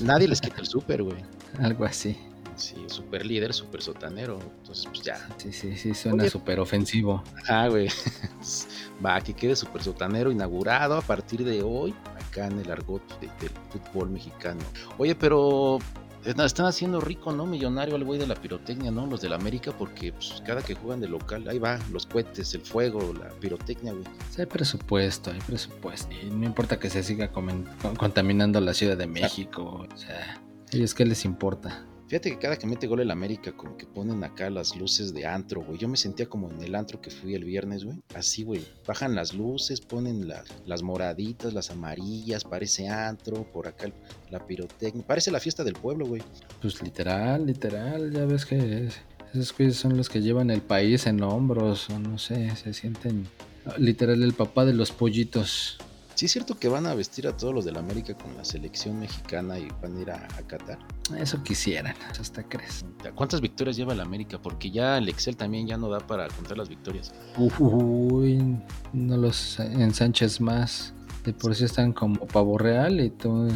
Nadie 0.02 0.28
les 0.28 0.42
quita 0.42 0.60
el 0.62 0.68
súper, 0.68 1.04
güey. 1.04 1.18
Algo 1.60 1.86
así. 1.86 2.18
Sí, 2.58 2.76
súper 2.88 3.26
líder, 3.26 3.54
súper 3.54 3.82
sotanero. 3.82 4.38
Entonces, 4.60 4.86
pues 4.86 5.02
ya. 5.02 5.18
Sí, 5.38 5.52
sí, 5.52 5.76
sí, 5.78 5.96
suena 5.96 6.30
súper 6.30 6.60
ofensivo. 6.60 7.24
Ah, 7.48 7.68
güey. 7.70 7.88
Va, 9.06 9.20
que 9.22 9.34
quede 9.34 9.56
súper 9.56 9.82
sotanero 9.82 10.32
inaugurado 10.32 10.96
a 10.96 11.02
partir 11.02 11.44
de 11.44 11.64
hoy, 11.64 11.96
acá 12.28 12.48
en 12.48 12.60
el 12.60 12.70
argot 12.70 13.02
de- 13.20 13.28
del 13.40 13.52
fútbol 13.70 14.10
mexicano. 14.10 14.60
Oye, 14.98 15.16
pero 15.16 15.80
están 16.24 16.66
haciendo 16.66 17.02
rico, 17.02 17.32
¿no? 17.32 17.46
Millonario 17.46 17.96
al 17.96 18.04
güey 18.04 18.20
de 18.20 18.28
la 18.28 18.36
pirotecnia, 18.36 18.92
¿no? 18.92 19.06
Los 19.08 19.22
del 19.22 19.34
América, 19.34 19.72
porque 19.78 20.14
pues, 20.14 20.42
cada 20.46 20.62
que 20.62 20.76
juegan 20.76 21.00
de 21.00 21.08
local, 21.08 21.48
ahí 21.48 21.60
va, 21.60 21.80
los 21.92 22.06
cohetes, 22.06 22.54
el 22.54 22.62
fuego, 22.62 23.14
la 23.14 23.30
pirotecnia, 23.40 23.94
güey. 23.94 24.06
Sí, 24.30 24.42
hay 24.42 24.48
presupuesto, 24.48 25.32
hay 25.32 25.40
presupuesto. 25.40 26.14
Y 26.14 26.30
no 26.30 26.46
importa 26.46 26.80
que 26.80 26.90
se 26.90 27.04
siga 27.04 27.32
contaminando 27.32 28.60
la 28.62 28.74
Ciudad 28.74 28.98
de 28.98 29.08
México. 29.08 29.88
O 29.92 29.98
sea, 29.98 30.42
¿a 30.72 30.76
ellos 30.76 30.94
qué 30.94 31.06
les 31.06 31.26
importa? 31.26 31.86
Fíjate 32.12 32.32
que 32.32 32.40
cada 32.40 32.58
que 32.58 32.68
mete 32.68 32.88
gol 32.88 33.00
el 33.00 33.10
América, 33.10 33.54
como 33.54 33.78
que 33.78 33.86
ponen 33.86 34.22
acá 34.26 34.50
las 34.50 34.76
luces 34.76 35.14
de 35.14 35.26
antro, 35.26 35.64
güey. 35.64 35.78
Yo 35.80 35.88
me 35.88 35.96
sentía 35.96 36.26
como 36.26 36.52
en 36.52 36.62
el 36.62 36.76
antro 36.76 37.00
que 37.00 37.10
fui 37.10 37.36
el 37.36 37.46
viernes, 37.46 37.86
güey. 37.86 38.02
Así, 38.14 38.44
güey. 38.44 38.66
Bajan 38.86 39.16
las 39.16 39.34
luces, 39.34 39.80
ponen 39.80 40.28
la- 40.28 40.44
las 40.66 40.84
moraditas, 40.84 41.54
las 41.54 41.72
amarillas, 41.72 42.44
parece 42.44 42.90
antro, 42.90 43.50
por 43.54 43.70
acá 43.70 43.90
la 44.30 44.46
pirotecnia. 44.46 45.08
Parece 45.08 45.32
la 45.32 45.40
fiesta 45.40 45.64
del 45.64 45.76
pueblo, 45.76 46.06
güey. 46.06 46.22
Pues 46.62 46.84
literal, 46.84 47.46
literal, 47.46 48.12
ya 48.12 48.26
ves 48.26 48.46
que 48.46 48.88
es- 48.88 49.00
esos 49.34 49.56
güeyes 49.58 49.78
son 49.78 49.96
los 49.96 50.10
que 50.10 50.20
llevan 50.22 50.50
el 50.50 50.62
país 50.62 51.08
en 51.08 51.24
hombros, 51.24 51.90
o 51.92 51.98
no 51.98 52.18
sé, 52.18 52.54
se 52.58 52.74
sienten 52.74 53.26
ah, 53.66 53.76
literal 53.78 54.22
el 54.22 54.34
papá 54.34 54.66
de 54.66 54.74
los 54.74 54.92
pollitos. 54.92 55.78
Sí 56.16 56.26
es 56.26 56.32
cierto 56.34 56.56
que 56.60 56.68
van 56.68 56.86
a 56.86 56.94
vestir 56.94 57.28
a 57.28 57.36
todos 57.36 57.54
los 57.54 57.66
del 57.66 57.78
América 57.78 58.14
con 58.16 58.36
la 58.38 58.46
selección 58.46 59.00
mexicana 59.00 59.58
y 59.58 59.68
van 59.82 59.98
a 59.98 60.02
ir 60.02 60.12
a, 60.12 60.16
a 60.38 60.42
Qatar. 60.48 60.78
Eso 61.18 61.42
quisieran, 61.42 61.96
hasta 62.20 62.44
crees. 62.44 62.86
¿Cuántas 63.16 63.42
victorias 63.42 63.76
lleva 63.76 63.94
el 63.94 64.02
América? 64.02 64.40
Porque 64.40 64.70
ya 64.70 64.98
el 64.98 65.10
Excel 65.10 65.36
también 65.36 65.66
ya 65.68 65.78
no 65.78 65.90
da 65.90 66.00
para 66.00 66.28
contar 66.28 66.58
las 66.58 66.70
victorias. 66.70 67.12
Uy, 67.60 68.60
no 68.94 69.18
los 69.18 69.60
ensanches 69.60 70.40
más. 70.42 70.94
De 71.26 71.34
por 71.34 71.56
sí 71.56 71.66
están 71.66 71.94
como 71.94 72.26
pavo 72.28 72.58
real 72.58 73.00
y 73.00 73.10
tú 73.12 73.48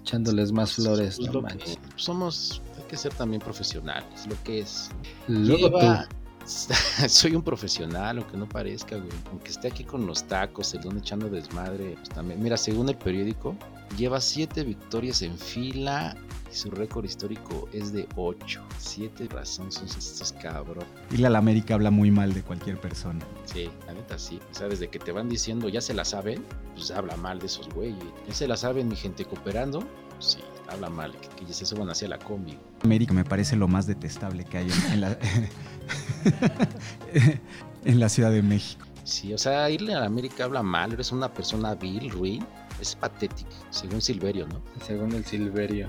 echándoles 0.00 0.50
más 0.52 0.74
flores, 0.74 1.20
no 1.20 1.40
manches. 1.40 1.78
somos, 1.96 2.60
hay 2.76 2.82
que 2.88 2.96
ser 2.96 3.14
también 3.14 3.40
profesionales, 3.40 4.26
lo 4.28 4.34
que 4.42 4.60
es. 4.60 4.90
Luego 5.28 5.68
Lleva- 5.78 6.08
tú. 6.08 6.16
Soy 7.08 7.34
un 7.34 7.42
profesional, 7.42 8.18
aunque 8.18 8.36
no 8.36 8.48
parezca, 8.48 8.96
güey. 8.96 9.10
Aunque 9.30 9.50
esté 9.50 9.68
aquí 9.68 9.84
con 9.84 10.06
los 10.06 10.24
tacos, 10.24 10.74
el 10.74 10.82
don 10.82 10.98
echando 10.98 11.28
desmadre, 11.28 11.94
pues 11.96 12.08
también. 12.08 12.42
Mira, 12.42 12.56
según 12.56 12.88
el 12.88 12.96
periódico, 12.96 13.56
lleva 13.96 14.20
siete 14.20 14.64
victorias 14.64 15.22
en 15.22 15.38
fila 15.38 16.16
y 16.50 16.54
su 16.54 16.70
récord 16.70 17.04
histórico 17.04 17.68
es 17.72 17.92
de 17.92 18.08
ocho. 18.16 18.62
Siete 18.78 19.28
razón 19.28 19.70
son 19.70 19.86
estos 19.86 20.32
cabros. 20.34 20.84
Irle 21.10 21.28
a 21.28 21.30
la 21.30 21.38
América 21.38 21.74
habla 21.74 21.90
muy 21.90 22.10
mal 22.10 22.34
de 22.34 22.42
cualquier 22.42 22.78
persona. 22.78 23.24
Sí, 23.44 23.70
la 23.86 23.94
neta 23.94 24.18
sí. 24.18 24.40
O 24.50 24.54
sea, 24.54 24.68
desde 24.68 24.88
que 24.88 24.98
te 24.98 25.12
van 25.12 25.28
diciendo 25.28 25.68
ya 25.68 25.80
se 25.80 25.94
la 25.94 26.04
saben, 26.04 26.44
pues 26.74 26.90
habla 26.90 27.16
mal 27.16 27.38
de 27.38 27.46
esos 27.46 27.68
güeyes. 27.70 28.04
Ya 28.28 28.34
se 28.34 28.48
la 28.48 28.56
saben, 28.56 28.88
mi 28.88 28.96
gente 28.96 29.24
cooperando, 29.24 29.80
pues 30.10 30.32
sí, 30.32 30.38
habla 30.68 30.90
mal, 30.90 31.12
que, 31.18 31.28
que 31.28 31.46
ya 31.46 31.52
se 31.52 31.66
suban 31.66 31.88
hacia 31.88 32.08
la 32.08 32.18
combi. 32.18 32.58
América 32.82 33.14
me 33.14 33.24
parece 33.24 33.56
lo 33.56 33.68
más 33.68 33.86
detestable 33.86 34.44
que 34.44 34.58
hay 34.58 34.70
en, 34.70 34.92
en 34.92 35.00
la, 35.00 35.18
en 37.84 38.00
la 38.00 38.08
Ciudad 38.08 38.30
de 38.30 38.42
México. 38.42 38.86
Sí, 39.04 39.34
o 39.34 39.38
sea, 39.38 39.68
irle 39.68 39.94
a 39.94 40.00
la 40.00 40.06
América 40.06 40.44
habla 40.44 40.62
mal, 40.62 40.92
eres 40.92 41.10
una 41.12 41.32
persona 41.32 41.74
vil, 41.74 42.10
ruin, 42.10 42.44
es 42.80 42.94
patético, 42.94 43.50
según 43.70 44.00
Silverio, 44.00 44.46
¿no? 44.46 44.62
Según 44.86 45.12
el 45.12 45.24
Silverio. 45.24 45.88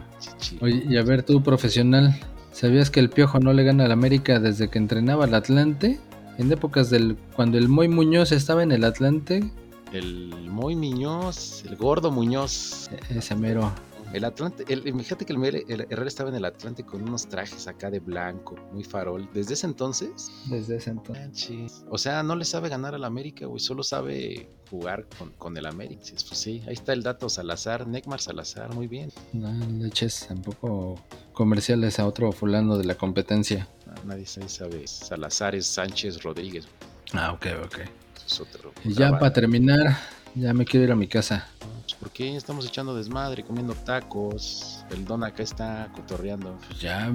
Oye, 0.61 0.83
y 0.89 0.97
a 0.97 1.03
ver 1.03 1.23
tú, 1.23 1.43
profesional, 1.43 2.19
¿sabías 2.51 2.89
que 2.89 2.99
el 2.99 3.09
Piojo 3.09 3.39
no 3.39 3.53
le 3.53 3.63
gana 3.63 3.85
al 3.85 3.91
América 3.91 4.39
desde 4.39 4.69
que 4.69 4.79
entrenaba 4.79 5.25
al 5.25 5.35
Atlante? 5.35 5.99
En 6.39 6.51
épocas 6.51 6.89
del 6.89 7.15
cuando 7.35 7.59
el 7.59 7.69
Moy 7.69 7.87
Muñoz 7.87 8.31
estaba 8.31 8.63
en 8.63 8.71
el 8.71 8.83
Atlante, 8.83 9.51
El 9.91 10.49
Moy 10.49 10.75
Muñoz, 10.75 11.63
el 11.65 11.75
gordo 11.75 12.09
Muñoz, 12.09 12.89
e- 12.91 13.19
ese 13.19 13.35
mero. 13.35 13.71
El 14.13 14.23
Atlante, 14.25 14.63
el, 14.71 14.81
fíjate 14.99 15.25
que 15.25 15.33
el, 15.33 15.43
el 15.67 15.81
Herrera 15.89 16.07
estaba 16.07 16.29
en 16.29 16.35
el 16.35 16.45
Atlante 16.45 16.83
con 16.85 17.01
unos 17.01 17.27
trajes 17.27 17.67
acá 17.67 17.89
de 17.89 17.99
blanco, 17.99 18.55
muy 18.71 18.83
farol. 18.83 19.27
Desde 19.33 19.53
ese 19.55 19.65
entonces, 19.65 20.31
Desde 20.45 20.77
ese 20.77 20.91
entonces. 20.91 21.23
manches, 21.25 21.83
o 21.89 21.97
sea, 21.97 22.23
no 22.23 22.35
le 22.35 22.45
sabe 22.45 22.69
ganar 22.69 22.95
al 22.95 23.03
América, 23.03 23.45
güey, 23.47 23.59
solo 23.59 23.83
sabe 23.83 24.47
jugar 24.69 25.07
con, 25.17 25.31
con 25.31 25.57
el 25.57 25.65
América. 25.65 26.01
Pues 26.11 26.39
sí, 26.39 26.61
ahí 26.67 26.73
está 26.73 26.93
el 26.93 27.03
dato 27.03 27.27
Salazar, 27.29 27.87
Neymar 27.87 28.21
Salazar, 28.21 28.73
muy 28.73 28.87
bien. 28.87 29.11
No 29.33 29.51
le 29.51 29.87
eches 29.87 30.25
tampoco 30.27 30.99
comerciales 31.33 31.99
a 31.99 32.07
otro 32.07 32.31
fulano 32.31 32.77
de 32.77 32.85
la 32.85 32.95
competencia. 32.95 33.67
Ah, 33.87 33.95
Nadie, 34.05 34.25
nadie 34.35 34.49
sabe. 34.49 34.87
Salazar 34.87 35.55
es 35.55 35.65
Sánchez 35.67 36.21
Rodríguez. 36.23 36.65
Ah, 37.13 37.31
ok, 37.33 37.45
ok. 37.65 37.77
Es 38.25 38.39
otro. 38.39 38.71
Y 38.83 38.93
ya 38.93 39.11
para 39.19 39.33
terminar, 39.33 39.97
ya 40.35 40.53
me 40.53 40.65
quiero 40.65 40.85
ir 40.85 40.91
a 40.91 40.95
mi 40.95 41.07
casa. 41.07 41.47
banda. 41.59 41.73
¿Por 41.99 42.11
qué 42.11 42.35
estamos 42.35 42.65
echando 42.65 42.95
desmadre, 42.95 43.43
comiendo 43.43 43.73
tacos? 43.75 44.83
El 44.91 45.05
don 45.05 45.23
acá 45.23 45.43
está 45.43 45.89
cotorreando. 45.95 46.57
Pues 46.67 46.79
ya 46.81 47.11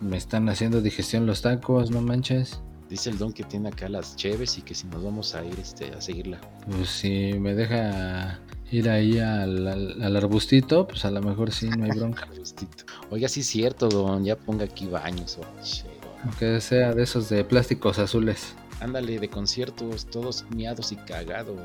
me 0.00 0.16
están 0.16 0.48
haciendo 0.48 0.80
digestión 0.80 1.26
los 1.26 1.42
tacos, 1.42 1.90
no 1.90 2.00
manches. 2.00 2.60
Dice 2.88 3.10
el 3.10 3.18
don 3.18 3.32
que 3.32 3.42
tiene 3.44 3.68
acá 3.70 3.88
las 3.88 4.14
cheves 4.16 4.58
y 4.58 4.62
que 4.62 4.74
si 4.74 4.86
nos 4.86 5.02
vamos 5.02 5.34
a 5.34 5.44
ir 5.44 5.58
este, 5.58 5.92
a 5.94 6.00
seguirla. 6.00 6.38
Pues 6.70 6.88
si 6.90 7.32
me 7.38 7.54
deja 7.54 8.38
ir 8.70 8.88
ahí 8.88 9.18
al, 9.18 9.66
al- 9.66 10.02
al 10.02 10.16
arbustito, 10.16 10.86
pues 10.86 11.04
a 11.04 11.10
lo 11.10 11.20
mejor 11.22 11.50
sí, 11.52 11.68
no 11.68 11.84
hay 11.84 11.90
bronca. 11.98 12.28
Oiga, 13.10 13.28
sí 13.28 13.40
es 13.40 13.46
cierto, 13.46 13.88
don, 13.88 14.24
ya 14.24 14.36
ponga 14.36 14.64
aquí 14.64 14.86
baños. 14.86 15.38
don. 15.38 15.46
Aunque 16.24 16.60
sea 16.60 16.92
de 16.92 17.02
esos 17.02 17.28
de 17.28 17.44
plásticos 17.44 17.98
azules. 17.98 18.54
Ándale, 18.80 19.18
de 19.18 19.28
conciertos, 19.28 20.06
todos 20.06 20.44
miados 20.54 20.92
y 20.92 20.96
cagados. 20.96 21.56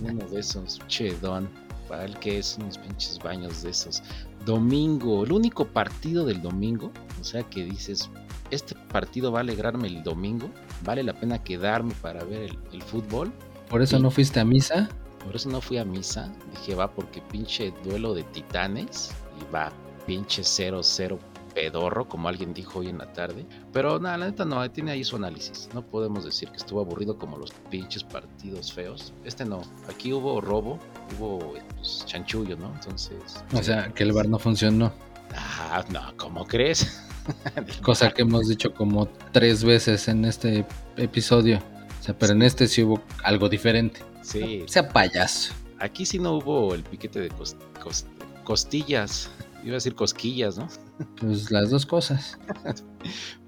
Uno 0.00 0.26
de 0.28 0.40
esos, 0.40 0.80
che, 0.88 1.14
don. 1.20 1.48
Para 1.88 2.04
el 2.04 2.18
que 2.18 2.38
es 2.38 2.56
unos 2.58 2.78
pinches 2.78 3.18
baños 3.18 3.62
de 3.62 3.70
esos. 3.70 4.02
Domingo, 4.46 5.24
el 5.24 5.32
único 5.32 5.66
partido 5.66 6.24
del 6.24 6.40
domingo. 6.40 6.90
O 7.20 7.24
sea 7.24 7.42
que 7.42 7.64
dices, 7.64 8.10
este 8.50 8.74
partido 8.90 9.30
va 9.30 9.40
a 9.40 9.42
alegrarme 9.42 9.88
el 9.88 10.02
domingo. 10.02 10.48
Vale 10.84 11.02
la 11.02 11.12
pena 11.12 11.42
quedarme 11.42 11.94
para 12.00 12.24
ver 12.24 12.42
el, 12.42 12.58
el 12.72 12.82
fútbol. 12.82 13.32
Por 13.68 13.82
eso 13.82 13.98
no 13.98 14.10
fuiste 14.10 14.40
a 14.40 14.44
misa. 14.44 14.88
Por 15.24 15.36
eso 15.36 15.48
no 15.50 15.60
fui 15.60 15.78
a 15.78 15.84
misa. 15.84 16.32
Dije, 16.50 16.74
va, 16.74 16.90
porque 16.90 17.20
pinche 17.20 17.72
duelo 17.84 18.14
de 18.14 18.22
titanes. 18.24 19.10
Y 19.40 19.52
va, 19.52 19.70
pinche 20.06 20.42
0-0 20.42 21.18
pedorro, 21.54 22.08
como 22.08 22.28
alguien 22.28 22.52
dijo 22.54 22.80
hoy 22.80 22.88
en 22.88 22.98
la 22.98 23.12
tarde. 23.12 23.46
Pero 23.72 23.98
nada, 23.98 24.16
la 24.18 24.26
neta 24.26 24.44
no, 24.44 24.68
tiene 24.70 24.92
ahí 24.92 25.04
su 25.04 25.16
análisis. 25.16 25.68
No 25.74 25.82
podemos 25.84 26.24
decir 26.24 26.48
que 26.50 26.56
estuvo 26.56 26.80
aburrido 26.80 27.18
como 27.18 27.36
los 27.36 27.50
pinches 27.70 28.04
partidos 28.04 28.72
feos. 28.72 29.12
Este 29.24 29.44
no. 29.44 29.62
Aquí 29.88 30.12
hubo 30.12 30.40
robo, 30.40 30.78
hubo 31.18 31.54
pues, 31.76 32.04
chanchullo, 32.06 32.56
¿no? 32.56 32.72
Entonces. 32.74 33.44
O 33.54 33.62
sea, 33.62 33.92
que 33.94 34.02
el 34.02 34.12
bar 34.12 34.28
no 34.28 34.38
funcionó. 34.38 34.92
Ah, 35.34 35.84
no, 35.90 36.00
¿cómo 36.16 36.46
crees? 36.46 37.02
Cosa 37.82 38.10
que 38.10 38.22
hemos 38.22 38.48
dicho 38.48 38.74
como 38.74 39.06
tres 39.32 39.64
veces 39.64 40.08
en 40.08 40.24
este 40.24 40.66
episodio. 40.96 41.58
O 42.00 42.02
sea, 42.04 42.18
pero 42.18 42.32
en 42.32 42.42
este 42.42 42.66
sí 42.66 42.82
hubo 42.82 43.00
algo 43.22 43.48
diferente. 43.48 44.00
Sí, 44.22 44.64
Sea 44.66 44.88
payaso. 44.88 45.52
aquí 45.78 46.04
sí 46.06 46.18
no 46.18 46.34
hubo 46.34 46.74
el 46.74 46.82
piquete 46.82 47.20
de 47.20 47.30
cos- 47.30 47.56
cos- 47.82 48.06
costillas. 48.44 49.30
Iba 49.62 49.72
a 49.72 49.74
decir 49.74 49.94
cosquillas, 49.94 50.58
¿no? 50.58 50.68
Pues 51.20 51.50
las 51.50 51.70
dos 51.70 51.86
cosas. 51.86 52.38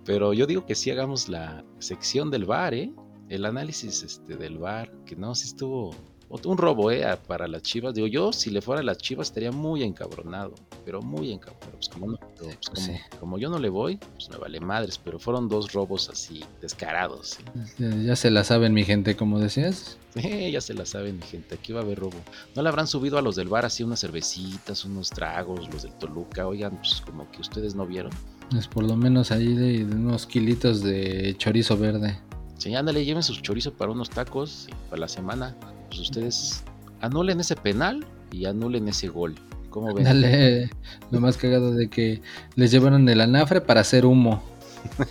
Pero 0.04 0.32
yo 0.32 0.46
digo 0.46 0.66
que 0.66 0.74
sí 0.74 0.90
hagamos 0.90 1.28
la 1.28 1.64
sección 1.78 2.30
del 2.30 2.44
bar, 2.44 2.74
¿eh? 2.74 2.92
El 3.28 3.46
análisis 3.46 4.02
este, 4.02 4.36
del 4.36 4.58
bar, 4.58 4.92
que 5.06 5.16
no, 5.16 5.34
sí 5.34 5.46
estuvo 5.46 5.94
un 6.28 6.58
robo, 6.58 6.90
¿eh? 6.90 7.04
Para 7.26 7.46
las 7.46 7.62
chivas. 7.62 7.94
Digo, 7.94 8.06
yo 8.06 8.32
si 8.32 8.50
le 8.50 8.60
fuera 8.60 8.80
a 8.80 8.84
las 8.84 8.98
chivas 8.98 9.28
estaría 9.28 9.52
muy 9.52 9.82
encabronado, 9.82 10.54
pero 10.84 11.00
muy 11.00 11.32
encabronado. 11.32 11.72
Pues 11.72 11.88
como, 11.88 12.06
no, 12.08 12.18
pues 12.18 12.56
pues 12.56 12.68
como, 12.68 12.80
sí. 12.86 12.92
como 13.20 13.38
yo 13.38 13.48
no 13.48 13.58
le 13.58 13.68
voy, 13.68 13.96
pues 13.96 14.28
me 14.30 14.36
vale 14.36 14.60
madres, 14.60 14.98
pero 15.02 15.18
fueron 15.18 15.48
dos 15.48 15.72
robos 15.72 16.08
así 16.10 16.44
descarados. 16.60 17.38
¿sí? 17.38 17.44
Ya 17.78 17.94
ya 17.96 18.16
se 18.16 18.30
la 18.30 18.44
saben, 18.44 18.74
mi 18.74 18.84
gente, 18.84 19.16
como 19.16 19.38
decías. 19.38 19.96
Eh, 20.16 20.50
ya 20.52 20.60
se 20.60 20.74
la 20.74 20.86
saben, 20.86 21.16
mi 21.16 21.22
gente, 21.22 21.56
aquí 21.56 21.72
va 21.72 21.80
a 21.80 21.82
haber 21.82 21.98
robo. 21.98 22.18
¿No 22.54 22.62
le 22.62 22.68
habrán 22.68 22.86
subido 22.86 23.18
a 23.18 23.22
los 23.22 23.36
del 23.36 23.48
bar 23.48 23.64
así 23.64 23.82
unas 23.82 24.00
cervecitas, 24.00 24.84
unos 24.84 25.10
tragos, 25.10 25.68
los 25.72 25.82
del 25.82 25.92
Toluca? 25.94 26.46
Oigan, 26.46 26.76
pues 26.76 27.00
como 27.00 27.30
que 27.30 27.40
ustedes 27.40 27.74
no 27.74 27.86
vieron. 27.86 28.12
Es 28.56 28.68
por 28.68 28.84
lo 28.84 28.96
menos 28.96 29.32
ahí 29.32 29.54
de, 29.54 29.84
de 29.84 29.94
unos 29.96 30.26
kilitos 30.26 30.82
de 30.82 31.34
chorizo 31.38 31.76
verde. 31.76 32.18
Sí, 32.58 32.74
ándale, 32.74 33.04
lleven 33.04 33.22
sus 33.22 33.42
chorizo 33.42 33.72
para 33.72 33.90
unos 33.90 34.08
tacos 34.10 34.68
y 34.70 34.74
para 34.88 35.00
la 35.00 35.08
semana. 35.08 35.56
Pues 35.94 36.10
ustedes 36.10 36.64
anulen 37.00 37.38
ese 37.38 37.54
penal 37.54 38.04
y 38.32 38.46
anulen 38.46 38.88
ese 38.88 39.06
gol. 39.08 39.36
¿Cómo 39.70 39.94
ven? 39.94 40.02
Dale, 40.04 40.70
lo 41.12 41.20
más 41.20 41.36
cagado 41.36 41.72
de 41.72 41.88
que 41.88 42.20
les 42.56 42.72
llevaron 42.72 43.08
el 43.08 43.20
anafre 43.20 43.60
para 43.60 43.82
hacer 43.82 44.04
humo. 44.04 44.42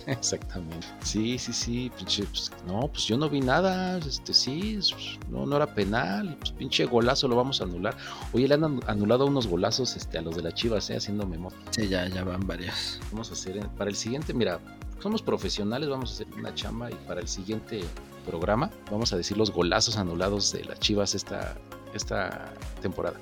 Exactamente. 0.06 0.86
Sí, 1.02 1.38
sí, 1.38 1.52
sí, 1.54 1.90
pinche, 1.96 2.24
pues, 2.24 2.52
no, 2.66 2.88
pues 2.88 3.06
yo 3.06 3.16
no 3.16 3.28
vi 3.30 3.40
nada, 3.40 3.96
este, 3.98 4.34
sí, 4.34 4.78
pues, 4.90 5.18
no, 5.30 5.46
no 5.46 5.56
era 5.56 5.74
penal, 5.74 6.36
pues 6.38 6.52
pinche 6.52 6.84
golazo 6.84 7.28
lo 7.28 7.36
vamos 7.36 7.60
a 7.62 7.64
anular. 7.64 7.96
Oye, 8.34 8.46
le 8.46 8.54
han 8.54 8.62
anu- 8.62 8.84
anulado 8.86 9.24
unos 9.26 9.46
golazos 9.46 9.96
este, 9.96 10.18
a 10.18 10.22
los 10.22 10.36
de 10.36 10.42
la 10.42 10.52
Chivas, 10.52 10.90
eh, 10.90 10.96
haciendo 10.96 11.26
memoria. 11.26 11.58
Sí, 11.70 11.88
ya, 11.88 12.06
ya 12.08 12.24
van 12.24 12.46
varios. 12.46 13.00
Vamos 13.10 13.30
a 13.30 13.32
hacer, 13.32 13.56
eh, 13.56 13.62
para 13.78 13.88
el 13.88 13.96
siguiente, 13.96 14.34
mira, 14.34 14.60
somos 15.02 15.22
profesionales, 15.22 15.88
vamos 15.88 16.10
a 16.10 16.14
hacer 16.14 16.26
una 16.38 16.54
chamba 16.54 16.90
y 16.90 16.94
para 17.08 17.20
el 17.20 17.28
siguiente 17.28 17.80
programa 18.24 18.70
vamos 18.90 19.12
a 19.12 19.16
decir 19.16 19.36
los 19.36 19.50
golazos 19.50 19.96
anulados 19.96 20.52
de 20.52 20.64
las 20.64 20.80
Chivas 20.80 21.14
esta, 21.14 21.56
esta 21.94 22.52
temporada. 22.82 23.18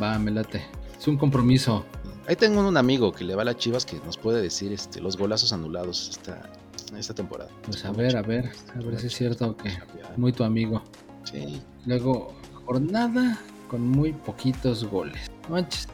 Va, 0.00 0.18
me 0.18 0.30
late. 0.30 0.64
Es 0.98 1.06
un 1.06 1.16
compromiso. 1.16 1.84
Ahí 2.26 2.36
tengo 2.36 2.66
un 2.66 2.76
amigo 2.76 3.12
que 3.12 3.24
le 3.24 3.34
va 3.34 3.42
a 3.42 3.44
las 3.44 3.56
Chivas 3.56 3.86
que 3.86 4.00
nos 4.04 4.16
puede 4.16 4.42
decir 4.42 4.72
este, 4.72 5.00
los 5.00 5.16
golazos 5.16 5.52
anulados 5.52 6.10
esta, 6.10 6.50
esta 6.96 7.14
temporada. 7.14 7.50
Pues 7.64 7.84
a 7.84 7.92
ver, 7.92 8.16
a 8.16 8.22
ver, 8.22 8.50
a 8.74 8.78
ver 8.78 8.98
si 8.98 9.06
es 9.06 9.14
cierto 9.14 9.56
que 9.56 9.70
muy 10.16 10.32
tu 10.32 10.42
amigo. 10.42 10.82
Sí, 11.24 11.60
Luego, 11.84 12.34
jornada 12.64 13.40
con 13.68 13.88
muy 13.88 14.12
poquitos 14.12 14.84
goles. 14.84 15.30
Manches, 15.48 15.88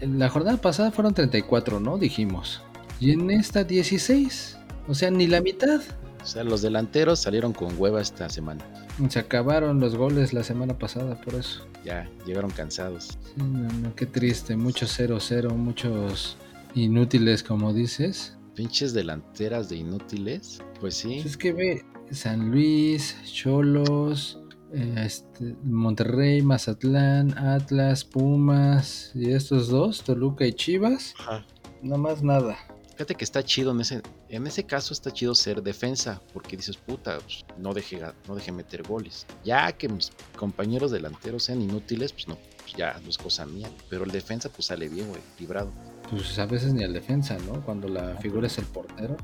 la 0.00 0.28
jornada 0.28 0.56
pasada 0.56 0.90
fueron 0.90 1.14
34, 1.14 1.80
¿no? 1.80 1.98
Dijimos. 1.98 2.62
Y 3.00 3.12
en 3.12 3.30
esta 3.30 3.64
16. 3.64 4.58
O 4.88 4.94
sea, 4.94 5.10
ni 5.10 5.26
la 5.26 5.40
mitad. 5.40 5.80
O 6.22 6.26
sea, 6.26 6.44
los 6.44 6.62
delanteros 6.62 7.18
salieron 7.18 7.52
con 7.52 7.78
hueva 7.78 8.00
esta 8.00 8.28
semana. 8.28 8.64
Se 9.08 9.18
acabaron 9.18 9.80
los 9.80 9.96
goles 9.96 10.32
la 10.32 10.44
semana 10.44 10.78
pasada, 10.78 11.20
por 11.20 11.34
eso. 11.34 11.66
Ya 11.84 12.08
llegaron 12.24 12.50
cansados. 12.50 13.18
Sí, 13.24 13.42
no, 13.42 13.68
no, 13.68 13.94
qué 13.96 14.06
triste. 14.06 14.56
Muchos 14.56 14.98
0-0, 14.98 15.50
muchos 15.54 16.36
inútiles, 16.74 17.42
como 17.42 17.72
dices. 17.72 18.36
Pinches 18.54 18.92
delanteras 18.92 19.68
de 19.68 19.76
inútiles. 19.76 20.62
Pues 20.80 20.94
sí. 20.94 21.20
Pues 21.22 21.26
es 21.26 21.36
que 21.36 21.52
ve 21.52 21.84
San 22.12 22.50
Luis, 22.50 23.16
Cholos, 23.24 24.38
eh, 24.72 24.94
este, 25.04 25.56
Monterrey, 25.64 26.40
Mazatlán, 26.42 27.36
Atlas, 27.36 28.04
Pumas 28.04 29.10
y 29.14 29.32
estos 29.32 29.68
dos, 29.68 30.02
Toluca 30.04 30.46
y 30.46 30.52
Chivas. 30.52 31.14
Ajá. 31.18 31.44
No 31.82 31.98
más 31.98 32.22
nada. 32.22 32.56
Fíjate 32.92 33.14
que 33.14 33.24
está 33.24 33.42
chido 33.42 33.72
en 33.72 33.80
ese, 33.80 34.02
en 34.28 34.46
ese 34.46 34.64
caso 34.64 34.92
está 34.92 35.10
chido 35.10 35.34
ser 35.34 35.62
defensa, 35.62 36.20
porque 36.32 36.56
dices, 36.56 36.76
puta, 36.76 37.18
pues, 37.20 37.44
no 37.58 37.72
deje, 37.72 38.00
no 38.28 38.34
deje 38.34 38.52
meter 38.52 38.82
goles. 38.82 39.26
Ya 39.44 39.72
que 39.72 39.88
mis 39.88 40.12
compañeros 40.36 40.90
delanteros 40.90 41.44
sean 41.44 41.62
inútiles, 41.62 42.12
pues 42.12 42.28
no, 42.28 42.36
pues 42.60 42.74
ya 42.74 43.00
no 43.02 43.08
es 43.08 43.16
cosa 43.16 43.46
mía. 43.46 43.70
Pero 43.88 44.04
el 44.04 44.10
defensa 44.10 44.50
pues 44.50 44.66
sale 44.66 44.88
bien, 44.88 45.08
güey, 45.08 45.20
librado. 45.38 45.70
Pues 46.10 46.38
a 46.38 46.44
veces 46.46 46.74
ni 46.74 46.84
al 46.84 46.92
defensa, 46.92 47.38
¿no? 47.46 47.64
Cuando 47.64 47.88
la 47.88 48.16
figura 48.18 48.46
es 48.46 48.58
el 48.58 48.66
portero. 48.66 49.16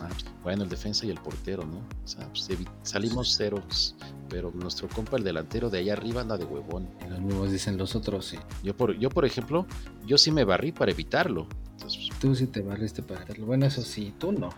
Ah, 0.00 0.08
pues, 0.08 0.24
bueno, 0.42 0.64
el 0.64 0.68
defensa 0.68 1.06
y 1.06 1.10
el 1.10 1.18
portero, 1.18 1.64
¿no? 1.64 1.78
O 1.78 2.08
sea, 2.08 2.28
pues, 2.28 2.48
salimos 2.82 3.36
ceros, 3.36 3.94
pero 4.28 4.50
nuestro 4.52 4.88
compa, 4.88 5.16
el 5.16 5.24
delantero 5.24 5.70
de 5.70 5.78
allá 5.78 5.94
arriba, 5.94 6.20
anda 6.20 6.36
de 6.36 6.44
huevón. 6.44 6.88
Y 7.06 7.08
los 7.08 7.20
mismos 7.20 7.50
dicen 7.50 7.78
los 7.78 7.94
otros, 7.94 8.26
sí. 8.26 8.38
Yo 8.62 8.76
por, 8.76 8.98
yo, 8.98 9.08
por 9.08 9.24
ejemplo, 9.24 9.66
yo 10.04 10.18
sí 10.18 10.30
me 10.30 10.44
barrí 10.44 10.72
para 10.72 10.90
evitarlo. 10.90 11.46
Entonces, 11.72 11.98
pues, 11.98 12.03
Tú 12.24 12.34
sí 12.34 12.46
te 12.46 12.62
barriste 12.62 13.02
para 13.02 13.20
hacerlo. 13.20 13.44
Bueno, 13.44 13.66
eso 13.66 13.82
sí, 13.82 14.14
tú 14.18 14.32
no. 14.32 14.48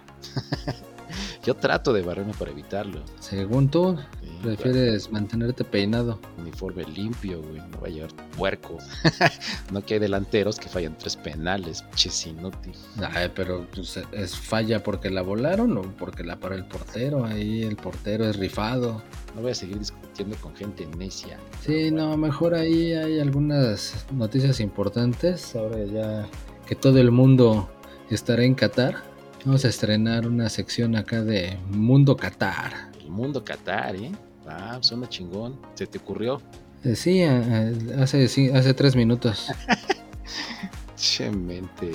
yo 1.45 1.57
trato 1.57 1.93
de 1.93 2.03
barrerme 2.03 2.33
para 2.33 2.53
evitarlo. 2.53 3.03
Según 3.19 3.69
tú, 3.69 3.99
Sí, 4.21 4.29
prefieres 4.43 5.11
mantenerte 5.11 5.65
peinado. 5.65 6.21
uniforme 6.39 6.85
limpio, 6.85 7.43
güey, 7.43 7.61
no 7.69 7.81
va 7.81 7.89
a 7.89 7.91
llevar 7.91 8.15
puerco. 8.37 8.79
no 9.73 9.85
que 9.85 9.95
hay 9.95 10.01
delanteros 10.01 10.61
que 10.61 10.69
fallan 10.69 10.97
tres 10.97 11.17
penales, 11.17 11.85
ches 11.97 12.25
inútil. 12.29 12.73
Ay, 13.13 13.33
pero 13.35 13.67
pues, 13.75 13.97
es 14.13 14.37
falla 14.37 14.85
porque 14.85 15.11
la 15.11 15.23
volaron 15.23 15.77
o 15.77 15.83
porque 15.83 16.23
la 16.23 16.39
paró 16.39 16.55
el 16.55 16.67
portero. 16.67 17.25
Ahí 17.25 17.65
el 17.65 17.75
portero 17.75 18.27
es 18.27 18.37
rifado. 18.37 19.03
No 19.35 19.43
voy 19.43 19.51
a 19.51 19.55
seguir 19.57 19.81
discutiendo 19.81 20.37
con 20.37 20.55
gente 20.55 20.87
necia. 20.97 21.41
Sí, 21.65 21.91
no, 21.91 22.17
mejor 22.17 22.55
ahí 22.55 22.93
hay 22.93 23.19
algunas 23.19 24.07
noticias 24.13 24.61
importantes. 24.61 25.57
Ahora 25.57 25.85
ya 25.85 26.29
que 26.67 26.75
todo 26.75 26.99
el 26.99 27.11
mundo 27.11 27.69
estará 28.11 28.45
en 28.45 28.55
Qatar. 28.55 28.97
Vamos 29.45 29.65
a 29.65 29.69
estrenar 29.69 30.27
una 30.27 30.49
sección 30.49 30.97
acá 30.97 31.23
de 31.23 31.57
Mundo 31.71 32.17
Qatar. 32.17 32.91
El 33.01 33.11
mundo 33.11 33.45
Qatar, 33.45 33.95
¿eh? 33.97 34.11
Ah, 34.47 34.79
suena 34.81 35.09
chingón. 35.09 35.59
¿Se 35.75 35.87
te 35.87 35.99
ocurrió? 35.99 36.41
Eh, 36.85 36.97
Sí, 36.97 37.23
hace, 37.23 38.29
sí, 38.29 38.51
hace 38.51 38.75
tres 38.75 38.97
minutos. 38.97 39.49
Che, 40.97 41.31
mente. 41.31 41.93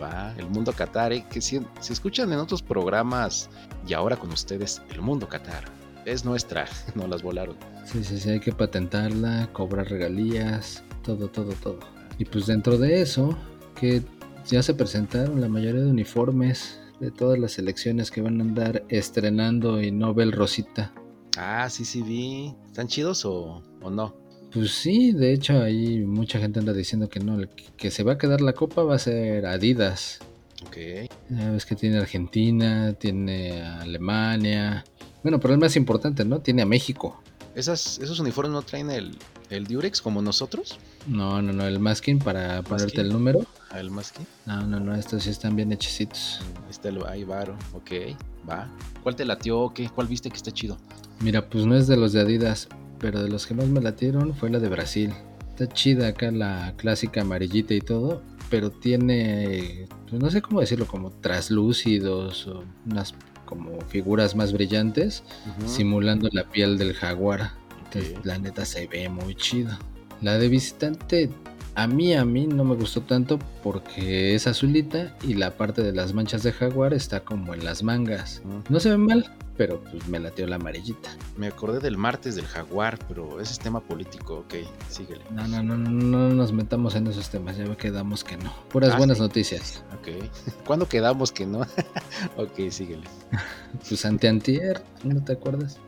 Va, 0.00 0.34
el 0.38 0.46
mundo 0.48 0.72
Qatar, 0.72 1.12
¿eh? 1.12 1.24
Que 1.30 1.40
si, 1.40 1.60
si 1.80 1.92
escuchan 1.92 2.32
en 2.32 2.38
otros 2.38 2.62
programas 2.62 3.48
y 3.86 3.92
ahora 3.94 4.16
con 4.16 4.32
ustedes, 4.32 4.82
el 4.90 5.02
mundo 5.02 5.28
Qatar. 5.28 5.64
Es 6.04 6.24
nuestra, 6.24 6.66
no 6.94 7.06
las 7.06 7.22
volaron. 7.22 7.56
Sí, 7.84 8.02
sí, 8.02 8.18
sí, 8.18 8.30
hay 8.30 8.40
que 8.40 8.52
patentarla, 8.52 9.48
cobrar 9.52 9.88
regalías, 9.88 10.82
todo, 11.02 11.28
todo, 11.28 11.52
todo. 11.62 11.78
Y 12.18 12.24
pues 12.24 12.46
dentro 12.46 12.78
de 12.78 13.02
eso, 13.02 13.36
que 13.78 14.02
ya 14.46 14.62
se 14.62 14.74
presentaron 14.74 15.40
la 15.40 15.48
mayoría 15.48 15.82
de 15.82 15.90
uniformes 15.90 16.80
de 17.00 17.10
todas 17.10 17.38
las 17.38 17.52
selecciones 17.52 18.10
que 18.10 18.20
van 18.20 18.40
a 18.40 18.44
andar 18.44 18.84
estrenando 18.88 19.82
y 19.82 19.90
Nobel 19.90 20.32
Rosita. 20.32 20.92
Ah, 21.36 21.68
sí, 21.68 21.84
sí 21.84 22.02
vi. 22.02 22.54
¿Están 22.66 22.88
chidos 22.88 23.24
o, 23.24 23.62
o 23.82 23.90
no? 23.90 24.14
Pues 24.52 24.70
sí, 24.70 25.12
de 25.12 25.32
hecho 25.32 25.60
ahí 25.60 25.98
mucha 25.98 26.38
gente 26.38 26.60
anda 26.60 26.72
diciendo 26.72 27.08
que 27.08 27.18
no, 27.18 27.40
el 27.40 27.48
que 27.48 27.90
se 27.90 28.04
va 28.04 28.12
a 28.12 28.18
quedar 28.18 28.40
la 28.40 28.52
copa 28.52 28.84
va 28.84 28.94
a 28.94 28.98
ser 28.98 29.46
Adidas. 29.46 30.20
Ok. 30.66 30.76
Ya 31.30 31.50
ves 31.50 31.66
que 31.66 31.74
tiene 31.74 31.98
Argentina, 31.98 32.92
tiene 32.92 33.62
Alemania. 33.62 34.84
Bueno, 35.24 35.40
pero 35.40 35.54
el 35.54 35.60
más 35.60 35.74
importante, 35.74 36.24
¿no? 36.24 36.40
Tiene 36.40 36.62
a 36.62 36.66
México. 36.66 37.23
¿Esas, 37.54 37.98
¿Esos 38.00 38.18
uniformes 38.18 38.52
no 38.52 38.62
traen 38.62 38.90
el, 38.90 39.16
el 39.50 39.64
Durex 39.66 40.02
como 40.02 40.20
nosotros? 40.20 40.78
No, 41.06 41.40
no, 41.40 41.52
no, 41.52 41.64
el 41.66 41.78
masking 41.78 42.18
para 42.18 42.62
ponerte 42.62 42.86
¿Masking? 42.86 43.00
el 43.00 43.12
número. 43.12 43.46
¿El 43.74 43.90
más 43.90 44.10
que? 44.12 44.22
No, 44.46 44.62
no, 44.66 44.80
no, 44.80 44.94
estos 44.94 45.22
sí 45.22 45.30
están 45.30 45.54
bien 45.54 45.70
hechecitos. 45.70 46.40
Ahí 46.64 46.70
está 46.70 46.88
el 46.88 47.04
ahí 47.06 47.24
varo. 47.24 47.56
Ok, 47.72 48.16
va. 48.48 48.68
¿Cuál 49.02 49.14
te 49.14 49.24
latió 49.24 49.60
o 49.60 49.74
qué? 49.74 49.88
¿Cuál 49.88 50.08
viste 50.08 50.30
que 50.30 50.36
está 50.36 50.50
chido? 50.50 50.76
Mira, 51.20 51.48
pues 51.48 51.64
no 51.64 51.76
es 51.76 51.86
de 51.86 51.96
los 51.96 52.12
de 52.12 52.20
Adidas, 52.22 52.68
pero 52.98 53.22
de 53.22 53.28
los 53.28 53.46
que 53.46 53.54
más 53.54 53.66
me 53.66 53.80
latieron 53.80 54.34
fue 54.34 54.50
la 54.50 54.58
de 54.58 54.68
Brasil. 54.68 55.12
Está 55.50 55.68
chida 55.68 56.08
acá 56.08 56.32
la 56.32 56.74
clásica 56.76 57.20
amarillita 57.20 57.74
y 57.74 57.80
todo, 57.80 58.22
pero 58.50 58.70
tiene, 58.72 59.86
pues 60.10 60.20
no 60.20 60.28
sé 60.28 60.42
cómo 60.42 60.58
decirlo, 60.60 60.86
como 60.88 61.10
traslúcidos 61.10 62.48
o 62.48 62.64
unas 62.90 63.14
como 63.44 63.80
figuras 63.82 64.34
más 64.34 64.52
brillantes, 64.52 65.22
simulando 65.66 66.28
la 66.32 66.44
piel 66.44 66.78
del 66.78 66.94
jaguar. 66.94 67.52
Entonces, 67.84 68.24
la 68.24 68.38
neta 68.38 68.64
se 68.64 68.86
ve 68.86 69.08
muy 69.08 69.34
chido. 69.34 69.76
La 70.20 70.38
de 70.38 70.48
visitante, 70.48 71.30
a 71.74 71.86
mí, 71.86 72.14
a 72.14 72.24
mí 72.24 72.46
no 72.46 72.64
me 72.64 72.74
gustó 72.74 73.02
tanto 73.02 73.38
porque 73.62 74.34
es 74.34 74.46
azulita 74.46 75.16
y 75.22 75.34
la 75.34 75.56
parte 75.56 75.82
de 75.82 75.92
las 75.92 76.12
manchas 76.12 76.42
de 76.42 76.52
jaguar 76.52 76.94
está 76.94 77.20
como 77.20 77.54
en 77.54 77.64
las 77.64 77.82
mangas. 77.82 78.42
No 78.68 78.80
se 78.80 78.90
ve 78.90 78.96
mal, 78.96 79.30
pero 79.56 79.80
pues 79.84 80.06
me 80.08 80.18
lateó 80.18 80.46
la 80.46 80.56
amarillita. 80.56 81.10
Me 81.36 81.46
acordé 81.46 81.80
del 81.80 81.96
martes 81.96 82.34
del 82.34 82.46
jaguar, 82.46 82.98
pero 83.08 83.40
ese 83.40 83.52
es 83.52 83.58
tema 83.58 83.80
político. 83.80 84.38
Ok, 84.40 84.54
síguele. 84.88 85.22
No, 85.30 85.46
no, 85.46 85.62
no, 85.62 85.76
no, 85.76 85.90
no 85.90 86.28
nos 86.34 86.52
metamos 86.52 86.94
en 86.96 87.06
esos 87.06 87.28
temas, 87.30 87.56
ya 87.56 87.64
quedamos 87.76 88.24
que 88.24 88.36
no. 88.36 88.52
Puras 88.70 88.90
Ah, 88.94 88.98
buenas 88.98 89.18
sí. 89.18 89.22
noticias. 89.22 89.82
Ok. 90.00 90.08
¿Cuándo 90.66 90.88
quedamos 90.88 91.30
que 91.32 91.46
no? 91.46 91.60
ok, 92.36 92.70
síguele. 92.70 93.04
Pues 93.88 94.04
ante 94.04 94.28
antier, 94.28 94.82
¿no 95.02 95.22
te 95.24 95.32
acuerdas? 95.32 95.78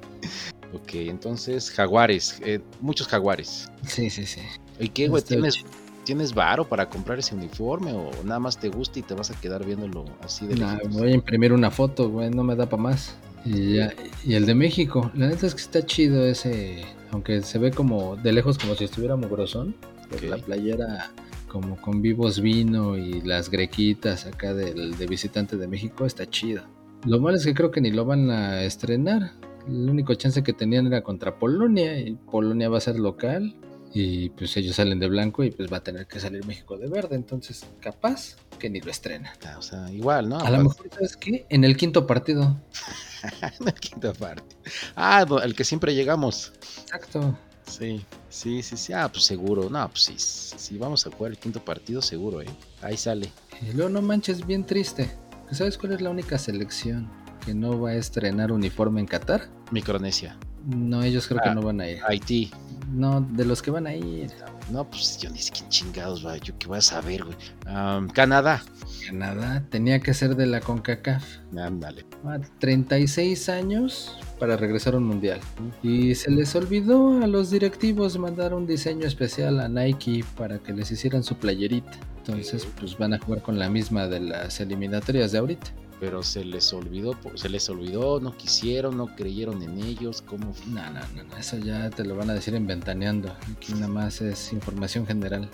Ok, 0.73 0.95
entonces, 0.95 1.71
jaguares. 1.71 2.41
eh, 2.45 2.61
muchos 2.81 3.07
jaguares. 3.07 3.71
Sí, 3.87 4.11
sí, 4.11 4.27
sí. 4.27 4.41
¿Y 4.81 4.89
qué, 4.89 5.07
güey? 5.09 5.19
Está 5.23 5.35
¿Tienes. 5.35 5.64
¿Tienes 6.05 6.35
varo 6.35 6.69
para 6.69 6.89
comprar 6.89 7.19
ese 7.19 7.35
uniforme 7.35 7.93
o 7.93 8.11
nada 8.25 8.39
más 8.39 8.59
te 8.59 8.69
gusta 8.69 8.99
y 9.01 9.03
te 9.03 9.14
vas 9.14 9.31
a 9.33 9.41
quedar 9.41 9.64
viéndolo 9.64 10.05
así 10.23 10.47
de 10.47 10.55
Nah, 10.55 10.79
voy 10.91 11.11
a 11.11 11.14
imprimir 11.14 11.53
una 11.53 11.69
foto, 11.71 12.09
güey, 12.09 12.31
no 12.31 12.45
me 12.45 12.55
da 12.55 12.67
para 12.69 12.81
más. 12.83 13.17
Y, 13.47 13.77
ya- 13.77 13.95
y 14.25 14.35
el 14.35 14.45
de 14.45 14.55
México, 14.55 15.11
la 15.15 15.29
neta 15.29 15.47
es 15.47 15.55
que 15.55 15.61
está 15.63 15.85
chido 15.87 16.27
ese, 16.27 16.85
aunque 17.13 17.43
se 17.43 17.59
ve 17.59 17.71
como 17.71 18.17
de 18.17 18.33
lejos 18.33 18.59
como 18.59 18.75
si 18.75 18.85
estuviera 18.85 19.15
mugrosón, 19.17 19.75
Ok. 20.13 20.23
la 20.29 20.37
playera 20.39 21.11
como 21.49 21.81
con 21.81 22.03
vivos 22.03 22.41
vino 22.41 22.99
y 22.99 23.23
las 23.23 23.51
grequitas 23.51 24.27
acá 24.27 24.53
del 24.53 24.97
de 24.99 25.07
visitante 25.07 25.57
de 25.57 25.69
México 25.69 26.05
está 26.05 26.27
chido. 26.29 26.65
Lo 27.07 27.21
malo 27.21 27.37
es 27.37 27.45
que 27.45 27.55
creo 27.55 27.71
que 27.71 27.81
ni 27.81 27.91
lo 27.93 28.05
van 28.05 28.31
a 28.31 28.63
estrenar. 28.65 29.33
El 29.69 29.89
único 29.89 30.15
chance 30.15 30.43
que 30.43 30.53
tenían 30.53 30.87
era 30.87 31.03
contra 31.03 31.39
Polonia 31.39 31.99
y 32.01 32.15
Polonia 32.31 32.69
va 32.69 32.79
a 32.79 32.81
ser 32.81 32.99
local 32.99 33.55
y 33.99 34.29
pues 34.29 34.55
ellos 34.59 34.77
salen 34.77 34.99
de 34.99 35.09
blanco 35.09 35.43
y 35.43 35.51
pues 35.51 35.73
va 35.73 35.79
a 35.79 35.83
tener 35.83 36.07
que 36.07 36.21
salir 36.21 36.45
México 36.45 36.77
de 36.77 36.87
verde, 36.87 37.17
entonces 37.17 37.65
capaz 37.81 38.37
que 38.59 38.69
ni 38.69 38.81
lo 38.81 38.91
estrena. 38.91 39.33
Ah, 39.47 39.57
O 39.59 39.63
sea, 39.63 39.91
igual, 39.91 40.29
¿no? 40.29 40.39
A 40.39 40.51
lo 40.51 40.59
mejor, 40.65 40.91
¿sabes 40.93 41.17
qué? 41.17 41.47
En 41.49 41.65
el 41.65 41.77
quinto 41.79 42.07
partido. 42.07 42.57
en 43.43 43.65
la 43.65 43.73
quinta 43.73 44.13
parte. 44.13 44.55
Ah, 44.95 45.25
el 45.43 45.55
que 45.55 45.65
siempre 45.65 45.95
llegamos. 45.95 46.53
Exacto. 46.83 47.39
Sí, 47.67 48.05
sí, 48.29 48.63
sí, 48.63 48.77
sí. 48.77 48.93
Ah, 48.93 49.09
pues 49.11 49.25
seguro. 49.25 49.71
No, 49.71 49.89
pues 49.89 50.03
sí. 50.05 50.15
Si 50.19 50.77
vamos 50.77 51.07
a 51.07 51.11
jugar 51.11 51.33
el 51.33 51.39
quinto 51.39 51.65
partido, 51.65 52.03
seguro, 52.03 52.43
¿eh? 52.43 52.47
Ahí 52.83 52.97
sale. 52.99 53.33
Y 53.67 53.73
luego 53.73 53.89
no 53.91 54.03
manches, 54.03 54.47
bien 54.47 54.65
triste. 54.67 55.11
¿Sabes 55.53 55.79
cuál 55.79 55.93
es 55.93 56.01
la 56.03 56.11
única 56.11 56.37
selección 56.39 57.11
que 57.45 57.55
no 57.55 57.81
va 57.81 57.91
a 57.91 57.95
estrenar 57.95 58.53
uniforme 58.53 59.01
en 59.01 59.07
Qatar? 59.07 59.49
Micronesia. 59.71 60.37
No, 60.67 61.03
ellos 61.03 61.27
creo 61.29 61.41
Ah. 61.43 61.49
que 61.49 61.55
no 61.55 61.63
van 61.63 61.81
a 61.81 61.89
ir. 61.89 62.01
Haití. 62.07 62.51
No, 62.93 63.20
de 63.20 63.45
los 63.45 63.62
que 63.62 63.70
van 63.70 63.87
a 63.87 63.95
ir. 63.95 64.30
No, 64.70 64.89
pues 64.89 65.18
yo 65.18 65.30
ni 65.30 65.39
sé 65.39 65.53
quién 65.53 65.68
chingados 65.68 66.24
va. 66.24 66.37
Yo 66.37 66.57
qué 66.59 66.66
voy 66.66 66.78
a 66.78 66.82
saber, 66.82 67.24
güey. 67.24 67.37
Am, 67.66 68.09
Canadá. 68.09 68.62
Canadá 69.07 69.64
tenía 69.70 70.01
que 70.01 70.14
ser 70.14 70.37
de 70.37 70.47
la 70.47 70.61
CONCACAF. 70.61 71.24
Ándale. 71.57 72.07
Ah, 72.24 72.39
36 72.59 73.49
años 73.49 74.18
para 74.39 74.57
regresar 74.57 74.95
a 74.95 74.99
un 74.99 75.05
mundial. 75.05 75.41
Y 75.82 76.14
se 76.14 76.30
les 76.30 76.55
olvidó 76.55 77.22
a 77.22 77.26
los 77.26 77.51
directivos 77.51 78.18
mandar 78.18 78.55
un 78.55 78.66
diseño 78.66 79.07
especial 79.07 79.61
a 79.61 79.68
Nike 79.68 80.24
para 80.37 80.59
que 80.59 80.72
les 80.72 80.91
hicieran 80.91 81.22
su 81.22 81.37
playerita. 81.37 81.93
Entonces, 82.18 82.66
pues 82.78 82.99
van 82.99 83.14
a 83.14 83.18
jugar 83.18 83.43
con 83.43 83.59
la 83.59 83.68
misma 83.68 84.09
de 84.09 84.20
las 84.20 84.61
eliminatorias 84.61 85.32
de 85.32 85.39
ahorita. 85.39 85.72
Pero 85.99 86.23
se 86.23 86.45
les 86.45 86.73
olvidó, 86.75 87.17
se 87.37 87.49
les 87.49 87.69
olvidó, 87.71 88.21
no 88.21 88.37
quisieron, 88.37 88.97
no 88.99 89.15
creyeron 89.17 89.63
en 89.63 89.79
ellos. 89.79 90.21
¿Cómo? 90.23 90.53
No, 90.67 90.83
no, 90.91 91.01
no, 91.25 91.37
eso 91.39 91.57
ya 91.59 91.89
te 91.91 92.05
lo 92.05 92.15
van 92.17 92.29
a 92.31 92.35
decir 92.35 92.55
en 92.55 92.67
Ventaneando. 92.67 93.35
Aquí 93.57 93.73
nada 93.75 93.89
más 93.89 94.21
es 94.21 94.53
información 94.53 95.07
general. 95.07 95.49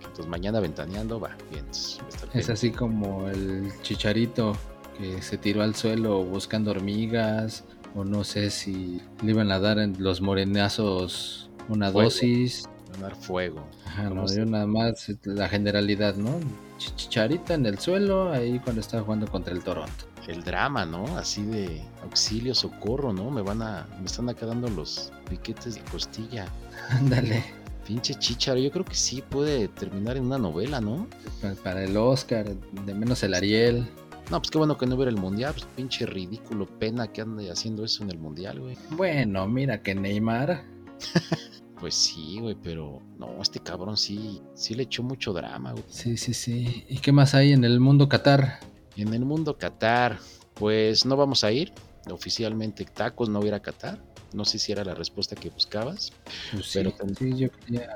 Entonces 0.00 0.26
mañana 0.26 0.60
ventaneando, 0.60 1.18
va. 1.20 1.36
Bien. 1.50 1.64
entonces, 1.64 2.28
Es 2.34 2.50
así 2.50 2.70
como 2.70 3.28
el 3.28 3.70
chicharito 3.82 4.56
que 4.98 5.22
se 5.22 5.38
tiró 5.38 5.62
al 5.62 5.74
suelo 5.74 6.22
buscando 6.24 6.72
hormigas, 6.72 7.64
o 7.94 8.04
no 8.04 8.24
sé 8.24 8.50
si 8.50 9.00
le 9.22 9.30
iban 9.30 9.50
a 9.52 9.58
dar 9.58 9.78
en 9.78 9.94
los 10.02 10.20
morenazos 10.20 11.50
una 11.68 11.90
Fuego. 11.90 12.10
dosis. 12.10 12.68
Van 12.90 13.00
a 13.00 13.02
dar 13.04 13.16
fuego. 13.16 13.66
Ajá, 13.86 14.08
¿Cómo 14.08 14.22
no, 14.22 14.34
yo 14.34 14.44
nada 14.44 14.66
más 14.66 15.10
la 15.24 15.48
generalidad, 15.48 16.16
¿no? 16.16 16.40
Ch- 16.78 16.94
Chicharita 16.96 17.54
en 17.54 17.66
el 17.66 17.78
suelo, 17.78 18.32
ahí 18.32 18.58
cuando 18.60 18.80
estaba 18.80 19.02
jugando 19.02 19.26
contra 19.26 19.52
el 19.52 19.62
Toronto. 19.62 20.04
el 20.28 20.42
drama, 20.44 20.84
¿no? 20.84 21.04
Así 21.16 21.42
de 21.42 21.82
auxilio, 22.02 22.54
socorro, 22.54 23.12
¿no? 23.12 23.30
Me 23.30 23.42
van 23.42 23.62
a, 23.62 23.86
me 23.98 24.06
están 24.06 24.28
acá 24.28 24.46
dando 24.46 24.68
los 24.68 25.12
piquetes 25.28 25.74
de 25.76 25.80
costilla. 25.90 26.46
Ándale, 26.90 27.42
Pinche 27.86 28.14
chicharo, 28.14 28.58
yo 28.60 28.70
creo 28.70 28.84
que 28.84 28.94
sí 28.94 29.22
puede 29.26 29.68
terminar 29.68 30.18
en 30.18 30.24
una 30.26 30.36
novela, 30.36 30.78
¿no? 30.80 31.06
pa- 31.40 31.54
para 31.64 31.82
el 31.84 31.96
Oscar, 31.96 32.46
de 32.84 32.94
menos 32.94 33.22
el 33.22 33.32
Ariel. 33.32 33.88
No, 34.30 34.40
pues 34.42 34.50
qué 34.50 34.58
bueno 34.58 34.76
que 34.76 34.84
no 34.84 34.94
hubiera 34.96 35.10
el 35.10 35.16
mundial, 35.16 35.54
pues 35.54 35.64
pinche 35.74 36.04
ridículo, 36.04 36.66
pena 36.66 37.10
que 37.10 37.22
ande 37.22 37.50
haciendo 37.50 37.86
eso 37.86 38.02
en 38.04 38.10
el 38.10 38.18
mundial, 38.18 38.60
güey. 38.60 38.76
Bueno, 38.90 39.48
mira 39.48 39.82
que 39.82 39.94
Neymar 39.94 40.64
Pues 41.80 41.94
sí, 41.94 42.38
güey, 42.40 42.56
pero 42.60 43.00
no, 43.18 43.40
este 43.40 43.60
cabrón 43.60 43.96
sí, 43.96 44.40
sí 44.54 44.74
le 44.74 44.84
echó 44.84 45.02
mucho 45.02 45.32
drama, 45.32 45.72
güey. 45.72 45.84
Sí, 45.88 46.16
sí, 46.16 46.34
sí. 46.34 46.84
¿Y 46.88 46.98
qué 46.98 47.12
más 47.12 47.34
hay 47.34 47.52
en 47.52 47.64
el 47.64 47.78
mundo 47.78 48.08
Qatar? 48.08 48.58
En 48.96 49.14
el 49.14 49.24
mundo 49.24 49.56
Qatar, 49.56 50.18
pues 50.54 51.06
no 51.06 51.16
vamos 51.16 51.44
a 51.44 51.52
ir. 51.52 51.72
Oficialmente 52.10 52.84
tacos 52.84 53.28
no 53.28 53.38
hubiera 53.40 53.60
Qatar. 53.60 53.98
No 54.32 54.44
sé 54.44 54.58
si 54.58 54.72
era 54.72 54.84
la 54.84 54.94
respuesta 54.94 55.36
que 55.36 55.50
buscabas. 55.50 56.12
Pues 56.52 56.66
sí, 56.66 56.78
Pero 56.78 56.92
sí, 57.18 57.36
yo 57.36 57.50
quería 57.50 57.88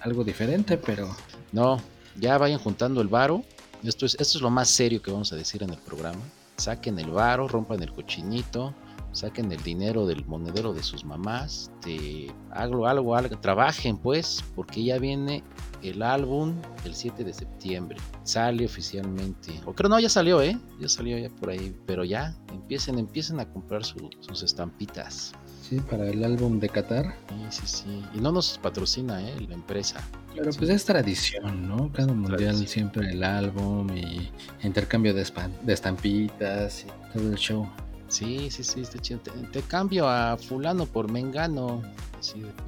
algo 0.00 0.22
diferente, 0.22 0.76
pero 0.76 1.14
No, 1.52 1.80
ya 2.18 2.36
vayan 2.38 2.58
juntando 2.58 3.00
el 3.00 3.08
varo. 3.08 3.42
Esto 3.82 4.04
es, 4.04 4.14
esto 4.20 4.38
es 4.38 4.42
lo 4.42 4.50
más 4.50 4.68
serio 4.68 5.00
que 5.00 5.10
vamos 5.10 5.32
a 5.32 5.36
decir 5.36 5.62
en 5.62 5.70
el 5.70 5.78
programa. 5.78 6.20
Saquen 6.58 6.98
el 6.98 7.10
varo, 7.10 7.48
rompan 7.48 7.82
el 7.82 7.92
cochinito, 7.92 8.74
saquen 9.12 9.50
el 9.52 9.62
dinero 9.62 10.06
del 10.06 10.24
monedero 10.26 10.72
de 10.72 10.82
sus 10.82 11.04
mamás, 11.04 11.70
te, 11.80 12.32
algo, 12.50 12.86
algo, 12.86 13.16
algo, 13.16 13.38
trabajen 13.38 13.96
pues, 13.98 14.42
porque 14.54 14.82
ya 14.84 14.98
viene 14.98 15.42
el 15.82 16.02
álbum 16.02 16.54
el 16.84 16.94
7 16.94 17.24
de 17.24 17.32
septiembre. 17.32 17.96
Sale 18.22 18.64
oficialmente. 18.66 19.52
O 19.64 19.72
creo 19.74 19.88
no, 19.88 19.98
ya 19.98 20.08
salió, 20.10 20.42
¿eh? 20.42 20.58
Ya 20.78 20.88
salió 20.88 21.16
ya 21.18 21.30
por 21.30 21.50
ahí. 21.50 21.74
Pero 21.86 22.04
ya, 22.04 22.36
empiecen, 22.52 22.98
empiecen 22.98 23.40
a 23.40 23.46
comprar 23.50 23.84
su- 23.84 24.10
sus 24.20 24.42
estampitas. 24.42 25.32
sí, 25.62 25.78
para 25.88 26.08
el 26.08 26.24
álbum 26.24 26.58
de 26.58 26.68
Qatar. 26.68 27.14
Sí, 27.28 27.60
sí, 27.60 27.66
sí. 27.84 28.02
Y 28.12 28.18
no 28.20 28.32
nos 28.32 28.58
patrocina, 28.58 29.22
¿eh? 29.26 29.40
La 29.48 29.54
empresa. 29.54 30.00
Pero 30.34 30.52
Sí. 30.52 30.58
pues 30.58 30.70
es 30.70 30.84
tradición, 30.84 31.68
¿no? 31.68 31.90
Cada 31.92 32.12
mundial 32.12 32.36
Tradición. 32.38 32.66
siempre 32.68 33.10
el 33.10 33.22
álbum 33.22 33.88
y 33.96 34.30
intercambio 34.64 35.14
de, 35.14 35.24
de 35.62 35.72
estampitas 35.72 36.84
y 36.84 37.16
todo 37.18 37.28
el 37.30 37.36
show. 37.36 37.68
Sí, 38.10 38.50
sí, 38.50 38.62
sí, 38.64 38.80
está 38.82 38.98
chido. 38.98 39.20
Te, 39.20 39.30
te 39.30 39.62
cambio 39.62 40.06
a 40.08 40.36
fulano 40.36 40.84
por 40.84 41.10
mengano. 41.10 41.82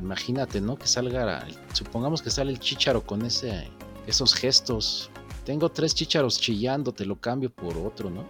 Imagínate, 0.00 0.60
¿no? 0.60 0.76
Que 0.76 0.86
salga, 0.86 1.46
supongamos 1.74 2.22
que 2.22 2.30
sale 2.30 2.52
el 2.52 2.58
chícharo 2.58 3.02
con 3.04 3.22
ese, 3.26 3.68
esos 4.06 4.34
gestos. 4.34 5.10
Tengo 5.44 5.68
tres 5.68 5.94
chícharos 5.94 6.40
chillando, 6.40 6.92
te 6.92 7.04
lo 7.04 7.20
cambio 7.20 7.50
por 7.50 7.76
otro, 7.76 8.08
¿no? 8.08 8.24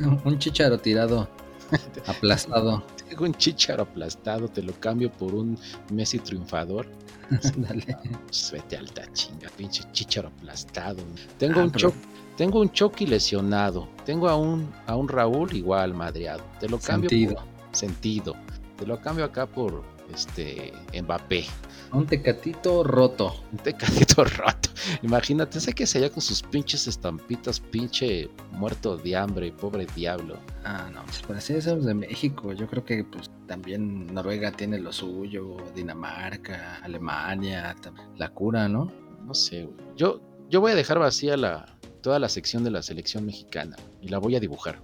Un 0.24 0.38
chicharo 0.38 0.78
tirado, 0.78 1.28
aplastado. 2.06 2.82
Tengo 3.08 3.24
un 3.26 3.34
chícharo 3.34 3.82
aplastado, 3.82 4.48
te 4.48 4.62
lo 4.62 4.72
cambio 4.80 5.12
por 5.12 5.34
un 5.34 5.58
Messi 5.92 6.18
triunfador. 6.20 6.86
Dale. 7.56 7.96
Pues 8.26 8.50
vete 8.52 8.76
alta 8.78 9.02
chinga, 9.12 9.48
pinche 9.56 9.84
chícharo 9.92 10.28
aplastado. 10.28 11.02
Tengo 11.38 11.60
Ah, 11.60 11.64
un 11.64 11.70
pero- 11.70 11.92
tengo 12.40 12.58
un 12.58 12.72
Chucky 12.72 13.04
lesionado. 13.04 13.86
Tengo 14.06 14.26
a 14.26 14.34
un, 14.34 14.72
a 14.86 14.96
un 14.96 15.08
Raúl 15.08 15.54
igual 15.54 15.92
madreado. 15.92 16.42
Te 16.58 16.70
lo 16.70 16.78
cambio 16.78 17.10
Sentido. 17.10 17.34
por 17.34 17.76
sentido. 17.76 18.36
Te 18.78 18.86
lo 18.86 18.98
cambio 18.98 19.26
acá 19.26 19.44
por 19.44 19.84
este 20.10 20.72
Mbappé. 21.02 21.44
Un 21.92 22.06
tecatito 22.06 22.82
roto. 22.82 23.44
Un 23.52 23.58
tecatito 23.58 24.24
roto. 24.38 24.70
Imagínate, 25.02 25.60
sé 25.60 25.74
que 25.74 25.86
se 25.86 25.98
allá 25.98 26.08
con 26.08 26.22
sus 26.22 26.40
pinches 26.40 26.86
estampitas, 26.86 27.60
pinche 27.60 28.30
muerto 28.52 28.96
de 28.96 29.14
hambre, 29.14 29.52
pobre 29.52 29.86
diablo. 29.94 30.38
Ah, 30.64 30.88
no, 30.90 31.04
pues 31.04 31.20
por 31.20 31.36
así 31.36 31.60
somos 31.60 31.84
de 31.84 31.92
México. 31.92 32.54
Yo 32.54 32.66
creo 32.68 32.86
que 32.86 33.04
pues 33.04 33.30
también 33.48 34.06
Noruega 34.06 34.50
tiene 34.50 34.78
lo 34.78 34.94
suyo, 34.94 35.58
Dinamarca, 35.74 36.80
Alemania, 36.82 37.76
la 38.16 38.30
cura, 38.30 38.66
¿no? 38.66 38.90
No 39.26 39.34
sé, 39.34 39.66
güey. 39.66 39.76
Yo, 39.94 40.22
yo 40.48 40.62
voy 40.62 40.72
a 40.72 40.74
dejar 40.74 40.98
vacía 40.98 41.36
la, 41.36 41.76
toda 42.00 42.18
la 42.18 42.28
sección 42.28 42.64
de 42.64 42.70
la 42.70 42.82
selección 42.82 43.24
mexicana 43.26 43.76
y 44.00 44.08
la 44.08 44.18
voy 44.18 44.36
a 44.36 44.40
dibujar. 44.40 44.80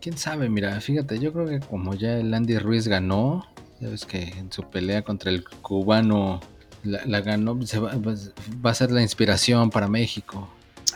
Quién 0.00 0.18
sabe, 0.18 0.48
mira, 0.48 0.80
fíjate, 0.80 1.18
yo 1.18 1.32
creo 1.32 1.46
que 1.46 1.60
como 1.60 1.94
ya 1.94 2.18
el 2.18 2.32
Andy 2.32 2.58
Ruiz 2.58 2.88
ganó, 2.88 3.46
ya 3.80 3.88
ves 3.88 4.04
que 4.04 4.22
en 4.22 4.52
su 4.52 4.62
pelea 4.62 5.02
contra 5.02 5.30
el 5.30 5.44
cubano 5.44 6.40
la, 6.84 7.20
ganó, 7.20 7.60
se 7.66 7.80
pues, 7.80 8.32
va, 8.64 8.70
a 8.70 8.74
ser 8.74 8.90
la 8.90 9.02
inspiración 9.02 9.70
para 9.70 9.88
México. 9.88 10.48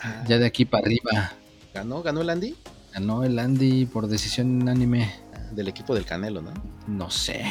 Ah. 0.02 0.24
Ya 0.28 0.38
de 0.38 0.46
aquí 0.46 0.64
para 0.64 0.84
arriba. 0.84 1.32
¿Ganó? 1.72 2.02
¿Ganó 2.02 2.20
el 2.20 2.30
Andy? 2.30 2.54
Ganó 2.92 3.24
el 3.24 3.38
Andy 3.38 3.86
por 3.86 4.06
decisión 4.06 4.62
unánime. 4.62 5.12
Del 5.52 5.68
equipo 5.68 5.94
del 5.94 6.04
Canelo, 6.04 6.42
¿no? 6.42 6.52
No 6.86 7.11
sé. 7.11 7.44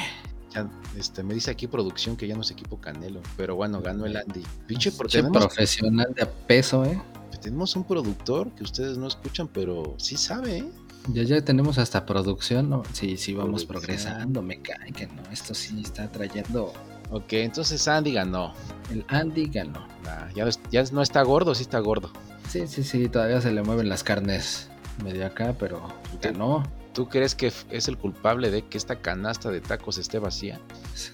Ya, 0.54 0.70
este, 0.96 1.24
me 1.24 1.34
dice 1.34 1.50
aquí 1.50 1.68
producción 1.68 2.16
que 2.16 2.28
ya 2.28 2.36
no 2.36 2.42
es 2.42 2.52
equipo 2.52 2.80
Canelo, 2.80 3.22
pero 3.36 3.56
bueno, 3.56 3.82
ganó 3.82 4.06
el 4.06 4.16
Andy. 4.16 4.44
Pinche, 4.68 4.92
profesional 4.92 6.14
de 6.14 6.26
peso, 6.26 6.86
¿eh? 6.86 7.02
Tenemos 7.40 7.76
un 7.76 7.84
productor 7.84 8.52
que 8.52 8.64
ustedes 8.64 8.98
no 8.98 9.08
escuchan, 9.08 9.48
pero 9.48 9.96
sí 9.98 10.18
sabe, 10.18 10.58
¿eh? 10.60 10.72
Ya, 11.14 11.24
ya 11.24 11.42
tenemos 11.42 11.78
hasta 11.78 12.06
producción, 12.06 12.70
¿no? 12.70 12.84
Sí, 12.92 13.18
sí, 13.18 13.34
vamos 13.34 13.66
progresando, 13.66 14.42
me 14.42 14.62
cae 14.62 14.92
que 14.92 15.08
no, 15.08 15.22
esto 15.32 15.54
sí 15.54 15.82
está 15.82 16.12
trayendo... 16.12 16.74
Ok, 17.10 17.34
entonces 17.34 17.88
Andy 17.88 18.12
ganó. 18.12 18.54
El 18.92 19.06
Andy 19.08 19.48
ganó. 19.48 19.88
Ah, 20.06 20.28
ya, 20.36 20.50
ya 20.70 20.84
no 20.92 21.02
está 21.02 21.22
gordo, 21.22 21.56
sí 21.56 21.62
está 21.62 21.80
gordo. 21.80 22.12
Sí, 22.50 22.68
sí, 22.68 22.84
sí, 22.84 23.08
todavía 23.08 23.40
se 23.40 23.54
le 23.54 23.64
mueven 23.64 23.88
las 23.88 24.04
carnes 24.04 24.70
medio 25.04 25.26
acá, 25.26 25.56
pero 25.58 25.82
ganó. 26.22 26.64
¿Tú 26.94 27.08
crees 27.08 27.36
que 27.36 27.54
es 27.70 27.88
el 27.88 27.98
culpable 27.98 28.50
de 28.50 28.64
que 28.66 28.78
esta 28.78 28.98
canasta 29.02 29.52
de 29.52 29.62
tacos 29.62 29.98
esté 30.00 30.20
vacía? 30.20 30.60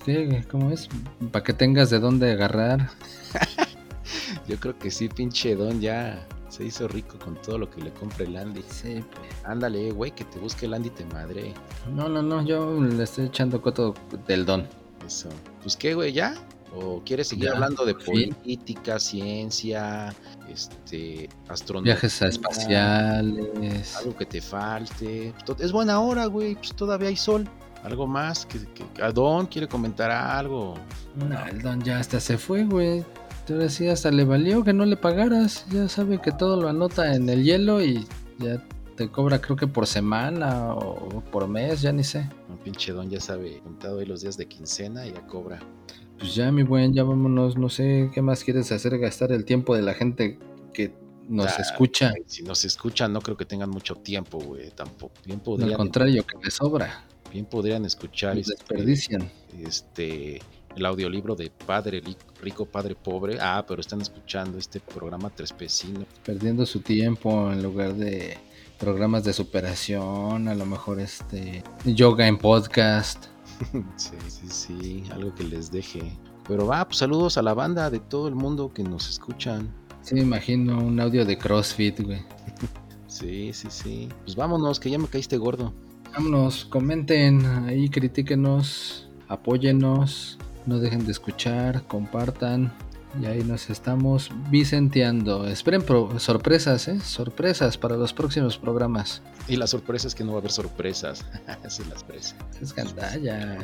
¿Qué? 0.05 0.45
¿Cómo 0.49 0.71
es? 0.71 0.87
Para 1.31 1.43
que 1.43 1.53
tengas 1.53 1.89
de 1.89 1.99
dónde 1.99 2.31
agarrar. 2.31 2.89
Yo 4.47 4.59
creo 4.59 4.77
que 4.77 4.91
sí, 4.91 5.09
pinche 5.09 5.55
Don 5.55 5.79
ya 5.79 6.27
se 6.49 6.65
hizo 6.65 6.87
rico 6.87 7.17
con 7.17 7.41
todo 7.41 7.57
lo 7.57 7.69
que 7.69 7.81
le 7.81 7.91
compre 7.93 8.25
el 8.25 8.37
Andy. 8.37 8.63
Sí, 8.67 9.03
pues. 9.11 9.27
Ándale, 9.43 9.91
güey, 9.91 10.11
que 10.11 10.23
te 10.25 10.39
busque 10.39 10.67
el 10.67 10.73
Andy 10.73 10.89
te 10.91 11.05
madre. 11.05 11.53
No, 11.93 12.07
no, 12.07 12.21
no, 12.21 12.43
yo 12.45 12.79
le 12.79 13.03
estoy 13.03 13.25
echando 13.25 13.61
coto 13.61 13.93
del 14.27 14.45
don. 14.45 14.67
Eso. 15.05 15.29
Pues 15.61 15.75
qué, 15.75 15.95
güey, 15.95 16.13
¿ya? 16.13 16.35
¿O 16.75 17.01
quieres 17.03 17.27
seguir 17.27 17.49
hablando 17.49 17.85
de 17.85 17.93
política, 17.93 18.99
ciencia, 18.99 20.13
este, 20.49 21.29
astronomía? 21.47 21.93
Viajes 21.93 22.21
espaciales. 22.21 23.95
Algo 23.97 24.15
que 24.15 24.25
te 24.25 24.41
falte. 24.41 25.33
Es 25.59 25.71
buena 25.71 25.99
hora, 25.99 26.25
güey, 26.25 26.55
pues 26.55 26.73
todavía 26.75 27.09
hay 27.09 27.15
sol. 27.15 27.47
¿Algo 27.83 28.07
más? 28.07 28.45
¿Que, 28.45 28.59
que, 28.59 28.85
Don 29.13 29.45
quiere 29.45 29.67
comentar 29.67 30.09
algo? 30.09 30.75
No, 31.15 31.45
el 31.45 31.61
Don 31.61 31.81
ya 31.83 31.99
hasta 31.99 32.19
se 32.19 32.37
fue, 32.37 32.63
güey. 32.63 33.03
Ahora 33.49 33.69
sí, 33.69 33.87
hasta 33.87 34.09
le 34.11 34.23
valió 34.23 34.63
que 34.63 34.73
no 34.73 34.85
le 34.85 34.95
pagaras. 34.95 35.65
Ya 35.69 35.89
sabe 35.89 36.21
que 36.21 36.31
todo 36.31 36.61
lo 36.61 36.69
anota 36.69 37.13
en 37.13 37.27
el 37.29 37.43
hielo 37.43 37.83
y 37.83 38.05
ya 38.39 38.63
te 38.95 39.09
cobra, 39.09 39.41
creo 39.41 39.55
que 39.55 39.67
por 39.67 39.87
semana 39.87 40.73
o 40.73 41.21
por 41.31 41.47
mes, 41.47 41.81
ya 41.81 41.91
ni 41.91 42.03
sé. 42.03 42.29
Un 42.49 42.57
pinche 42.57 42.91
don 42.91 43.09
ya 43.09 43.19
sabe, 43.19 43.59
contado 43.59 43.99
ahí 43.99 44.05
los 44.05 44.21
días 44.21 44.37
de 44.37 44.47
quincena 44.47 45.05
y 45.05 45.13
ya 45.13 45.25
cobra. 45.27 45.59
Pues 46.17 46.35
ya, 46.35 46.51
mi 46.51 46.63
buen, 46.63 46.93
ya 46.93 47.03
vámonos. 47.03 47.57
No 47.57 47.69
sé 47.69 48.09
qué 48.13 48.21
más 48.21 48.43
quieres 48.43 48.71
hacer, 48.71 48.97
gastar 48.97 49.31
el 49.31 49.45
tiempo 49.45 49.75
de 49.75 49.81
la 49.81 49.93
gente 49.93 50.39
que 50.73 50.93
nos 51.27 51.59
escucha. 51.59 52.13
Si 52.27 52.43
nos 52.43 52.63
escuchan, 52.65 53.11
no 53.11 53.21
creo 53.21 53.35
que 53.35 53.45
tengan 53.45 53.69
mucho 53.69 53.95
tiempo, 53.95 54.39
güey, 54.39 54.71
tampoco. 54.71 55.13
Bien 55.25 55.39
podrían, 55.39 55.71
Al 55.71 55.77
contrario, 55.77 56.23
que 56.25 56.37
les 56.43 56.53
sobra. 56.53 57.03
Bien 57.31 57.45
podrían 57.45 57.83
escuchar. 57.85 58.37
Este, 58.37 58.53
desperdician. 58.53 59.29
Este 59.59 60.41
el 60.75 60.85
audiolibro 60.85 61.35
de 61.35 61.51
Padre 61.65 62.01
Rico, 62.41 62.65
Padre 62.65 62.95
Pobre. 62.95 63.37
Ah, 63.39 63.63
pero 63.67 63.81
están 63.81 64.01
escuchando 64.01 64.57
este 64.57 64.79
programa 64.79 65.29
Trespecino. 65.29 66.05
Perdiendo 66.25 66.65
su 66.65 66.79
tiempo 66.81 67.51
en 67.51 67.63
lugar 67.63 67.93
de 67.93 68.37
programas 68.79 69.23
de 69.23 69.33
superación, 69.33 70.47
a 70.47 70.55
lo 70.55 70.65
mejor 70.65 70.99
este 70.99 71.63
yoga 71.85 72.27
en 72.27 72.37
podcast. 72.37 73.25
sí, 73.95 74.17
sí, 74.27 74.47
sí, 74.49 75.03
algo 75.11 75.33
que 75.35 75.43
les 75.43 75.71
deje. 75.71 76.17
Pero 76.47 76.67
va, 76.67 76.85
pues 76.85 76.97
saludos 76.97 77.37
a 77.37 77.41
la 77.41 77.53
banda 77.53 77.89
de 77.89 77.99
todo 77.99 78.27
el 78.27 78.35
mundo 78.35 78.73
que 78.73 78.83
nos 78.83 79.09
escuchan. 79.09 79.69
Sí, 80.01 80.15
me 80.15 80.21
imagino 80.21 80.79
un 80.79 80.99
audio 80.99 81.23
de 81.23 81.37
CrossFit, 81.37 82.01
güey. 82.01 82.21
sí, 83.07 83.53
sí, 83.53 83.67
sí. 83.69 84.09
Pues 84.23 84.35
vámonos, 84.35 84.79
que 84.79 84.89
ya 84.89 84.97
me 84.97 85.07
caíste 85.07 85.37
gordo. 85.37 85.73
Vámonos, 86.13 86.65
comenten 86.65 87.45
ahí, 87.45 87.89
critíquenos, 87.89 89.07
apóyenos. 89.29 90.37
No 90.65 90.79
dejen 90.79 91.05
de 91.05 91.11
escuchar, 91.11 91.83
compartan. 91.87 92.71
Y 93.21 93.27
ahí 93.27 93.43
nos 93.43 93.69
estamos 93.69 94.31
vicenteando. 94.49 95.47
Esperen 95.47 95.83
sorpresas, 96.17 96.87
¿eh? 96.87 96.99
Sorpresas 96.99 97.77
para 97.77 97.95
los 97.95 98.11
próximos 98.11 98.57
programas. 98.57 99.21
Y 99.47 99.55
la 99.55 99.67
sorpresa 99.67 100.07
es 100.07 100.15
que 100.15 100.23
no 100.23 100.31
va 100.31 100.37
a 100.37 100.39
haber 100.39 100.51
sorpresas. 100.51 101.23
es 101.63 101.79
la 101.87 101.95
sorpresa. 101.95 102.35
Es 102.59 102.73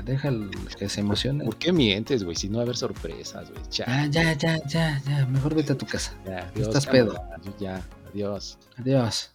Déjalo 0.06 0.52
que 0.78 0.88
se 0.88 1.02
emocione. 1.02 1.46
¿Por 1.46 1.58
qué 1.58 1.72
mientes, 1.72 2.24
güey? 2.24 2.36
Si 2.36 2.48
no 2.48 2.58
va 2.58 2.62
a 2.62 2.66
haber 2.66 2.78
sorpresas, 2.78 3.50
güey. 3.50 3.64
Ya, 3.72 4.06
ya, 4.08 4.34
ya, 4.34 4.58
ya, 4.68 5.02
ya. 5.08 5.26
Mejor 5.26 5.56
vete 5.56 5.74
a 5.74 5.78
tu 5.78 5.88
casa. 5.88 6.14
Ya, 6.26 6.52
Estás 6.56 6.86
pedo. 6.86 7.16
Ya, 7.60 7.82
adiós. 8.12 8.60
Adiós. 8.78 9.32